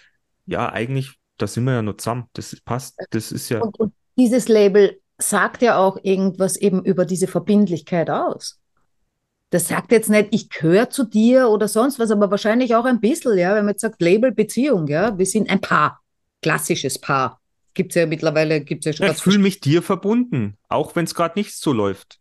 ja, 0.46 0.70
eigentlich, 0.70 1.16
da 1.38 1.46
sind 1.46 1.64
wir 1.64 1.74
ja 1.74 1.82
nur 1.82 1.98
zusammen. 1.98 2.28
Das 2.34 2.56
passt, 2.64 2.96
das 3.10 3.32
ist 3.32 3.48
ja. 3.48 3.60
Und, 3.60 3.78
und 3.80 3.94
dieses 4.16 4.48
Label 4.48 5.00
sagt 5.18 5.62
ja 5.62 5.78
auch 5.78 5.98
irgendwas 6.02 6.56
eben 6.56 6.84
über 6.84 7.04
diese 7.04 7.26
Verbindlichkeit 7.26 8.10
aus. 8.10 8.59
Das 9.50 9.68
sagt 9.68 9.90
jetzt 9.92 10.08
nicht, 10.08 10.28
ich 10.30 10.48
gehöre 10.48 10.90
zu 10.90 11.04
dir 11.04 11.48
oder 11.48 11.66
sonst 11.66 11.98
was, 11.98 12.10
aber 12.10 12.30
wahrscheinlich 12.30 12.74
auch 12.74 12.84
ein 12.84 13.00
bisschen, 13.00 13.36
ja, 13.36 13.54
wenn 13.54 13.64
man 13.64 13.74
jetzt 13.74 13.82
sagt, 13.82 14.00
Label 14.00 14.32
Beziehung, 14.32 14.86
ja, 14.86 15.18
wir 15.18 15.26
sind 15.26 15.50
ein 15.50 15.60
Paar, 15.60 16.00
klassisches 16.40 16.98
Paar. 16.98 17.40
Gibt 17.74 17.92
es 17.92 17.96
ja 17.96 18.06
mittlerweile, 18.06 18.60
gibt 18.60 18.86
es 18.86 18.98
ja 18.98 19.06
schon. 19.06 19.14
Ich 19.14 19.22
fühle 19.22 19.38
mich 19.38 19.60
dir 19.60 19.82
verbunden, 19.82 20.56
auch 20.68 20.94
wenn 20.96 21.04
es 21.04 21.14
gerade 21.14 21.38
nicht 21.38 21.56
so 21.56 21.72
läuft. 21.72 22.18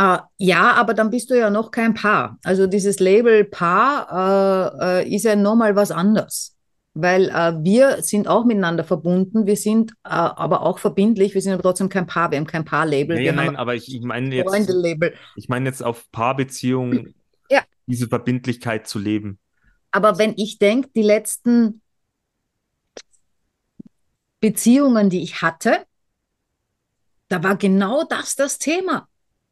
Uh, 0.00 0.18
ja, 0.36 0.72
aber 0.74 0.94
dann 0.94 1.10
bist 1.10 1.30
du 1.30 1.38
ja 1.38 1.50
noch 1.50 1.72
kein 1.72 1.94
Paar. 1.94 2.38
Also 2.44 2.68
dieses 2.68 3.00
Label 3.00 3.44
Paar 3.44 4.12
uh, 4.12 4.84
uh, 4.84 5.14
ist 5.14 5.24
ja 5.24 5.34
nochmal 5.34 5.74
was 5.74 5.90
anderes 5.90 6.57
weil 7.00 7.28
äh, 7.28 7.62
wir 7.62 8.02
sind 8.02 8.26
auch 8.26 8.44
miteinander 8.44 8.82
verbunden, 8.82 9.46
wir 9.46 9.56
sind 9.56 9.92
äh, 10.04 10.08
aber 10.08 10.62
auch 10.62 10.80
verbindlich, 10.80 11.32
wir 11.32 11.40
sind 11.40 11.52
aber 11.52 11.62
trotzdem 11.62 11.88
kein 11.88 12.06
Paar, 12.06 12.32
wir 12.32 12.38
haben 12.38 12.46
kein 12.46 12.64
Paarlabel. 12.64 13.16
Nee, 13.16 13.30
nein, 13.30 13.54
aber 13.54 13.76
ich, 13.76 13.94
ich 13.94 14.02
meine 14.02 14.34
jetzt, 14.34 14.52
ich 15.36 15.48
meine 15.48 15.68
jetzt 15.68 15.82
auf 15.82 16.10
Paarbeziehungen, 16.10 17.14
ja. 17.50 17.62
diese 17.86 18.08
Verbindlichkeit 18.08 18.88
zu 18.88 18.98
leben. 18.98 19.38
Aber 19.92 20.18
wenn 20.18 20.34
ich 20.36 20.58
denke, 20.58 20.90
die 20.94 21.02
letzten 21.02 21.82
Beziehungen, 24.40 25.08
die 25.08 25.22
ich 25.22 25.40
hatte, 25.40 25.84
da 27.28 27.44
war 27.44 27.56
genau 27.56 28.04
das 28.04 28.34
das 28.34 28.58
Thema. 28.58 29.08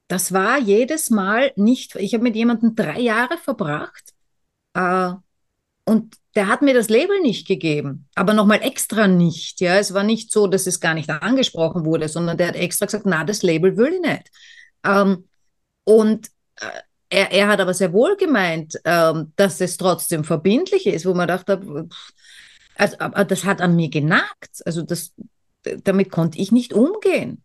Das 0.08 0.32
war 0.32 0.58
jedes 0.58 1.10
Mal 1.10 1.52
nicht, 1.54 1.94
ich 1.94 2.12
habe 2.12 2.24
mit 2.24 2.34
jemandem 2.34 2.74
drei 2.74 3.00
Jahre 3.00 3.38
verbracht 3.38 4.14
äh, 4.74 5.12
und 5.86 6.16
der 6.34 6.48
hat 6.48 6.62
mir 6.62 6.74
das 6.74 6.90
Label 6.90 7.20
nicht 7.20 7.46
gegeben, 7.46 8.08
aber 8.14 8.34
nochmal 8.34 8.60
extra 8.62 9.06
nicht. 9.06 9.60
Ja, 9.60 9.76
es 9.76 9.94
war 9.94 10.02
nicht 10.02 10.30
so, 10.32 10.46
dass 10.46 10.66
es 10.66 10.80
gar 10.80 10.94
nicht 10.94 11.08
angesprochen 11.08 11.86
wurde, 11.86 12.08
sondern 12.08 12.36
der 12.36 12.48
hat 12.48 12.56
extra 12.56 12.86
gesagt, 12.86 13.06
na, 13.06 13.24
das 13.24 13.42
Label 13.42 13.76
will 13.76 13.94
ich 13.94 14.00
nicht. 14.00 14.30
Ähm, 14.84 15.28
und 15.84 16.26
äh, 16.56 16.66
er, 17.08 17.30
er, 17.30 17.48
hat 17.48 17.60
aber 17.60 17.72
sehr 17.72 17.92
wohl 17.92 18.16
gemeint, 18.16 18.78
ähm, 18.84 19.32
dass 19.36 19.60
es 19.60 19.76
trotzdem 19.76 20.24
verbindlich 20.24 20.86
ist, 20.86 21.06
wo 21.06 21.14
man 21.14 21.28
dachte, 21.28 21.88
also, 22.74 22.96
aber 22.98 23.24
das 23.24 23.44
hat 23.44 23.60
an 23.60 23.76
mir 23.76 23.88
genagt. 23.88 24.62
Also 24.66 24.82
das, 24.82 25.14
damit 25.62 26.10
konnte 26.10 26.38
ich 26.38 26.52
nicht 26.52 26.74
umgehen 26.74 27.44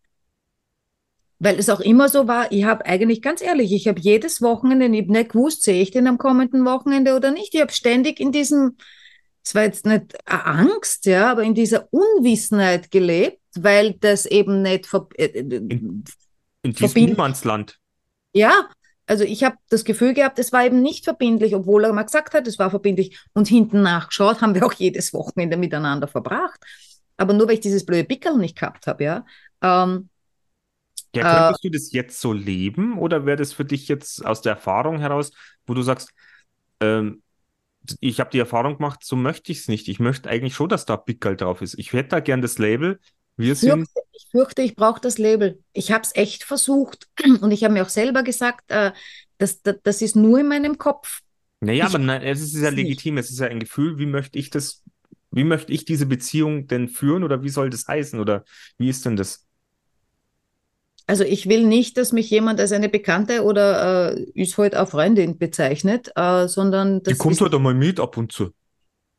weil 1.44 1.58
es 1.58 1.70
auch 1.70 1.80
immer 1.80 2.08
so 2.08 2.28
war, 2.28 2.52
ich 2.52 2.66
habe 2.66 2.86
eigentlich 2.86 3.24
ganz 3.24 3.42
ehrlich, 3.42 3.74
ich 3.74 3.88
habe 3.88 4.00
jedes 4.00 4.44
Wochenende 4.44 4.90
nicht 4.90 5.32
gewusst, 5.32 5.64
sehe 5.64 5.82
ich 5.82 5.90
den 5.90 6.06
am 6.06 6.20
kommenden 6.20 6.64
Wochenende 6.66 7.16
oder 7.16 7.32
nicht. 7.32 7.56
Ich 7.56 7.62
habe 7.62 7.72
ständig 7.72 8.20
in 8.20 8.32
diesem, 8.32 8.78
es 9.44 9.56
war 9.56 9.64
jetzt 9.64 9.88
nicht 9.88 10.16
Angst, 10.30 11.08
ja, 11.08 11.32
aber 11.32 11.42
in 11.42 11.56
dieser 11.56 11.88
Unwissenheit 11.92 12.92
gelebt, 12.92 13.40
weil 13.56 13.94
das 13.94 14.28
eben 14.28 14.62
nicht 14.62 14.86
ver 14.86 15.08
äh, 15.16 15.26
äh 15.26 15.40
in, 15.40 16.04
in 16.62 16.74
diesem 16.74 17.06
Niemandsland. 17.06 17.80
Ja, 18.34 18.70
also 19.08 19.24
ich 19.24 19.44
habe 19.44 19.56
das 19.72 19.84
Gefühl 19.84 20.14
gehabt, 20.14 20.38
es 20.38 20.54
war 20.54 20.64
eben 20.64 20.84
nicht 20.84 21.06
verbindlich, 21.06 21.56
obwohl 21.56 21.86
er 21.86 21.94
mal 21.94 22.04
gesagt 22.04 22.36
hat, 22.36 22.46
es 22.46 22.60
war 22.60 22.70
verbindlich. 22.70 23.20
Und 23.34 23.48
hinten 23.48 23.82
nachgeschaut 23.82 24.42
haben 24.42 24.54
wir 24.54 24.64
auch 24.64 24.74
jedes 24.74 25.12
Wochenende 25.12 25.58
miteinander 25.58 26.08
verbracht. 26.08 26.60
Aber 27.18 27.34
nur 27.34 27.48
weil 27.48 27.56
ich 27.56 27.62
dieses 27.62 27.84
blöde 27.84 28.04
Pickel 28.04 28.38
nicht 28.38 28.60
gehabt 28.60 28.86
habe, 28.86 29.04
ja. 29.04 29.26
Ähm, 29.64 30.10
ja, 31.16 31.26
könntest 31.26 31.52
äh, 31.52 31.58
du 31.64 31.70
das 31.70 31.92
jetzt 31.92 32.20
so 32.22 32.34
leben 32.34 32.98
oder 32.98 33.26
wäre 33.26 33.38
das 33.38 33.54
für 33.54 33.66
dich 33.66 33.88
jetzt 33.88 34.26
aus 34.26 34.42
der 34.42 34.54
Erfahrung 34.54 35.00
heraus, 35.00 35.32
wo 35.66 35.74
du 35.74 35.82
sagst, 35.82 36.14
ähm, 36.82 37.24
ich 38.02 38.20
habe 38.20 38.32
die 38.32 38.40
Erfahrung 38.40 38.78
gemacht, 38.78 39.04
so 39.04 39.16
möchte 39.16 39.52
ich 39.52 39.60
es 39.62 39.68
nicht. 39.70 39.88
Ich 39.90 40.00
möchte 40.00 40.30
eigentlich 40.30 40.56
schon, 40.56 40.70
dass 40.70 40.86
da 40.86 40.98
Pickel 40.98 41.38
drauf 41.38 41.62
ist. 41.62 41.76
Ich 41.80 41.94
hätte 41.94 42.10
da 42.10 42.20
gern 42.22 42.42
das 42.42 42.58
Label. 42.60 43.00
Wir 43.38 43.56
Ich 43.56 43.58
sind, 43.58 43.90
fürchte, 43.94 44.02
ich 44.14 44.28
fürchte, 44.32 44.62
ich 44.62 44.76
brauche 44.76 45.00
das 45.02 45.18
Label. 45.18 45.64
Ich 45.74 45.92
habe 45.92 46.04
es 46.04 46.16
echt 46.16 46.44
versucht 46.44 47.10
und 47.42 47.52
ich 47.52 47.64
habe 47.64 47.74
mir 47.74 47.84
auch 47.84 47.90
selber 47.90 48.24
gesagt, 48.24 48.70
äh, 48.72 48.92
das, 49.38 49.62
das, 49.62 49.76
das 49.84 50.02
ist 50.02 50.16
nur 50.16 50.40
in 50.40 50.48
meinem 50.48 50.78
Kopf. 50.78 51.22
naja, 51.60 51.86
Ich 51.86 51.88
aber 51.88 52.00
nein, 52.00 52.22
es 52.24 52.42
ist 52.42 52.56
ja 52.56 52.70
weiß 52.70 52.78
nicht. 52.78 52.96
legitim, 52.96 53.18
es 53.18 53.30
ist 53.32 53.40
ja 53.40 53.48
ein 53.48 53.60
Gefühl, 53.60 53.98
wie 54.00 54.06
möchte 54.06 54.40
ich 54.40 54.50
das, 54.50 54.84
wie 55.32 55.44
möchte 55.44 55.72
ich 55.74 55.86
diese 55.86 56.06
Beziehung 56.06 56.68
denn 56.68 56.90
führen 56.90 57.24
oder 57.24 57.44
wie 57.44 57.50
soll 57.50 57.70
das 57.70 57.88
heißen 57.88 58.20
oder 58.20 58.44
wie 58.78 58.90
ist 58.90 59.06
denn 59.06 59.16
das? 59.16 59.48
Also 61.12 61.26
ich 61.26 61.50
will 61.50 61.68
nicht, 61.68 61.98
dass 61.98 62.14
mich 62.14 62.30
jemand 62.30 62.62
als 62.62 62.72
eine 62.72 62.88
Bekannte 62.88 63.44
oder 63.44 64.14
äh, 64.16 64.24
ist 64.34 64.58
heute 64.58 64.82
auch 64.82 64.88
Freundin 64.88 65.38
bezeichnet, 65.38 66.10
äh, 66.16 66.48
sondern 66.48 67.04
Die 67.04 67.10
das 67.10 67.18
kommt 67.18 67.34
ist, 67.34 67.42
halt 67.42 67.54
einmal 67.54 67.74
mit 67.74 68.00
ab 68.00 68.16
und 68.16 68.32
zu. 68.32 68.52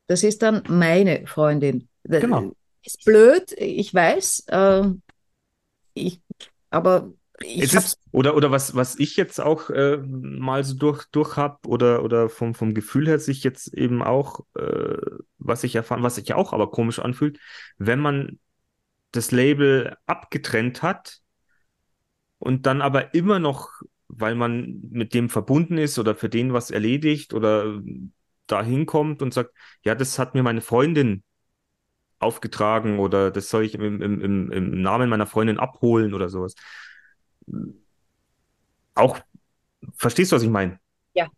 das 0.07 0.23
ist 0.23 0.41
dann 0.41 0.63
meine 0.67 1.27
Freundin. 1.27 1.87
Genau. 2.03 2.51
ist 2.83 3.05
blöd, 3.05 3.51
ich 3.57 3.93
weiß, 3.93 4.45
äh, 4.47 4.85
ich, 5.93 6.19
aber 6.71 7.13
ich 7.39 7.61
Es 7.61 7.75
habe 7.75 7.85
ist, 7.85 7.99
oder, 8.11 8.35
oder 8.35 8.49
was, 8.49 8.73
was 8.73 8.97
ich 8.97 9.15
jetzt 9.15 9.39
auch 9.39 9.69
äh, 9.69 9.97
mal 9.97 10.63
so 10.63 10.73
durch, 10.73 11.05
durch 11.11 11.37
hab 11.37 11.67
oder, 11.67 12.03
oder 12.03 12.27
vom, 12.27 12.55
vom 12.55 12.73
Gefühl 12.73 13.07
her 13.07 13.19
sich 13.19 13.43
jetzt 13.43 13.71
eben 13.71 14.01
auch, 14.01 14.39
äh, 14.57 14.97
was 15.37 15.63
ich 15.63 15.75
erfahren, 15.75 16.01
was 16.01 16.15
sich 16.15 16.33
auch 16.33 16.53
aber 16.53 16.71
komisch 16.71 16.97
anfühlt, 16.97 17.37
wenn 17.77 17.99
man 17.99 18.39
das 19.11 19.29
Label 19.29 19.95
abgetrennt 20.07 20.81
hat 20.81 21.21
und 22.43 22.65
dann 22.65 22.81
aber 22.81 23.13
immer 23.13 23.39
noch, 23.39 23.69
weil 24.09 24.35
man 24.35 24.81
mit 24.91 25.13
dem 25.13 25.29
verbunden 25.29 25.77
ist 25.77 25.97
oder 25.97 26.13
für 26.13 26.27
den 26.27 26.51
was 26.51 26.71
erledigt 26.71 27.33
oder 27.33 27.81
da 28.47 28.61
hinkommt 28.61 29.21
und 29.21 29.33
sagt, 29.33 29.51
ja, 29.83 29.95
das 29.95 30.19
hat 30.19 30.35
mir 30.35 30.43
meine 30.43 30.59
Freundin 30.59 31.23
aufgetragen 32.19 32.99
oder 32.99 33.31
das 33.31 33.49
soll 33.49 33.63
ich 33.63 33.75
im, 33.75 34.01
im, 34.01 34.21
im, 34.21 34.51
im 34.51 34.81
Namen 34.81 35.09
meiner 35.09 35.25
Freundin 35.25 35.57
abholen 35.57 36.13
oder 36.13 36.27
sowas. 36.27 36.55
Auch, 38.93 39.19
verstehst 39.95 40.33
du, 40.33 40.35
was 40.35 40.43
ich 40.43 40.49
meine? 40.49 40.81
Ja. 41.13 41.29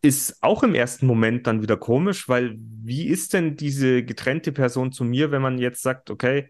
Ist 0.00 0.42
auch 0.42 0.62
im 0.62 0.74
ersten 0.74 1.06
Moment 1.06 1.46
dann 1.46 1.60
wieder 1.60 1.76
komisch, 1.76 2.26
weil 2.26 2.56
wie 2.58 3.06
ist 3.06 3.34
denn 3.34 3.56
diese 3.56 4.02
getrennte 4.02 4.50
Person 4.50 4.92
zu 4.92 5.04
mir, 5.04 5.30
wenn 5.30 5.42
man 5.42 5.58
jetzt 5.58 5.82
sagt, 5.82 6.10
okay, 6.10 6.48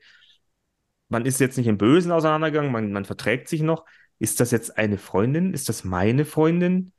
man 1.08 1.26
ist 1.26 1.40
jetzt 1.40 1.56
nicht 1.58 1.66
im 1.66 1.78
Bösen 1.78 2.12
auseinandergegangen, 2.12 2.72
man, 2.72 2.92
man 2.92 3.04
verträgt 3.04 3.48
sich 3.48 3.62
noch. 3.62 3.84
Ist 4.18 4.40
das 4.40 4.50
jetzt 4.50 4.78
eine 4.78 4.98
Freundin? 4.98 5.52
Ist 5.52 5.68
das 5.68 5.84
meine 5.84 6.24
Freundin? 6.24 6.92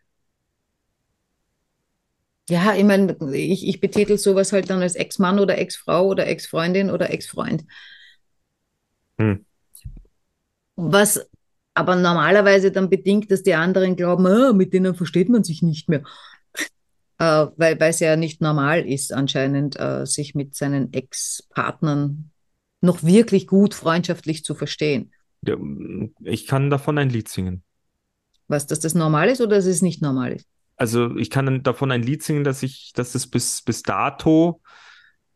Ja, 2.49 2.75
ich 2.75 2.83
meine, 2.83 3.17
ich, 3.33 3.67
ich 3.67 3.79
betitel 3.79 4.17
sowas 4.17 4.51
halt 4.53 4.69
dann 4.69 4.81
als 4.81 4.95
Ex-Mann 4.95 5.39
oder 5.39 5.57
Ex-Frau 5.57 6.07
oder 6.07 6.27
Ex-Freundin 6.27 6.91
oder 6.91 7.09
Ex-Freund. 7.09 7.65
Hm. 9.17 9.45
Was 10.75 11.25
aber 11.73 11.95
normalerweise 11.95 12.71
dann 12.71 12.89
bedingt, 12.89 13.31
dass 13.31 13.43
die 13.43 13.55
anderen 13.55 13.95
glauben, 13.95 14.25
ah, 14.27 14.53
mit 14.53 14.73
denen 14.73 14.95
versteht 14.95 15.29
man 15.29 15.43
sich 15.43 15.61
nicht 15.61 15.89
mehr. 15.89 16.03
Äh, 17.17 17.47
weil 17.55 17.77
es 17.79 18.01
ja 18.01 18.17
nicht 18.17 18.41
normal 18.41 18.85
ist, 18.85 19.13
anscheinend, 19.13 19.79
äh, 19.79 20.05
sich 20.05 20.35
mit 20.35 20.53
seinen 20.53 20.91
Ex-Partnern 20.91 22.29
noch 22.85 23.03
wirklich 23.03 23.47
gut 23.47 23.73
freundschaftlich 23.73 24.43
zu 24.43 24.55
verstehen. 24.55 25.11
Ja, 25.45 25.57
Ich 26.21 26.47
kann 26.47 26.69
davon 26.69 26.97
ein 26.97 27.09
Lied 27.09 27.27
singen. 27.27 27.63
Was, 28.47 28.67
dass 28.67 28.79
das 28.79 28.95
normal 28.95 29.29
ist 29.29 29.41
oder 29.41 29.55
dass 29.55 29.65
es 29.65 29.81
nicht 29.81 30.01
normal 30.01 30.33
ist? 30.33 30.47
Also 30.77 31.15
ich 31.17 31.29
kann 31.29 31.63
davon 31.63 31.91
ein 31.91 32.03
Lied 32.03 32.23
singen, 32.23 32.43
dass 32.43 32.63
ich, 32.63 32.91
dass 32.93 33.15
es 33.15 33.27
bis, 33.27 33.61
bis 33.61 33.81
dato 33.83 34.61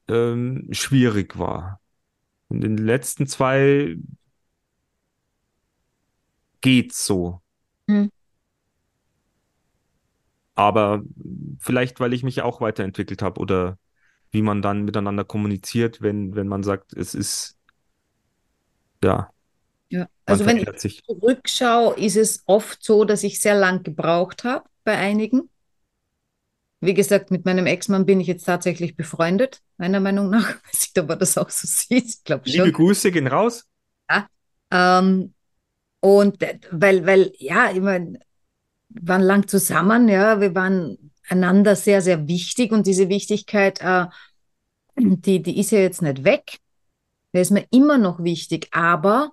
ähm, 0.08 0.68
schwierig 0.72 1.38
war. 1.38 1.80
In 2.50 2.62
den 2.62 2.78
letzten 2.78 3.28
zwei 3.28 3.98
geht's 6.62 7.06
so. 7.06 7.42
Hm. 7.88 8.10
Aber 10.56 11.04
vielleicht, 11.60 12.00
weil 12.00 12.14
ich 12.14 12.24
mich 12.24 12.42
auch 12.42 12.60
weiterentwickelt 12.60 13.22
habe 13.22 13.40
oder 13.40 13.78
wie 14.32 14.42
man 14.42 14.62
dann 14.62 14.84
miteinander 14.84 15.24
kommuniziert, 15.24 16.02
wenn, 16.02 16.36
wenn 16.36 16.48
man 16.48 16.64
sagt, 16.64 16.94
es 16.94 17.14
ist, 17.16 17.58
ja, 19.04 19.30
Ja. 19.90 20.08
Also 20.26 20.46
wenn 20.46 20.58
ich 20.58 20.70
sich. 20.80 21.04
zurückschaue, 21.04 21.96
ist 21.98 22.16
es 22.18 22.44
oft 22.46 22.84
so, 22.84 23.06
dass 23.06 23.24
ich 23.24 23.42
sehr 23.42 23.56
lang 23.56 23.84
gebraucht 23.84 24.44
habe 24.44 24.70
bei 24.84 24.98
einigen. 24.98 25.50
Wie 26.82 26.94
gesagt, 26.94 27.32
mit 27.32 27.46
meinem 27.46 27.66
Ex-Mann 27.66 28.06
bin 28.06 28.22
ich 28.22 28.28
jetzt 28.28 28.46
tatsächlich 28.46 28.96
befreundet, 28.96 29.62
meiner 29.78 30.00
Meinung 30.00 30.30
nach. 30.30 30.48
Weiß 30.66 30.82
nicht, 30.82 31.00
ob 31.00 31.10
er 31.10 31.16
das 31.18 31.38
auch 31.38 31.50
so 31.50 31.68
sieht. 31.68 32.06
Ich 32.06 32.24
glaube 32.24 32.50
Liebe 32.50 32.66
schon. 32.66 32.74
Grüße 32.74 33.12
gehen 33.12 33.28
raus. 33.28 33.68
Ähm, 34.72 35.34
und 36.00 36.42
äh, 36.42 36.60
weil, 36.72 37.06
weil, 37.06 37.34
ja, 37.38 37.72
ich 37.72 37.82
mein, 37.82 38.20
wir 38.90 39.08
waren 39.08 39.22
lang 39.22 39.48
zusammen, 39.48 40.08
ja, 40.08 40.40
wir 40.40 40.56
waren 40.56 41.12
einander 41.30 41.76
sehr, 41.76 42.02
sehr 42.02 42.28
wichtig 42.28 42.72
und 42.72 42.88
diese 42.88 43.10
Wichtigkeit, 43.10 43.82
äh, 43.82 44.08
die, 44.96 45.42
die 45.42 45.60
ist 45.60 45.72
ja 45.72 45.80
jetzt 45.80 46.02
nicht 46.02 46.24
weg. 46.24 46.60
Der 47.34 47.42
ist 47.42 47.52
mir 47.52 47.66
immer 47.72 47.98
noch 47.98 48.24
wichtig, 48.24 48.68
aber 48.72 49.32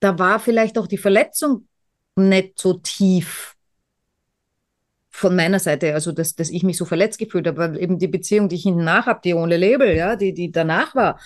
da 0.00 0.18
war 0.18 0.40
vielleicht 0.40 0.78
auch 0.78 0.86
die 0.86 0.98
Verletzung 0.98 1.68
nicht 2.16 2.58
so 2.58 2.74
tief 2.74 3.54
von 5.10 5.34
meiner 5.34 5.58
Seite, 5.58 5.94
also 5.94 6.12
dass, 6.12 6.34
dass 6.34 6.50
ich 6.50 6.62
mich 6.62 6.76
so 6.76 6.84
verletzt 6.84 7.18
gefühlt 7.18 7.46
habe, 7.46 7.58
weil 7.58 7.82
eben 7.82 7.98
die 7.98 8.06
Beziehung, 8.08 8.48
die 8.48 8.56
ich 8.56 8.62
hinten 8.62 8.84
nach 8.84 9.06
habe, 9.06 9.20
die 9.24 9.34
ohne 9.34 9.56
Label, 9.56 9.94
ja, 9.96 10.14
die, 10.14 10.32
die 10.32 10.52
danach 10.52 10.94
war, 10.94 11.18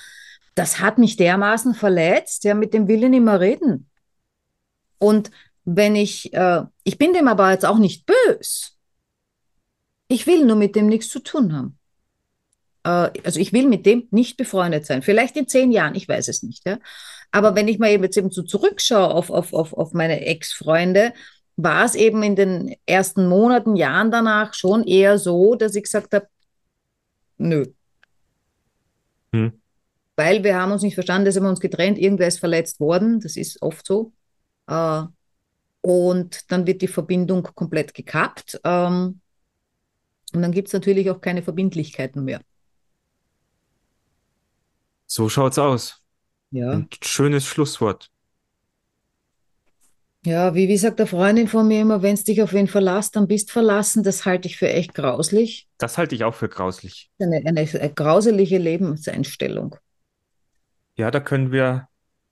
das 0.54 0.80
hat 0.80 0.98
mich 0.98 1.16
dermaßen 1.16 1.74
verletzt, 1.74 2.44
ja, 2.44 2.54
mit 2.54 2.74
dem 2.74 2.88
will 2.88 3.04
ich 3.04 3.10
nicht 3.10 3.22
mehr 3.22 3.40
reden. 3.40 3.90
Und 4.98 5.30
wenn 5.64 5.94
ich, 5.94 6.32
äh, 6.32 6.62
ich 6.84 6.98
bin 6.98 7.12
dem 7.12 7.28
aber 7.28 7.50
jetzt 7.50 7.66
auch 7.66 7.78
nicht 7.78 8.06
bös. 8.06 8.71
Ich 10.12 10.26
will 10.26 10.44
nur 10.44 10.56
mit 10.56 10.76
dem 10.76 10.88
nichts 10.88 11.08
zu 11.08 11.20
tun 11.20 11.56
haben. 11.56 11.78
Äh, 12.84 13.18
also 13.24 13.40
ich 13.40 13.54
will 13.54 13.66
mit 13.66 13.86
dem 13.86 14.08
nicht 14.10 14.36
befreundet 14.36 14.84
sein. 14.84 15.00
Vielleicht 15.00 15.36
in 15.38 15.48
zehn 15.48 15.72
Jahren, 15.72 15.94
ich 15.94 16.06
weiß 16.06 16.28
es 16.28 16.42
nicht. 16.42 16.66
Ja? 16.66 16.78
Aber 17.30 17.54
wenn 17.54 17.66
ich 17.66 17.78
mal 17.78 17.88
eben 17.88 18.04
jetzt 18.04 18.18
eben 18.18 18.30
so 18.30 18.42
zurückschaue 18.42 19.10
auf, 19.10 19.30
auf, 19.30 19.54
auf, 19.54 19.72
auf 19.72 19.94
meine 19.94 20.20
Ex-Freunde, 20.26 21.14
war 21.56 21.86
es 21.86 21.94
eben 21.94 22.22
in 22.22 22.36
den 22.36 22.76
ersten 22.84 23.26
Monaten, 23.26 23.74
Jahren 23.74 24.10
danach 24.10 24.52
schon 24.52 24.84
eher 24.84 25.18
so, 25.18 25.54
dass 25.54 25.74
ich 25.74 25.84
gesagt 25.84 26.12
habe, 26.12 26.26
nö. 27.38 27.64
Hm. 29.32 29.62
Weil 30.16 30.44
wir 30.44 30.56
haben 30.56 30.72
uns 30.72 30.82
nicht 30.82 30.94
verstanden, 30.94 31.24
deshalb 31.24 31.42
haben 31.42 31.46
wir 31.48 31.52
uns 31.52 31.60
getrennt, 31.60 31.98
irgendwer 31.98 32.28
ist 32.28 32.38
verletzt 32.38 32.80
worden, 32.80 33.20
das 33.20 33.36
ist 33.36 33.62
oft 33.62 33.86
so. 33.86 34.12
Äh, 34.66 35.04
und 35.80 36.52
dann 36.52 36.66
wird 36.66 36.82
die 36.82 36.88
Verbindung 36.88 37.44
komplett 37.54 37.94
gekappt. 37.94 38.60
Ähm, 38.62 39.21
und 40.34 40.42
dann 40.42 40.52
gibt 40.52 40.68
es 40.68 40.74
natürlich 40.74 41.10
auch 41.10 41.20
keine 41.20 41.42
Verbindlichkeiten 41.42 42.24
mehr. 42.24 42.40
So 45.06 45.28
schaut's 45.28 45.58
aus. 45.58 46.02
Ja. 46.50 46.70
Ein 46.70 46.88
schönes 47.02 47.46
Schlusswort. 47.46 48.10
Ja, 50.24 50.54
wie, 50.54 50.68
wie 50.68 50.76
sagt 50.76 51.00
der 51.00 51.08
Freundin 51.08 51.48
von 51.48 51.66
mir 51.66 51.80
immer, 51.80 52.02
wenn 52.02 52.14
es 52.14 52.22
dich 52.22 52.42
auf 52.42 52.52
wen 52.52 52.68
verlässt, 52.68 53.16
dann 53.16 53.26
bist 53.26 53.50
verlassen. 53.50 54.04
Das 54.04 54.24
halte 54.24 54.46
ich 54.46 54.56
für 54.56 54.68
echt 54.68 54.94
grauslich. 54.94 55.68
Das 55.78 55.98
halte 55.98 56.14
ich 56.14 56.22
auch 56.22 56.34
für 56.34 56.48
grauslich. 56.48 57.10
Eine, 57.18 57.42
eine, 57.44 57.60
eine 57.60 57.92
grauselige 57.92 58.58
Lebenseinstellung. 58.58 59.76
Ja, 60.96 61.10
da 61.10 61.18
können 61.18 61.50
wir. 61.50 61.88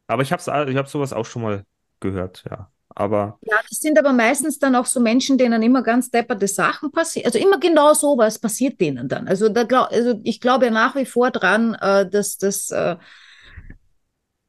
Aber 0.07 0.23
ich 0.23 0.33
habe 0.33 0.71
ich 0.71 0.77
hab 0.77 0.89
sowas 0.89 1.13
auch 1.13 1.27
schon 1.27 1.43
mal 1.43 1.65
gehört, 1.99 2.45
ja. 2.49 2.71
Aber 2.95 3.39
Ja, 3.43 3.57
das 3.69 3.79
sind 3.79 3.99
aber 3.99 4.13
meistens 4.13 4.59
dann 4.59 4.75
auch 4.75 4.87
so 4.87 5.01
Menschen, 5.01 5.39
denen 5.39 5.63
immer 5.63 5.83
ganz 5.83 6.11
depperte 6.11 6.49
Sachen 6.49 6.91
passieren. 6.91 7.27
Also 7.27 7.39
immer 7.39 7.59
genau 7.59 7.95
so 7.95 8.19
was 8.19 8.39
passiert 8.39 8.81
denen 8.81 9.09
dann. 9.09 9.29
Also, 9.29 9.49
da 9.49 9.65
glaub, 9.65 9.91
also 9.91 10.21
ich 10.25 10.41
glaube 10.41 10.67
ja 10.67 10.71
nach 10.71 10.97
wie 10.97 11.07
vor 11.07 11.31
dran, 11.31 11.75
äh, 11.75 12.09
dass 12.09 12.37
das, 12.39 12.71
äh, 12.71 12.97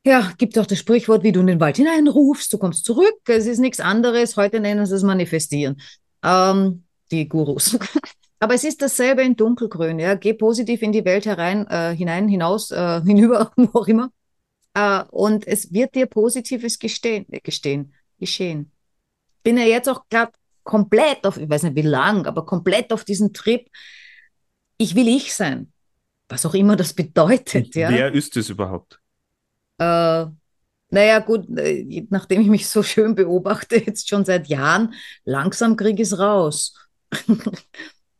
ja, 0.05 0.31
gibt 0.37 0.57
auch 0.57 0.65
das 0.65 0.79
Sprichwort, 0.79 1.23
wie 1.23 1.31
du 1.31 1.41
in 1.41 1.47
den 1.47 1.59
Wald 1.59 1.77
hineinrufst, 1.77 2.51
du 2.51 2.57
kommst 2.57 2.85
zurück. 2.85 3.19
Es 3.27 3.45
ist 3.45 3.59
nichts 3.59 3.79
anderes. 3.79 4.35
Heute 4.35 4.59
nennen 4.59 4.85
sie 4.85 4.95
es 4.95 5.03
Manifestieren. 5.03 5.79
Ähm, 6.23 6.83
die 7.11 7.29
Gurus. 7.29 7.77
Aber 8.39 8.55
es 8.55 8.63
ist 8.63 8.81
dasselbe 8.81 9.21
in 9.21 9.35
Dunkelgrün. 9.35 9.99
Ja, 9.99 10.15
geh 10.15 10.33
positiv 10.33 10.81
in 10.81 10.91
die 10.91 11.05
Welt 11.05 11.27
herein, 11.27 11.67
äh, 11.67 11.95
hinein, 11.95 12.27
hinaus, 12.27 12.71
äh, 12.71 13.01
hinüber, 13.05 13.51
wo 13.55 13.79
auch 13.79 13.87
immer. 13.87 14.09
Äh, 14.73 15.03
und 15.11 15.45
es 15.47 15.71
wird 15.71 15.93
dir 15.93 16.07
Positives 16.07 16.79
gestehen, 16.79 17.27
äh, 17.31 17.39
gestehen 17.39 17.93
geschehen. 18.21 18.71
Bin 19.43 19.57
ja 19.57 19.65
jetzt 19.65 19.89
auch 19.89 20.05
gerade 20.09 20.31
komplett 20.63 21.25
auf, 21.25 21.35
ich 21.37 21.49
weiß 21.49 21.63
nicht 21.63 21.75
wie 21.75 21.81
lang, 21.81 22.25
aber 22.25 22.45
komplett 22.45 22.93
auf 22.93 23.03
diesen 23.03 23.33
Trip. 23.33 23.67
Ich 24.77 24.95
will 24.95 25.09
ich 25.09 25.33
sein. 25.33 25.73
Was 26.29 26.45
auch 26.45 26.53
immer 26.53 26.77
das 26.77 26.93
bedeutet, 26.93 27.75
ja. 27.75 27.89
wer 27.89 28.13
ist 28.13 28.37
es 28.37 28.49
überhaupt? 28.49 29.01
Äh, 29.77 30.27
Naja, 30.93 31.19
gut, 31.19 31.47
äh, 31.57 32.05
nachdem 32.09 32.41
ich 32.41 32.47
mich 32.47 32.67
so 32.69 32.83
schön 32.83 33.15
beobachte, 33.15 33.77
jetzt 33.77 34.09
schon 34.09 34.25
seit 34.25 34.47
Jahren, 34.47 34.93
langsam 35.23 35.75
kriege 35.77 36.01
ich 36.01 36.09
es 36.09 36.19
raus. 36.19 36.75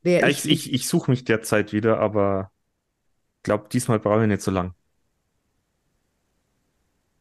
ja, 0.04 0.28
ich 0.28 0.46
ich, 0.46 0.74
ich 0.74 0.88
suche 0.88 1.12
mich 1.12 1.24
derzeit 1.26 1.74
wieder, 1.74 2.00
aber 2.00 2.52
ich 3.38 3.44
glaube, 3.44 3.68
diesmal 3.72 4.00
brauche 4.00 4.22
ich 4.24 4.28
nicht 4.28 4.42
so 4.42 4.52
lang. 4.52 4.74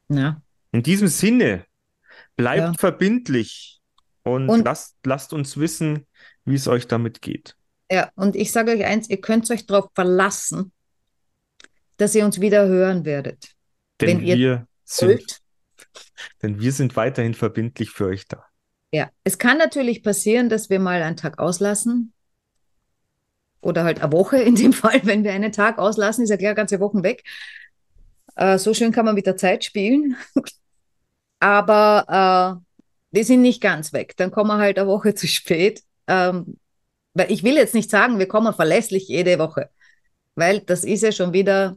Ja. 0.08 0.40
In 0.72 0.82
diesem 0.82 1.08
Sinne, 1.08 1.64
bleibt 2.40 2.60
ja. 2.60 2.72
verbindlich 2.78 3.80
und, 4.22 4.48
und 4.48 4.64
lasst, 4.64 4.96
lasst 5.04 5.32
uns 5.32 5.56
wissen, 5.58 6.06
wie 6.44 6.54
es 6.54 6.68
euch 6.68 6.86
damit 6.86 7.20
geht. 7.20 7.56
Ja, 7.90 8.10
und 8.14 8.36
ich 8.36 8.52
sage 8.52 8.72
euch 8.72 8.84
eins, 8.84 9.10
ihr 9.10 9.20
könnt 9.20 9.50
euch 9.50 9.66
darauf 9.66 9.90
verlassen, 9.94 10.72
dass 11.96 12.14
ihr 12.14 12.24
uns 12.24 12.40
wieder 12.40 12.66
hören 12.66 13.04
werdet. 13.04 13.50
Denn 14.00 14.20
wenn 14.20 14.20
wir 14.20 14.66
sind, 14.84 15.40
denn 16.42 16.60
wir 16.60 16.72
sind 16.72 16.96
weiterhin 16.96 17.34
verbindlich 17.34 17.90
für 17.90 18.06
euch 18.06 18.26
da. 18.26 18.44
Ja, 18.92 19.10
es 19.24 19.38
kann 19.38 19.58
natürlich 19.58 20.02
passieren, 20.02 20.48
dass 20.48 20.70
wir 20.70 20.80
mal 20.80 21.02
einen 21.02 21.16
Tag 21.16 21.38
auslassen. 21.38 22.12
Oder 23.60 23.84
halt 23.84 24.00
eine 24.00 24.12
Woche 24.12 24.38
in 24.38 24.54
dem 24.54 24.72
Fall, 24.72 25.00
wenn 25.04 25.24
wir 25.24 25.32
einen 25.32 25.52
Tag 25.52 25.78
auslassen, 25.78 26.24
ist 26.24 26.30
ja 26.30 26.36
klar 26.36 26.54
ganze 26.54 26.80
Wochen 26.80 27.02
weg. 27.02 27.22
Äh, 28.36 28.58
so 28.58 28.72
schön 28.72 28.92
kann 28.92 29.04
man 29.04 29.14
mit 29.14 29.26
der 29.26 29.36
Zeit 29.36 29.64
spielen. 29.64 30.16
Aber 31.40 32.62
äh, 32.62 33.16
wir 33.16 33.24
sind 33.24 33.42
nicht 33.42 33.60
ganz 33.60 33.92
weg. 33.92 34.16
Dann 34.16 34.30
kommen 34.30 34.48
wir 34.48 34.58
halt 34.58 34.78
eine 34.78 34.88
Woche 34.88 35.14
zu 35.16 35.26
spät. 35.26 35.82
Ähm, 36.06 36.56
weil 37.14 37.30
ich 37.30 37.42
will 37.42 37.54
jetzt 37.54 37.74
nicht 37.74 37.90
sagen, 37.90 38.18
wir 38.18 38.28
kommen 38.28 38.54
verlässlich 38.54 39.08
jede 39.08 39.38
Woche, 39.38 39.70
weil 40.34 40.60
das 40.60 40.84
ist 40.84 41.02
ja 41.02 41.12
schon 41.12 41.32
wieder, 41.32 41.76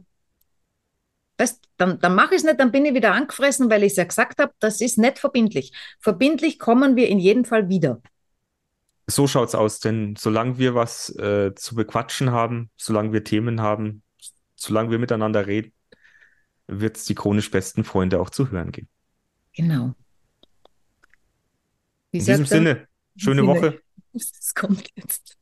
weißt, 1.38 1.60
dann, 1.76 1.98
dann 1.98 2.14
mache 2.14 2.34
ich 2.34 2.38
es 2.38 2.44
nicht, 2.44 2.60
dann 2.60 2.70
bin 2.70 2.84
ich 2.84 2.94
wieder 2.94 3.12
angefressen, 3.12 3.68
weil 3.68 3.82
ich 3.82 3.92
es 3.92 3.96
ja 3.96 4.04
gesagt 4.04 4.40
habe, 4.40 4.52
das 4.60 4.80
ist 4.80 4.98
nicht 4.98 5.18
verbindlich. 5.18 5.72
Verbindlich 6.00 6.58
kommen 6.58 6.94
wir 6.96 7.08
in 7.08 7.18
jedem 7.18 7.44
Fall 7.44 7.68
wieder. 7.68 8.00
So 9.06 9.26
schaut 9.26 9.48
es 9.48 9.54
aus, 9.54 9.80
denn 9.80 10.14
solange 10.16 10.56
wir 10.56 10.74
was 10.74 11.14
äh, 11.16 11.54
zu 11.54 11.74
bequatschen 11.74 12.30
haben, 12.30 12.70
solange 12.76 13.12
wir 13.12 13.24
Themen 13.24 13.60
haben, 13.60 14.02
solange 14.56 14.90
wir 14.90 14.98
miteinander 14.98 15.46
reden, 15.46 15.72
wird 16.66 16.96
es 16.96 17.04
die 17.04 17.14
chronisch 17.14 17.50
besten 17.50 17.84
Freunde 17.84 18.18
auch 18.20 18.30
zu 18.30 18.50
hören 18.50 18.72
geben. 18.72 18.88
Genau. 19.54 19.94
Wie 22.10 22.18
in 22.18 22.24
diesem 22.24 22.46
Sinne, 22.46 22.88
schöne 23.16 23.42
Sinne. 23.42 23.46
Woche. 23.54 23.80
Das 24.12 24.54
kommt 24.54 24.88
jetzt. 24.96 25.36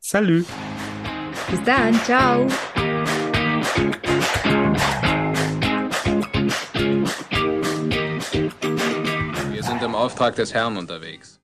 Salut. 0.00 0.46
Bis 1.50 1.62
dann. 1.64 1.94
Ciao. 2.04 2.48
Wir 9.50 9.62
sind 9.62 9.82
im 9.82 9.94
Auftrag 9.94 10.36
des 10.36 10.54
Herrn 10.54 10.76
unterwegs. 10.76 11.40